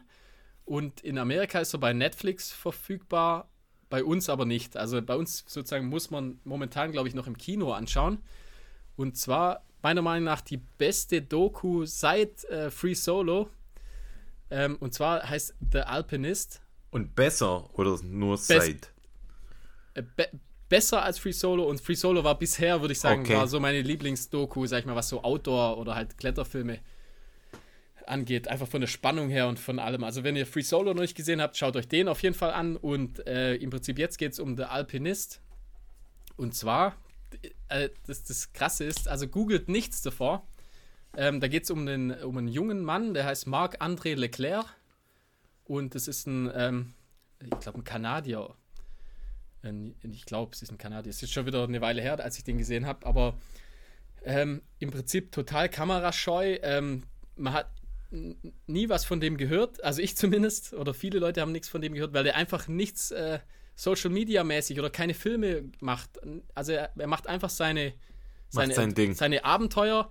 [0.65, 3.49] und in Amerika ist er bei Netflix verfügbar,
[3.89, 4.75] bei uns aber nicht.
[4.75, 8.19] Also bei uns sozusagen muss man momentan, glaube ich, noch im Kino anschauen.
[8.97, 13.49] Und zwar meiner Meinung nach die beste Doku seit äh, Free Solo.
[14.49, 16.61] Ähm, und zwar heißt The Alpinist.
[16.91, 18.93] Und besser oder nur Best, seit?
[19.93, 20.29] Äh, be
[20.69, 23.35] besser als Free Solo und Free Solo war bisher, würde ich sagen, okay.
[23.35, 26.79] war so meine Lieblingsdoku, sag ich mal, was so Outdoor oder halt Kletterfilme
[28.05, 28.49] angeht.
[28.49, 30.03] Einfach von der Spannung her und von allem.
[30.03, 32.51] Also wenn ihr Free Solo noch nicht gesehen habt, schaut euch den auf jeden Fall
[32.51, 32.75] an.
[32.75, 35.41] Und äh, im Prinzip jetzt geht es um The Alpinist.
[36.35, 36.95] Und zwar
[37.69, 40.47] äh, das, das Krasse ist, also googelt nichts davor.
[41.17, 44.67] Ähm, da geht es um, um einen jungen Mann, der heißt Marc-André Leclerc.
[45.65, 46.93] Und das ist ein, ähm,
[47.41, 48.55] ich glaube, ein Kanadier.
[50.03, 51.09] Ich glaube, es ist ein Kanadier.
[51.09, 53.05] Es ist schon wieder eine Weile her, als ich den gesehen habe.
[53.05, 53.35] Aber
[54.23, 56.59] ähm, im Prinzip total kamerascheu.
[56.61, 57.03] Ähm,
[57.35, 57.67] man hat
[58.67, 59.83] nie was von dem gehört.
[59.83, 60.73] Also ich zumindest.
[60.73, 63.11] Oder viele Leute haben nichts von dem gehört, weil der einfach nichts.
[63.11, 63.39] Äh,
[63.79, 66.09] Social Media mäßig oder keine Filme macht.
[66.55, 67.93] Also er, er macht einfach seine,
[68.49, 70.09] seine, sein seine Abenteuer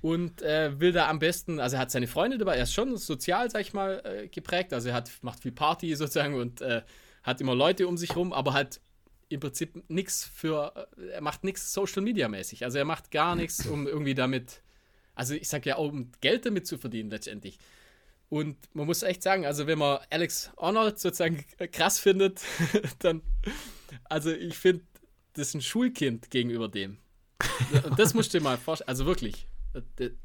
[0.00, 2.96] und äh, will da am besten, also er hat seine Freunde dabei, er ist schon
[2.96, 6.82] sozial, sag ich mal, äh, geprägt, also er hat, macht viel Party sozusagen und äh,
[7.22, 8.80] hat immer Leute um sich rum, aber halt
[9.28, 13.66] im Prinzip nichts für, er macht nichts Social Media mäßig, also er macht gar nichts,
[13.66, 14.62] um irgendwie damit,
[15.14, 17.58] also ich sag ja auch, um Geld damit zu verdienen letztendlich.
[18.28, 22.40] Und man muss echt sagen, also wenn man Alex Arnold sozusagen krass findet,
[22.98, 23.22] dann,
[24.04, 24.84] also ich finde,
[25.34, 26.98] das ist ein Schulkind gegenüber dem.
[27.84, 28.88] Und das musst du dir mal vorstellen.
[28.88, 29.46] Also wirklich,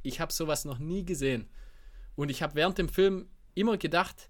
[0.03, 1.49] ich habe sowas noch nie gesehen.
[2.15, 4.29] Und ich habe während dem Film immer gedacht,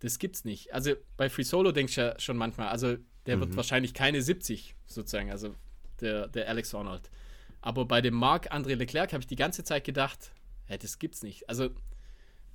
[0.00, 0.72] das gibt's nicht.
[0.72, 2.96] Also bei Free Solo denkst du ja schon manchmal, also
[3.26, 3.40] der mhm.
[3.40, 5.54] wird wahrscheinlich keine 70 sozusagen, also
[6.00, 7.10] der, der Alex Arnold.
[7.60, 10.32] Aber bei dem Marc André Leclerc habe ich die ganze Zeit gedacht,
[10.64, 11.48] hey, das gibt's nicht.
[11.48, 11.70] Also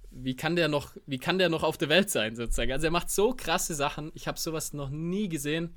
[0.10, 2.72] wie kann der noch, wie kann der noch auf der Welt sein, sozusagen?
[2.72, 4.12] Also er macht so krasse Sachen.
[4.16, 5.76] Ich habe sowas noch nie gesehen.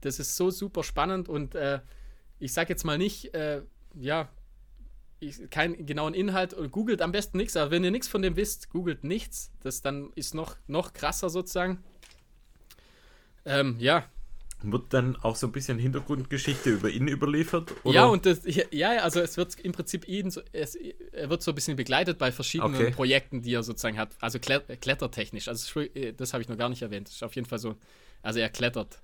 [0.00, 1.80] Das ist so super spannend und äh,
[2.40, 3.62] ich sage jetzt mal nicht, äh,
[3.98, 4.28] ja,
[5.20, 8.36] ich, keinen genauen Inhalt und googelt am besten nichts, aber wenn ihr nichts von dem
[8.36, 9.52] wisst, googelt nichts.
[9.62, 11.84] Das dann ist noch, noch krasser sozusagen.
[13.44, 14.06] Ähm, ja,
[14.62, 17.72] wird dann auch so ein bisschen Hintergrundgeschichte über ihn überliefert?
[17.84, 17.94] Oder?
[17.94, 21.52] Ja, und das, ja, also es wird im Prinzip ihn, so, es, er wird so
[21.52, 22.90] ein bisschen begleitet bei verschiedenen okay.
[22.90, 24.10] Projekten, die er sozusagen hat.
[24.20, 25.48] Also klettertechnisch.
[25.48, 25.80] Also
[26.16, 27.08] das habe ich noch gar nicht erwähnt.
[27.08, 27.76] Das ist auf jeden Fall so.
[28.22, 29.00] Also er klettert.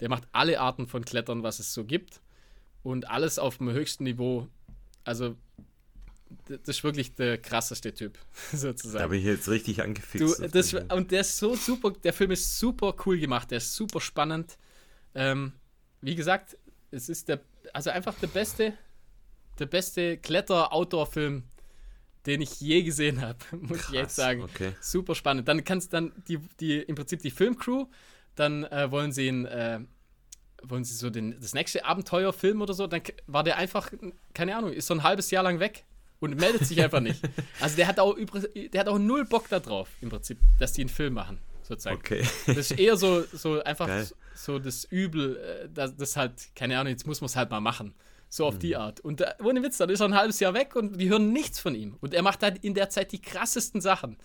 [0.00, 2.20] Der macht alle Arten von Klettern, was es so gibt.
[2.84, 4.46] Und alles auf dem höchsten Niveau.
[5.02, 5.36] Also,
[6.46, 8.18] das ist wirklich der krasseste Typ,
[8.52, 9.02] sozusagen.
[9.02, 10.38] Da bin ich jetzt richtig angefixt.
[10.38, 13.74] Du, das, und der ist so super, der Film ist super cool gemacht, der ist
[13.74, 14.56] super spannend.
[15.14, 15.52] Ähm,
[16.00, 16.56] wie gesagt,
[16.90, 17.40] es ist der,
[17.72, 18.74] also einfach der beste,
[19.58, 21.44] der beste Kletter-Outdoor-Film,
[22.26, 24.42] den ich je gesehen habe, muss Krass, ich jetzt sagen.
[24.42, 24.72] Okay.
[24.80, 25.48] Super spannend.
[25.48, 27.86] Dann kannst dann die, die, im Prinzip die Filmcrew,
[28.34, 29.80] dann äh, wollen sie ihn, äh,
[30.68, 33.90] wollen sie so den, das nächste Abenteuerfilm oder so, dann war der einfach,
[34.32, 35.84] keine Ahnung, ist so ein halbes Jahr lang weg
[36.20, 37.20] und meldet sich einfach nicht.
[37.60, 40.88] Also der hat auch der hat auch null Bock darauf, im Prinzip, dass die einen
[40.88, 41.96] Film machen, sozusagen.
[41.96, 42.22] Okay.
[42.46, 44.08] Das ist eher so, so einfach Geil.
[44.34, 47.60] so das Übel, äh, das, das halt, keine Ahnung, jetzt muss man es halt mal
[47.60, 47.94] machen.
[48.28, 48.58] So auf mhm.
[48.60, 49.00] die Art.
[49.00, 51.60] Und äh, ohne Witz, dann ist er ein halbes Jahr weg und die hören nichts
[51.60, 51.96] von ihm.
[52.00, 54.16] Und er macht halt in der Zeit die krassesten Sachen.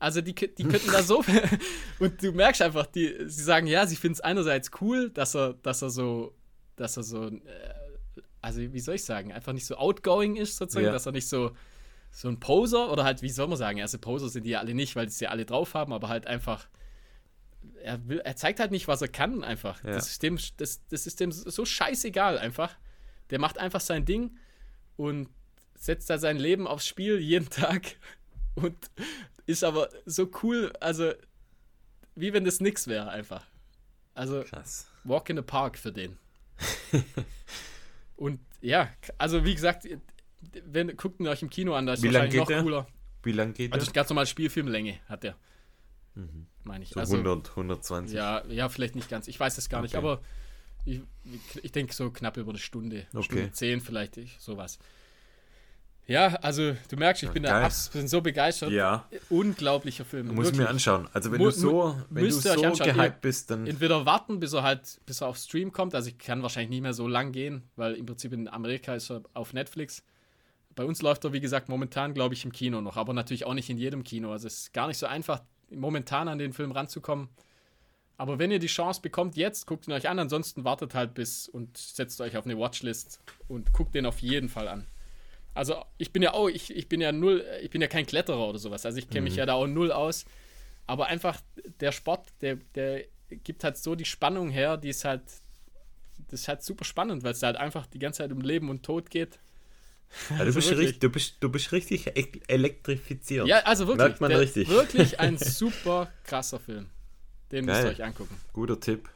[0.00, 1.22] Also die, die könnten da so.
[1.98, 5.54] und du merkst einfach, die, sie sagen, ja, sie finden es einerseits cool, dass er,
[5.54, 6.34] dass er so,
[6.76, 7.40] dass er so, äh,
[8.40, 10.92] also wie soll ich sagen, einfach nicht so outgoing ist, sozusagen, ja.
[10.92, 11.52] dass er nicht so,
[12.10, 14.74] so ein Poser oder halt, wie soll man sagen, also Poser sind die ja alle
[14.74, 16.66] nicht, weil sie ja alle drauf haben, aber halt einfach.
[17.82, 19.84] Er, will, er zeigt halt nicht, was er kann, einfach.
[19.84, 19.92] Ja.
[19.92, 22.74] Das, ist dem, das, das ist dem so scheißegal, einfach.
[23.28, 24.36] Der macht einfach sein Ding
[24.96, 25.28] und
[25.74, 27.96] setzt da sein Leben aufs Spiel jeden Tag
[28.54, 28.76] und
[29.50, 31.12] ist aber so cool, also
[32.14, 33.44] wie wenn das nix wäre einfach.
[34.14, 34.90] Also Krass.
[35.04, 36.18] Walk in the Park für den.
[38.16, 39.88] und ja, also wie gesagt,
[40.64, 42.62] wenn guckt ihn euch im Kino an, da ist wie wahrscheinlich noch der?
[42.62, 42.86] cooler.
[43.22, 43.88] Wie lang geht also, der?
[43.88, 45.36] Also ganz normal Spielfilmlänge hat der.
[46.14, 46.46] Mhm.
[46.64, 46.90] Meine ich.
[46.90, 48.16] So also, 100, 120.
[48.16, 49.28] Ja, ja, vielleicht nicht ganz.
[49.28, 49.86] Ich weiß es gar okay.
[49.86, 50.20] nicht, aber
[50.84, 51.02] ich,
[51.62, 53.06] ich denke so knapp über eine Stunde.
[53.12, 53.24] Okay.
[53.24, 54.78] Stunde zehn vielleicht, ich, sowas.
[56.10, 58.72] Ja, also du merkst, ich bin, da abs, bin so begeistert.
[58.72, 59.06] Ja.
[59.28, 60.34] Unglaublicher Film.
[60.34, 61.08] Muss ich mir anschauen.
[61.12, 63.64] Also wenn mu du so, wenn du so gehypt bist, dann.
[63.64, 65.94] Entweder warten, bis er halt, bis er auf Stream kommt.
[65.94, 69.08] Also ich kann wahrscheinlich nicht mehr so lang gehen, weil im Prinzip in Amerika ist
[69.12, 70.02] er auf Netflix.
[70.74, 73.54] Bei uns läuft er, wie gesagt, momentan, glaube ich, im Kino noch, aber natürlich auch
[73.54, 74.32] nicht in jedem Kino.
[74.32, 77.28] Also es ist gar nicht so einfach, momentan an den Film ranzukommen.
[78.16, 81.48] Aber wenn ihr die Chance bekommt, jetzt guckt ihn euch an, ansonsten wartet halt bis
[81.48, 84.88] und setzt euch auf eine Watchlist und guckt den auf jeden Fall an.
[85.60, 88.48] Also ich bin ja auch, ich, ich bin ja null, ich bin ja kein Kletterer
[88.48, 89.40] oder sowas, also ich kenne mich mhm.
[89.40, 90.24] ja da auch null aus.
[90.86, 91.38] Aber einfach
[91.80, 95.20] der Sport, der, der gibt halt so die Spannung her, die ist halt,
[96.30, 98.84] das ist halt super spannend, weil es halt einfach die ganze Zeit um Leben und
[98.84, 99.38] Tod geht.
[100.30, 102.10] Ja, du, also bist richtig, du, bist, du bist richtig
[102.48, 103.46] elektrifiziert.
[103.46, 104.06] Ja, also wirklich.
[104.06, 104.66] Merkt man richtig.
[104.66, 106.86] Wirklich ein super krasser Film.
[107.52, 107.74] Den Geil.
[107.74, 108.34] müsst ihr euch angucken.
[108.54, 109.10] Guter Tipp.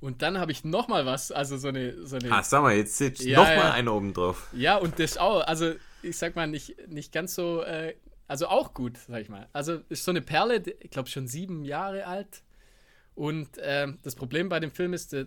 [0.00, 2.06] Und dann habe ich noch mal was, also so eine...
[2.06, 3.72] So eine ah, sag mal, jetzt sitzt ja, noch mal ja.
[3.72, 4.48] einer oben drauf.
[4.52, 7.94] Ja, und das auch, also ich sag mal, nicht, nicht ganz so, äh,
[8.26, 9.48] also auch gut, sag ich mal.
[9.52, 12.42] Also ist so eine Perle, ich glaube schon sieben Jahre alt.
[13.14, 15.26] Und äh, das Problem bei dem Film ist, der,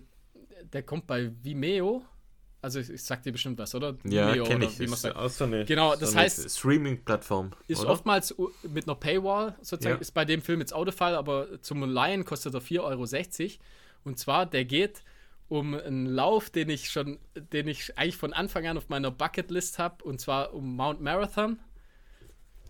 [0.72, 2.04] der kommt bei Vimeo.
[2.62, 3.98] Also ich, ich sag dir bestimmt was, oder?
[4.06, 4.80] Ja, kenne ich.
[4.80, 5.18] Wie ist sagt.
[5.18, 6.50] Auch so eine, genau, das so heißt...
[6.50, 7.90] Streaming-Plattform, Ist oder?
[7.90, 8.34] oftmals
[8.64, 10.02] mit einer Paywall, sozusagen, ja.
[10.02, 13.06] ist bei dem Film jetzt auch der Fall, aber zum Laien kostet er 4,60 Euro.
[14.04, 15.04] Und zwar, der geht
[15.50, 19.80] um einen Lauf, den ich schon, den ich eigentlich von Anfang an auf meiner Bucketlist
[19.80, 21.60] habe, und zwar um Mount Marathon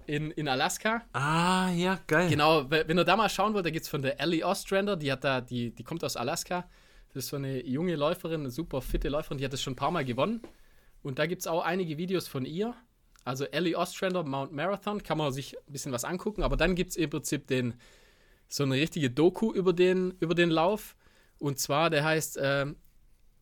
[0.06, 1.04] in, in Alaska.
[1.14, 2.30] Ah, ja, geil.
[2.30, 5.12] Genau, wenn ihr da mal schauen wollt, da gibt es von der Ellie Ostrander, die
[5.12, 6.68] hat da, die, die kommt aus Alaska.
[7.14, 9.78] Das ist so eine junge Läuferin, eine super fitte Läuferin, die hat das schon ein
[9.78, 10.42] paar Mal gewonnen.
[11.04, 12.74] Und da gibt es auch einige Videos von ihr.
[13.26, 16.44] Also Ellie Ostrander, Mount Marathon, kann man sich ein bisschen was angucken.
[16.44, 17.76] Aber dann gibt es im Prinzip den,
[18.48, 20.96] so eine richtige Doku über den, über den Lauf.
[21.44, 22.68] Und zwar, der heißt äh,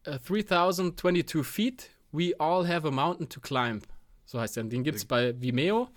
[0.06, 3.84] 3022 Feet, We All Have a Mountain to Climb.
[4.26, 4.64] So heißt der.
[4.64, 5.88] Den gibt es bei Vimeo.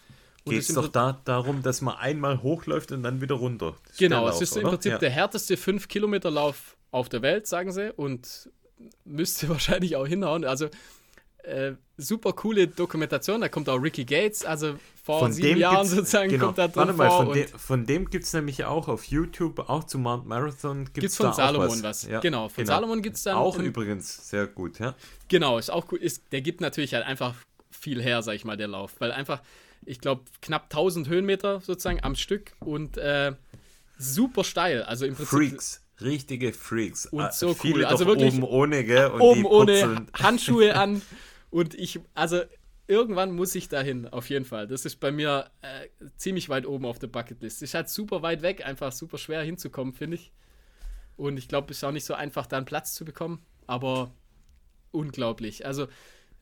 [0.44, 3.74] Geht es doch da darum, dass man einmal hochläuft und dann wieder runter.
[3.96, 4.60] Genau, es ist oder?
[4.60, 4.98] im Prinzip ja.
[4.98, 7.90] der härteste 5-Kilometer-Lauf auf der Welt, sagen sie.
[7.90, 8.50] Und
[9.06, 10.44] müsste wahrscheinlich auch hinhauen.
[10.44, 10.68] Also
[11.44, 13.40] äh, super coole Dokumentation.
[13.40, 16.76] Da kommt auch Ricky Gates, also vor von sieben Jahren sozusagen genau, kommt da drin
[16.76, 17.24] Warte mal, vor.
[17.26, 20.86] Von, de, von dem gibt es nämlich auch auf YouTube, auch zu Mount Marathon.
[20.92, 22.04] Gibt es von Salomon was.
[22.04, 22.10] was.
[22.10, 22.74] Ja, genau, von genau.
[22.74, 23.36] Salomon gibt es dann.
[23.36, 24.94] Auch übrigens sehr gut, ja.
[25.28, 26.00] Genau, ist auch gut.
[26.00, 27.34] Ist, der gibt natürlich halt einfach
[27.70, 28.92] viel her, sag ich mal, der Lauf.
[28.98, 29.42] Weil einfach,
[29.84, 33.32] ich glaube, knapp 1000 Höhenmeter sozusagen am Stück und äh,
[33.98, 34.82] super steil.
[34.82, 35.50] Also im Prinzip.
[35.50, 37.06] Freaks richtige Freaks.
[37.06, 37.84] Und ah, so cool.
[37.84, 39.06] Also wirklich oben ohne, gell?
[39.06, 41.02] Und oben ohne Handschuhe an.
[41.54, 42.40] Und ich, also
[42.88, 44.66] irgendwann muss ich dahin, auf jeden Fall.
[44.66, 45.86] Das ist bei mir äh,
[46.16, 47.62] ziemlich weit oben auf der Bucketlist.
[47.62, 50.32] Ist halt super weit weg, einfach super schwer hinzukommen, finde ich.
[51.16, 53.38] Und ich glaube, es ist auch nicht so einfach, da einen Platz zu bekommen.
[53.68, 54.10] Aber
[54.90, 55.64] unglaublich.
[55.64, 55.86] Also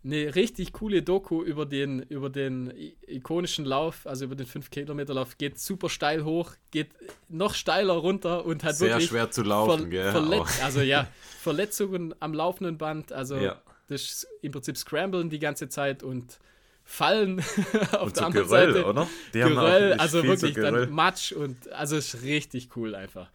[0.02, 2.72] eine richtig coole Doku über den, über den
[3.06, 6.88] ikonischen Lauf, also über den 5-Kilometer-Lauf, geht super steil hoch, geht
[7.28, 11.06] noch steiler runter und hat Sehr wirklich schwer zu laufen, Ver Verletz also ja,
[11.42, 16.38] Verletzungen am laufenden Band, also ja das ist im Prinzip Scramblen die ganze Zeit und
[16.84, 17.38] Fallen
[17.92, 18.86] auf Und der so anderen Geröll, Seite.
[18.86, 19.08] oder?
[19.32, 20.86] Die Geröll, also wirklich Geröll.
[20.86, 23.30] dann Matsch und also ist richtig cool einfach.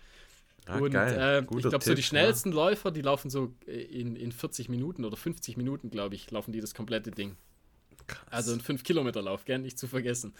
[0.66, 4.68] Ah, und äh, ich glaube, so die schnellsten Läufer, die laufen so in, in 40
[4.68, 7.38] Minuten oder 50 Minuten, glaube ich, laufen die das komplette Ding.
[8.10, 8.16] Ja.
[8.30, 10.34] Also ein 5-Kilometer-Lauf, gern nicht zu vergessen.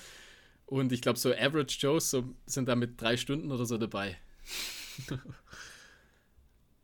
[0.66, 4.18] Und ich glaube, so Average Joes so, sind da mit drei Stunden oder so dabei.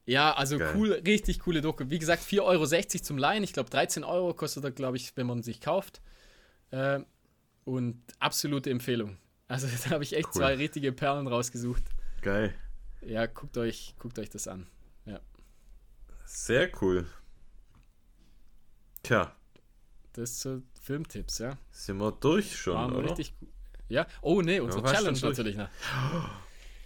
[0.05, 0.73] ja, also Geil.
[0.75, 1.85] cool, richtig coole Doku.
[1.89, 2.65] Wie gesagt, 4,60 Euro
[3.03, 3.43] zum Leihen.
[3.43, 6.01] Ich glaube, 13 Euro kostet er, glaube ich, wenn man sich kauft.
[6.71, 6.99] Äh,
[7.65, 9.17] und absolute Empfehlung.
[9.47, 10.34] Also da habe ich echt Cool.
[10.34, 11.84] zwei richtige Perlen rausgesucht.
[12.21, 12.53] Geil.
[13.01, 14.67] Ja, guckt euch, guckt euch das an.
[15.05, 15.19] Ja.
[16.25, 17.05] Sehr cool.
[19.03, 19.35] Tja,
[20.13, 21.57] Das so Filmtipps, ja.
[21.71, 23.09] sind wir durch schon, Waren oder?
[23.09, 23.49] richtig gut.
[23.89, 25.55] Ja, oh nee, unsere Ja, Challenge natürlich.
[25.57, 25.69] Ne?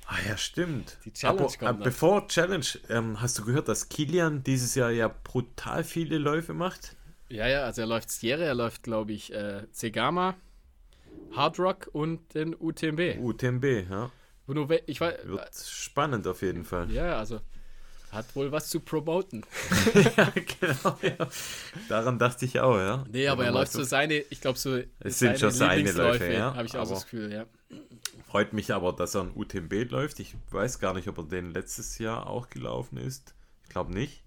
[0.09, 0.97] Ah ja, stimmt.
[1.03, 4.89] Die Challenge Aber, kommt äh, bevor Challenge, ähm, hast du gehört, dass Kilian dieses Jahr
[4.89, 6.95] ja brutal viele Läufe macht?
[7.29, 10.35] Ja, ja, also er läuft Sierra, er läuft, glaube ich, äh, Zegama,
[11.35, 13.19] Hard Rock und den UTMB.
[13.19, 14.09] UTMB, ja.
[14.85, 16.89] Ich weiß, Wird spannend auf jeden Fall.
[16.89, 17.41] ja, also
[18.17, 19.43] hat wohl was zu promoten.
[20.17, 21.27] ja, genau, ja.
[21.89, 23.05] Daran dachte ich auch, ja.
[23.09, 26.31] Nee, aber Wenn er läuft so seine, ich glaube so Es sind schon seine Läufe,
[26.33, 27.45] ja, Habe ich auch aber- das Gefühl, ja.
[28.27, 30.19] Freut mich aber, dass er ein UTMB läuft.
[30.19, 33.33] Ich weiß gar nicht, ob er den letztes Jahr auch gelaufen ist.
[33.63, 34.21] Ich glaube nicht.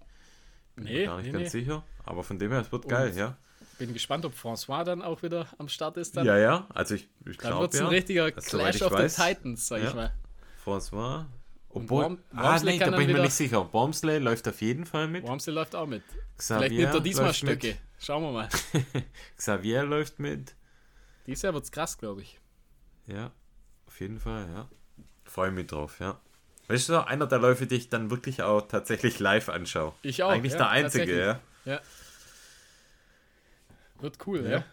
[0.75, 1.59] Bin mir Nee, gar nicht nee, ganz nee.
[1.59, 1.83] sicher.
[2.03, 3.37] Aber von dem her, es wird geil, Und ja.
[3.77, 6.17] Bin gespannt, ob François dann auch wieder am Start ist.
[6.17, 6.67] Dann, Ja, ja.
[6.73, 7.85] Also ich, ich dann glaube wird es ja.
[7.87, 9.15] ein richtiger Also, Clash of weiß.
[9.15, 9.89] the Titans, sag Ja.
[9.89, 10.13] ich mal.
[10.65, 11.25] François.
[11.73, 13.63] Obwohl, Worm- ah, Wormsley nee, kann da bin ich mir wieder- nicht sicher.
[13.63, 15.25] Bombsley läuft auf jeden Fall mit.
[15.25, 16.03] Wormsley läuft auch mit.
[16.37, 17.77] Xavier Vielleicht nimmt er diesmal läuft mit.
[17.99, 18.49] Schauen wir mal.
[19.37, 20.55] Xavier läuft mit.
[21.27, 22.39] Dieses Jahr wird es krass, glaube ich.
[23.07, 23.31] Ja,
[23.87, 24.67] auf jeden Fall, ja.
[25.23, 26.19] Freue mich drauf, ja.
[26.67, 29.93] Weißt du, einer der Läufe, die ich dann wirklich auch tatsächlich live anschaue.
[30.01, 30.29] Ich auch.
[30.31, 31.39] Eigentlich ja, der einzige, ja.
[31.65, 31.79] Ja.
[33.99, 34.49] Wird cool, Ja.
[34.49, 34.63] ja.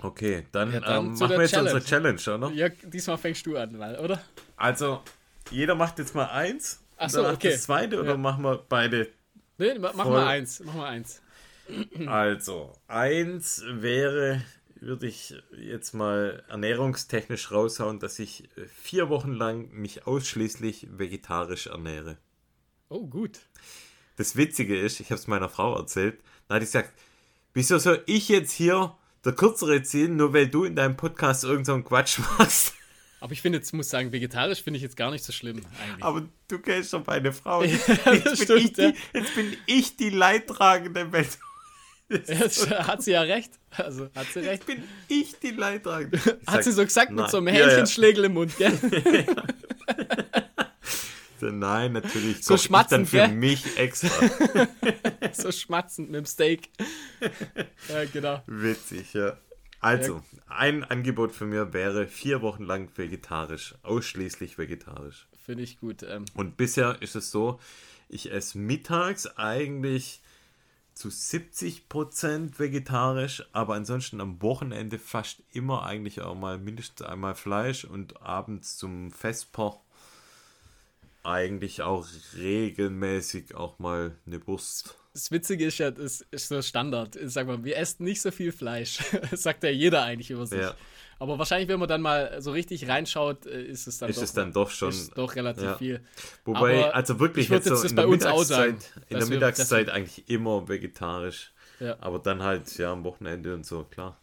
[0.00, 2.50] Okay, dann, Ja, dann ähm, machen wir jetzt unsere Challenge, oder?
[2.50, 4.20] Ja, diesmal fängst du an, mal, oder?
[4.56, 5.02] Also,
[5.50, 6.80] jeder macht jetzt mal eins.
[6.96, 7.50] Ach und so, danach okay.
[7.52, 8.16] Das zweite oder Ja.
[8.16, 9.08] machen wir beide?
[9.58, 10.12] Nee, ma- mach Voll.
[10.12, 10.60] mal eins.
[10.64, 11.20] Mach mal eins.
[12.06, 14.42] Also, eins wäre,
[14.80, 21.68] würde ich jetzt mal ernährungstechnisch raushauen, dass ich äh, vier Wochen lang mich ausschließlich vegetarisch
[21.68, 22.18] ernähre.
[22.88, 23.38] Oh, gut.
[24.16, 26.92] Das Witzige ist, ich habe es meiner Frau erzählt, da hat die gesagt,
[27.54, 28.94] wieso soll ich jetzt hier
[29.24, 32.73] der Kürzere ziehen, nur weil du in deinem Podcast irgend so Quatsch machst?
[33.24, 36.04] Aber ich finde jetzt, muss sagen, vegetarisch finde ich jetzt gar nicht so schlimm eigentlich.
[36.04, 37.62] Aber du kennst doch meine Frau.
[37.64, 38.90] Jetzt, das bin, ich stimmt, ja.
[38.90, 41.26] die, jetzt bin ich die Leidtragende, wenn
[42.10, 43.52] Jetzt hat sie ja recht.
[43.70, 44.50] Also, hat sie recht.
[44.50, 46.18] Jetzt bin ich die Leidtragende.
[46.18, 47.30] Ich Hat sie so gesagt mit nein.
[47.30, 47.66] so einem Ja, ja.
[47.68, 48.78] Hähnchenschlägel im Mund, gell?
[51.40, 52.44] Nein, natürlich.
[52.44, 53.28] So ich dann schmatzend, für gell?
[53.28, 54.10] mich extra.
[55.32, 56.68] so schmatzend mit dem Steak.
[57.88, 58.42] ja, genau.
[58.46, 59.38] Witzig, ja.
[59.84, 63.74] Also, ein Angebot für mir wäre vier Wochen lang vegetarisch.
[63.82, 65.26] Ausschließlich vegetarisch.
[65.44, 66.02] Finde ich gut.
[66.02, 67.60] Ähm, Und bisher ist es so,
[68.08, 70.20] ich esse mittags eigentlich
[70.94, 77.84] zu 70% vegetarisch, aber ansonsten am Wochenende fast immer eigentlich auch mal mindestens einmal Fleisch
[77.84, 79.80] und abends zum Vesper
[81.24, 82.06] eigentlich auch
[82.36, 84.96] regelmäßig auch mal eine Wurst.
[85.14, 87.16] Das Witzige ist ja, das ist so Standard.
[87.24, 88.98] Sag mal, wir essen nicht so viel Fleisch.
[89.32, 90.60] Sagt ja jeder eigentlich über sich.
[90.60, 90.74] Ja.
[91.20, 94.24] Aber wahrscheinlich, wenn man dann mal so richtig reinschaut, äh, ist es dann Ist doch,
[94.24, 94.92] es dann doch schon.
[95.14, 95.78] doch relativ ja.
[95.78, 96.00] viel.
[96.44, 98.78] Wobei, Aber also wirklich jetzt so in bei der Mittagszeit, sagen,
[99.08, 101.52] in der wir- Mittagszeit eigentlich immer vegetarisch.
[101.78, 101.96] Ja.
[102.00, 104.20] Aber dann halt, ja, am Wochenende und so, klar.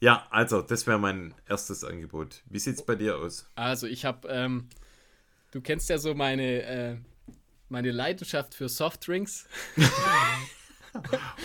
[0.00, 2.42] Ja, also, das wäre mein erstes Angebot.
[2.48, 3.46] Wie sieht's bei dir aus?
[3.54, 4.68] Also ich habe, ähm,
[5.52, 6.96] du kennst ja so meine, äh,
[7.72, 9.46] meine Leidenschaft für Softdrinks.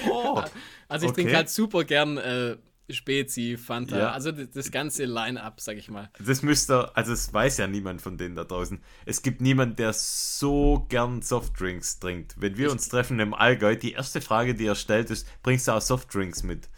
[0.10, 0.44] Oh,
[0.90, 1.22] Also ich Okay.
[1.22, 2.58] trinke halt super gern äh,
[2.90, 4.12] Spezi, Fanta, Ja.
[4.12, 6.10] also das, das ganze Line-Up, sag ich mal.
[6.26, 8.82] das müsste, also es weiß ja niemand von denen da draußen.
[9.06, 12.36] Es gibt niemanden, der so gern Softdrinks trinkt.
[12.38, 15.72] Wenn wir uns treffen im Allgäu, die erste Frage, die er stellt, ist, bringst du
[15.74, 16.70] auch Softdrinks mit?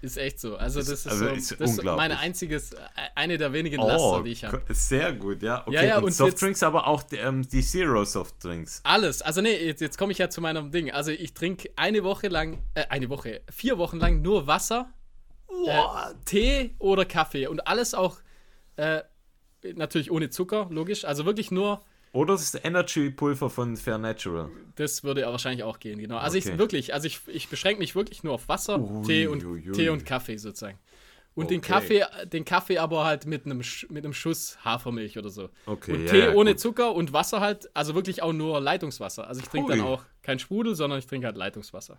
[0.00, 0.56] Ist echt so.
[0.56, 1.96] Also das ist, also so, ist das ist unglaublich.
[1.96, 2.76] meine einziges, äh,
[3.16, 4.62] eine der wenigen Laster, die ich habe.
[4.68, 5.62] sehr gut, ja.
[5.66, 8.80] Okay, Ja, ja, und, und Softdrinks, aber auch die, ähm, die Zero Softdrinks.
[8.84, 9.22] Alles.
[9.22, 10.92] Also nee, jetzt, jetzt komme ich ja zu meinem Ding.
[10.92, 14.92] Also ich trinke eine Woche lang, äh, eine Woche, vier Wochen lang nur Wasser,
[15.66, 15.82] äh,
[16.24, 18.18] Tee oder Kaffee und alles auch
[18.76, 19.02] äh,
[19.74, 21.04] natürlich ohne Zucker, logisch.
[21.04, 24.48] Also wirklich nur, Oder das Energy-Pulver von Fair Natural.
[24.76, 26.16] das würde ja wahrscheinlich auch gehen, genau.
[26.16, 26.50] Also Okay.
[26.52, 29.66] ich wirklich, also ich, ich beschränke mich wirklich nur auf Wasser, Ui, Tee und ui,
[29.68, 29.72] ui.
[29.72, 30.78] Tee und Kaffee sozusagen.
[31.34, 31.68] Und den Okay.
[31.72, 35.50] Kaffee, den Kaffee aber halt mit einem, mit einem Schuss Hafermilch oder so.
[35.66, 36.60] Okay, und ja, Tee ja, ohne gut.
[36.60, 39.28] Zucker und Wasser halt, also wirklich auch nur Leitungswasser.
[39.28, 41.98] Also ich trinke dann auch kein Sprudel, sondern ich trinke halt Leitungswasser.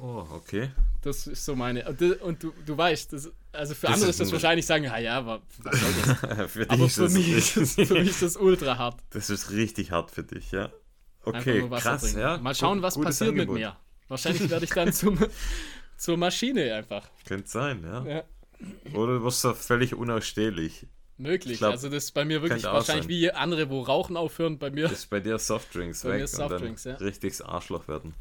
[0.00, 0.70] Oh, okay.
[1.02, 1.84] Das ist so meine.
[2.22, 5.18] Und, du, du weißt, das, also für das andere ist das wahrscheinlich sagen, ja, ja,
[5.18, 5.42] aber
[6.48, 9.00] für aber für, mich ist das, für mich ist das ultra hart.
[9.10, 10.70] Das ist richtig hart für dich, ja.
[11.24, 12.38] Okay, krass, ja.
[12.38, 13.54] Mal schauen, was passiert Angebot.
[13.54, 13.76] mit mir.
[14.08, 15.18] Wahrscheinlich werde ich dann zum,
[15.96, 17.08] zur Maschine einfach.
[17.26, 18.04] Könnte sein, ja.
[18.06, 18.24] ja.
[18.94, 20.86] Oder du wirst da völlig unausstehlich.
[21.16, 21.58] Möglich.
[21.58, 23.08] Glaub, also das ist bei mir wirklich wahrscheinlich sein.
[23.08, 24.84] wie andere, wo Rauchen aufhören, bei mir.
[24.84, 27.06] Das ist bei dir Softdrinks bei weg mir Softdrinks, und dann ja.
[27.06, 28.14] richtiges Arschloch werden.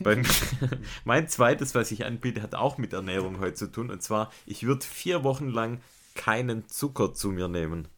[1.04, 3.90] mein zweites, was ich anbiete, hat auch mit Ernährung heute zu tun.
[3.90, 5.80] Und zwar, ich würde vier Wochen lang
[6.14, 7.88] keinen Zucker zu mir nehmen.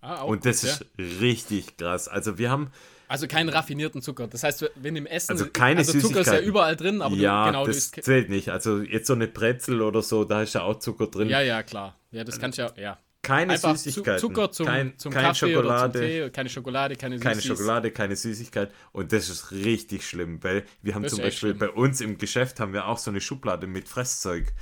[0.00, 1.18] Ah, und das gut, ist ja.
[1.20, 2.08] richtig krass.
[2.08, 2.70] Also wir haben.
[3.08, 4.28] Also keinen raffinierten Zucker.
[4.28, 5.32] Das heißt, wenn im Essen.
[5.32, 8.50] Also keine also Zucker ist ja überall drin, aber ja, du, genau, das zählt nicht.
[8.50, 11.28] Also jetzt so eine Brezel oder so, da ist ja auch Zucker drin.
[11.28, 11.96] Ja, ja, klar.
[12.10, 12.98] Ja, das kannst du ja, ja.
[13.28, 14.20] Keine Einfach Süßigkeiten.
[14.20, 18.72] Zucker zum, kein, zum kein Kaffee Schokolade, Tee, keine Schokolade, keine Keine Schokolade, keine Süßigkeit.
[18.92, 22.58] Und das ist richtig schlimm, weil wir haben das zum Beispiel bei uns im Geschäft
[22.58, 24.54] haben wir auch so eine Schublade mit Fresszeug.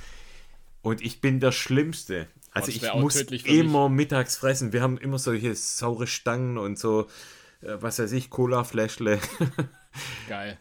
[0.81, 2.27] Und ich bin der Schlimmste.
[2.51, 4.73] Also ich muss immer mittags fressen.
[4.73, 7.07] Wir haben immer solche saure Stangen und so,
[7.61, 9.21] äh, was weiß ich, Cola-Fläschle.
[10.27, 10.57] Geil.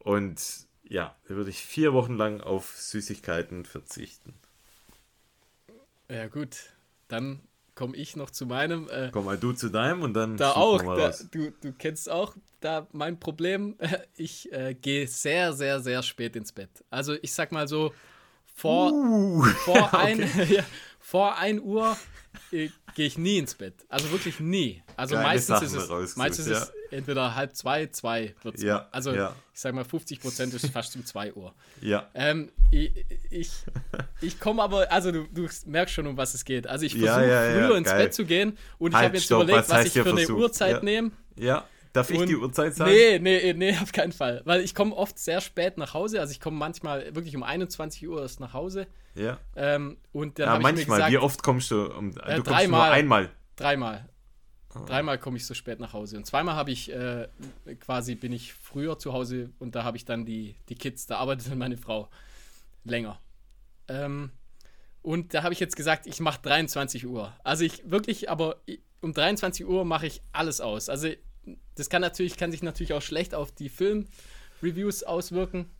[0.00, 0.38] Und
[0.82, 4.34] ja, da würde ich vier Wochen lang auf Süßigkeiten verzichten.
[6.10, 6.73] Ja, gut.
[7.08, 7.40] Dann
[7.74, 8.88] komme ich noch zu meinem.
[8.88, 10.36] Äh, Komm mal du zu deinem und dann.
[10.36, 10.82] Da auch.
[10.82, 13.76] Da, du, du kennst auch da mein Problem.
[14.16, 16.70] Ich äh, gehe sehr, sehr, sehr spät ins Bett.
[16.90, 17.92] Also ich sag mal so,
[18.54, 20.18] vor, uh, vor, ein,
[20.48, 20.64] ja,
[21.00, 21.96] vor 1 Uhr
[22.52, 23.74] äh, gehe ich nie ins Bett.
[23.88, 24.82] Also wirklich nie.
[24.96, 26.52] Also Keine meistens Sachen ist es, meistens ja.
[26.52, 28.62] ist es entweder halb zwei, zwei wird's.
[28.62, 29.34] Ja, also ja.
[29.52, 31.52] ich sag mal 50 Prozent ist fast um 2 Uhr.
[31.80, 32.08] Ja.
[32.14, 32.92] Ähm, ich
[33.30, 33.50] ich,
[34.20, 36.66] ich komme aber, also du, du, merkst schon, um was es geht.
[36.66, 39.68] Also ich versuche früher ins Bett zu gehen und halt, ich habe jetzt stopp, überlegt,
[39.68, 41.10] was, was ich für eine Uhrzeit nehme.
[41.36, 41.64] Ja.
[41.94, 42.90] Darf ich und die Uhrzeit sagen?
[42.90, 44.42] Nee, nee, nee, auf keinen Fall.
[44.44, 46.18] Weil ich komme oft sehr spät nach Hause.
[46.18, 48.88] Also ich komme manchmal wirklich um 21 Uhr erst nach Hause.
[49.14, 49.38] Ja.
[49.54, 50.98] Ähm, und dann ja, manchmal.
[50.98, 51.84] Gesagt, Wie oft kommst du?
[51.84, 53.30] Um, äh, du dreimal, einmal.
[53.54, 54.08] Dreimal.
[54.74, 54.84] Oh.
[54.84, 56.16] Dreimal komme ich so spät nach Hause.
[56.16, 57.28] Und zweimal habe ich äh,
[57.80, 61.18] quasi, bin ich früher zu Hause und da habe ich dann die, die Kids, da
[61.18, 62.08] arbeitet dann meine Frau
[62.84, 63.20] länger.
[63.88, 64.30] Ähm,
[65.02, 67.32] und da habe ich jetzt gesagt, ich mache 23 Uhr.
[67.44, 68.56] Also ich wirklich, aber
[69.00, 70.88] um 23 Uhr mache ich alles aus.
[70.88, 71.08] Also
[71.74, 75.70] das kann natürlich, kann sich natürlich auch schlecht auf die Film-Reviews auswirken.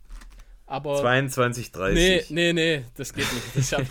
[0.67, 1.95] Aber 22, 30.
[1.95, 3.71] Nee, nee, nee, das geht nicht.
[3.73, 3.83] Das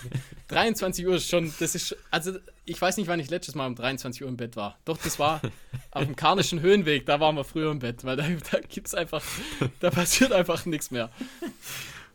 [0.47, 2.33] 23 Uhr ist schon, das ist, also
[2.65, 4.77] ich weiß nicht, wann ich letztes Mal um 23 Uhr im Bett war.
[4.83, 5.39] Doch, das war
[5.91, 8.95] auf dem Karnischen Höhenweg, da waren wir früher im Bett, weil da, da gibt es
[8.95, 9.23] einfach,
[9.81, 11.11] da passiert einfach nichts mehr.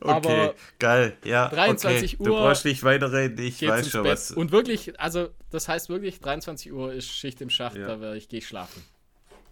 [0.00, 1.48] Okay, Aber geil, ja.
[1.48, 2.22] 23 okay.
[2.22, 2.26] Uhr.
[2.26, 4.12] Du brauchst nicht weiterreden, ich weiß schon Bett.
[4.12, 4.30] was.
[4.32, 7.86] Und wirklich, also das heißt wirklich, 23 Uhr ist Schicht im Schacht, ja.
[7.86, 8.82] da werde ich, gehe ich schlafen.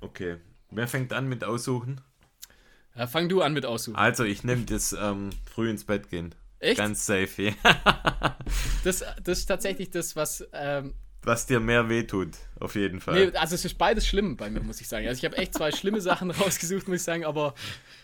[0.01, 0.37] Okay.
[0.71, 2.01] Wer fängt an mit Aussuchen?
[2.97, 3.97] Ja, fang du an mit Aussuchen.
[3.97, 6.35] Also, ich nehme das ähm, früh ins Bett gehen.
[6.59, 6.79] Echt?
[6.79, 7.53] Ganz safe, ja.
[8.85, 10.47] das, das ist tatsächlich das, was.
[10.53, 10.95] Ähm,
[11.27, 13.27] was dir mehr wehtut, auf jeden Fall.
[13.27, 15.09] Nee, also es ist beides schlimm bei mir, muss ich sagen.
[15.09, 17.55] Also ich habe echt zwei schlimme Sachen rausgesucht, muss ich sagen, aber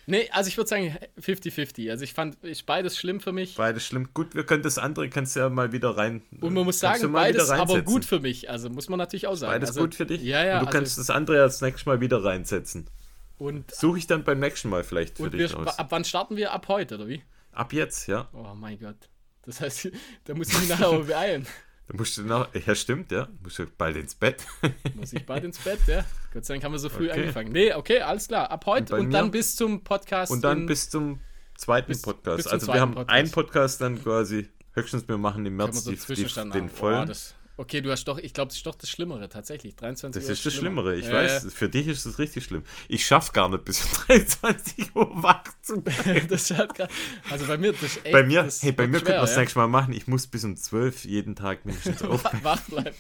[0.07, 1.89] nee, also ich würde sagen 50-50.
[1.89, 3.55] Also ich fand ist beides schlimm für mich.
[3.55, 4.09] Beides schlimm.
[4.13, 6.23] Gut, wir können das andere, kannst du ja mal wieder rein.
[6.41, 8.51] Und man muss sagen, beides aber gut für mich.
[8.51, 9.53] Also muss man natürlich auch sagen.
[9.53, 10.21] Beides also, gut für dich?
[10.23, 10.55] Ja, ja.
[10.55, 12.89] Und du also, kannst das andere als nächstes Mal wieder reinsetzen.
[13.43, 15.77] Und suche ich dann beim nächsten Mal vielleicht für dich wir, aus.
[15.77, 16.53] Ab wann starten wir?
[16.53, 17.23] Ab heute, oder wie?
[17.51, 18.29] Ab jetzt, ja.
[18.33, 19.09] Oh mein Gott.
[19.45, 19.91] Das heißt,
[20.25, 21.47] da muss ich mich nachher aber beeilen.
[21.89, 24.47] Da musst du noch, ja stimmt, ja, musst du bald ins Bett.
[24.95, 26.05] Muss ich bald ins Bett, ja.
[26.33, 27.21] Gott sei Dank haben wir so früh okay.
[27.21, 27.51] angefangen.
[27.51, 28.53] Nee, okay, alles klar.
[28.53, 30.31] Ab heute und, und dann bis zum Podcast.
[30.31, 31.19] Und dann bis zum
[31.57, 32.37] zweiten bis, Podcast.
[32.37, 33.11] Bis zum also zweiten wir haben Podcast.
[33.11, 37.11] einen Podcast dann quasi, höchstens wir machen im März so die, die, den vollen.
[37.11, 39.77] Oh, Okay, du hast doch, ich glaube, das ist doch das Schlimmere tatsächlich.
[39.77, 40.31] 23 das Uhr.
[40.31, 41.53] Das ist das Schlimmere, ich äh, weiß.
[41.53, 42.63] Für dich ist das richtig schlimm.
[42.89, 46.29] Ich schaffe gar nicht bis 23 Uhr wach zu bleiben.
[46.29, 46.91] das hat grad,
[47.31, 49.45] also bei mir, das ist echt, Bei mir, hey, bei mir könnte man das ja?
[49.55, 49.93] Mal machen.
[49.93, 52.43] Ich muss bis um 12 jeden Tag mindestens aufbleiben.
[52.43, 52.97] wach bleiben.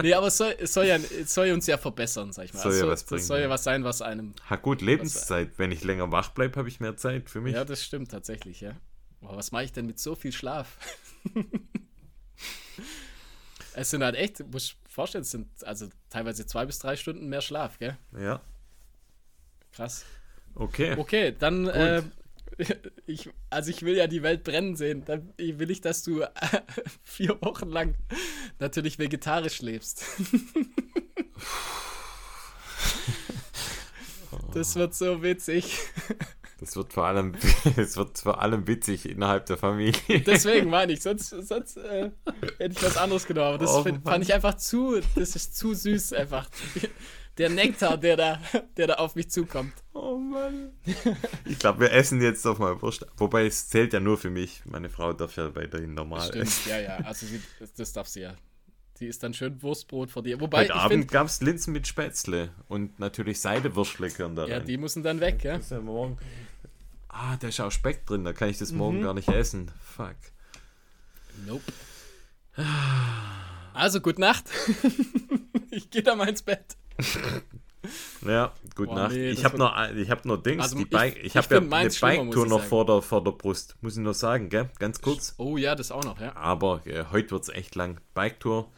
[0.00, 2.62] nee, aber es soll, es soll, ja, es soll uns ja verbessern, sag ich mal.
[2.62, 3.20] Soll ja also, was bringen.
[3.20, 4.34] Das soll ja was sein, was einem.
[4.48, 5.50] Ha, gut, Lebenszeit.
[5.56, 7.54] Wenn ich länger wach bleibe, habe ich mehr Zeit für mich.
[7.54, 8.76] Ja, das stimmt tatsächlich, ja.
[9.20, 10.78] Boah, was mache ich denn mit so viel Schlaf?
[13.74, 17.28] Es sind halt echt, muss ich vorstellen, es sind also teilweise zwei bis drei Stunden
[17.28, 17.96] mehr Schlaf, gell?
[18.16, 18.40] Ja.
[19.72, 20.04] Krass.
[20.54, 20.96] Okay.
[20.96, 22.02] Okay, dann, äh,
[23.06, 25.04] ich, also ich will ja die Welt brennen sehen.
[25.04, 26.24] Dann will ich, dass du
[27.04, 27.96] vier Wochen lang
[28.60, 30.04] natürlich vegetarisch lebst.
[34.54, 35.78] das wird so witzig.
[36.64, 37.34] Das wird vor allem,
[37.76, 40.20] es wird vor allem witzig innerhalb der Familie.
[40.26, 42.10] Deswegen meine ich, sonst, sonst äh,
[42.58, 43.48] hätte ich was anderes genommen.
[43.48, 46.48] Aber das oh, find, fand ich einfach zu, das ist zu süß einfach.
[47.36, 48.40] der Nektar, der da,
[48.78, 49.74] der da auf mich zukommt.
[49.92, 50.70] Oh Mann.
[51.44, 53.04] Ich glaube, wir essen jetzt doch mal Wurst.
[53.18, 54.62] Wobei es zählt ja nur für mich.
[54.64, 56.70] Meine Frau darf ja weiterhin normal Stimmt, essen.
[56.70, 56.96] ja, ja.
[56.98, 57.42] Also sie,
[57.76, 58.34] das darf sie ja.
[59.00, 60.40] Die ist dann schön Wurstbrot vor dir.
[60.40, 65.02] Wobei, Heute Abend gab es Linsen mit Spätzle und natürlich Seidewürstle da Ja, die müssen
[65.02, 65.56] dann weg, ja.
[65.56, 66.16] Das ist ja morgen.
[67.16, 69.70] Ah, da ist auch Speck drin, da kann ich das morgen gar nicht essen.
[69.96, 70.16] Fuck.
[71.46, 71.62] Nope.
[73.72, 74.44] Also, gute Nacht.
[75.70, 76.76] ich gehe da mal ins Bett.
[78.26, 79.12] Ja, gute Boah, Nacht.
[79.12, 81.60] nee, ich habe noch, ich hab noch Dings, Also, ich- Bike, ich, ich habe ja
[81.60, 83.76] eine Bike-Tour ich noch vor der, vor der Brust.
[83.80, 84.68] Muss ich nur sagen, gell?
[84.80, 85.34] Ganz kurz.
[85.38, 86.34] Oh ja, das auch noch, ja.
[86.34, 88.00] Aber äh, heute wird es echt lang.
[88.14, 88.68] Bike-Tour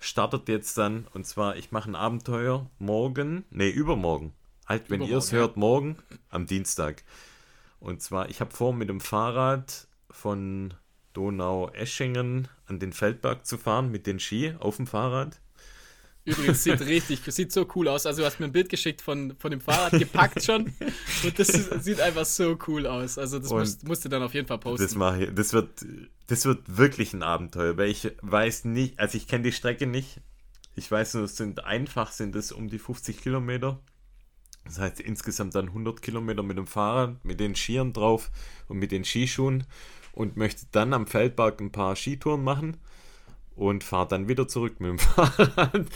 [0.00, 1.06] startet jetzt dann.
[1.12, 4.32] Und zwar, ich mache ein Abenteuer morgen, nee, übermorgen.
[4.66, 5.96] Halt, wenn ihr es Übermorgen, hört, morgen
[6.30, 7.02] am Dienstag.
[7.84, 10.72] Und zwar, ich habe vor, mit dem Fahrrad von
[11.12, 15.38] Donau-Eschingen an den Feldberg zu fahren, mit den Ski auf dem Fahrrad.
[16.24, 18.06] Übrigens, sieht richtig, sieht so cool aus.
[18.06, 20.72] Also, du hast mir ein Bild geschickt von, von dem Fahrrad, gepackt schon.
[21.24, 21.48] Und das
[21.84, 23.18] sieht einfach so cool aus.
[23.18, 24.86] Also, das musst, musst du dann auf jeden Fall posten.
[24.86, 25.34] Das mache ich.
[25.34, 25.84] Das wird,
[26.28, 30.22] das wird wirklich ein Abenteuer, weil ich weiß nicht, also ich kenne die Strecke nicht.
[30.74, 33.78] Ich weiß nur, es sind einfach sind es um die 50 Kilometer.
[34.64, 38.30] Das heißt insgesamt dann 100 Kilometer mit dem Fahrrad, mit den Skiern drauf
[38.68, 39.64] und mit den Skischuhen
[40.12, 42.76] und möchte dann am Feldberg ein paar Skitouren machen
[43.56, 45.86] und fahre dann wieder zurück mit dem Fahrrad.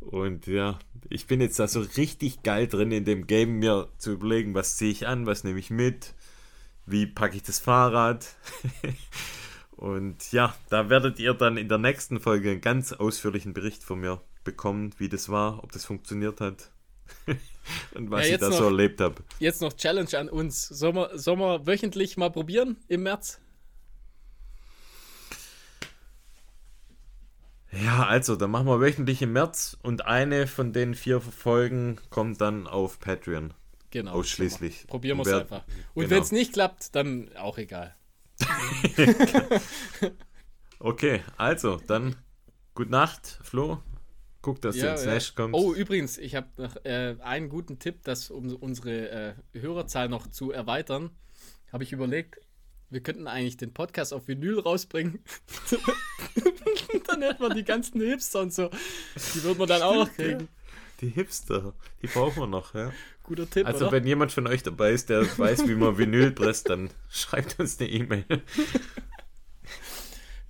[0.00, 0.78] Und ja,
[1.10, 4.76] ich bin jetzt da so richtig geil drin in dem Game, mir zu überlegen, was
[4.76, 6.14] ziehe ich an, was nehme ich mit,
[6.86, 8.34] wie packe ich das Fahrrad.
[9.76, 14.00] Und ja, da werdet ihr dann in der nächsten Folge einen ganz ausführlichen Bericht von
[14.00, 16.70] mir bekommen, wie das war, ob das funktioniert hat
[17.94, 19.22] und was Ja, ich da noch- so erlebt habe.
[19.38, 20.66] Jetzt noch Challenge an uns.
[20.68, 23.40] Sollen wir, sollen wir wöchentlich mal probieren im März?
[27.72, 32.40] Ja, also, dann machen wir wöchentlich im März und eine von den vier Folgen kommt
[32.40, 33.52] dann auf Patreon.
[33.90, 34.12] Genau.
[34.12, 34.86] Ausschließlich.
[34.86, 35.64] Probieren wir es einfach.
[35.94, 36.16] Und genau.
[36.16, 37.94] wenn es nicht klappt, dann auch egal.
[40.78, 42.16] Okay, also, dann
[42.74, 43.80] gute Nacht, Flo.
[44.46, 45.58] Guck, dass du ins Nest kommst.
[45.58, 50.28] Oh, übrigens, ich habe noch äh, einen guten Tipp, das um unsere äh, Hörerzahl noch
[50.28, 51.10] zu erweitern,
[51.72, 52.38] habe ich überlegt,
[52.88, 55.18] wir könnten eigentlich den Podcast auf Vinyl rausbringen.
[57.08, 58.70] dann hätten wir die ganzen Hipster und so.
[59.34, 60.46] Die würden wir dann auch noch kriegen.
[61.00, 62.92] Die Hipster, die brauchen wir noch, ja.
[63.24, 63.96] Guter Tipp, Also, oder?
[63.96, 67.80] wenn jemand von euch dabei ist, der weiß, wie man Vinyl presst, dann schreibt uns
[67.80, 68.24] eine E-Mail.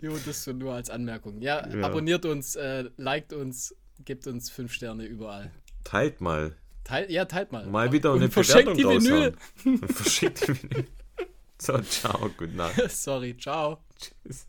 [0.03, 1.41] Jo, das so nur als Anmerkung.
[1.41, 1.87] Ja, Ja.
[1.87, 3.75] abonniert uns, äh, liked uns,
[4.05, 5.51] Gebt uns fünf Sterne überall.
[5.85, 6.57] Teilt mal.
[6.85, 7.67] Teilt, ja, teilt mal.
[7.67, 9.37] Mal wieder eine Bewertung raushauen.
[9.89, 10.87] Verschickt die Vinyl.
[11.59, 12.91] So, ciao, guten Nacht.
[12.91, 13.79] Sorry, ciao.
[13.99, 14.47] Tschüss.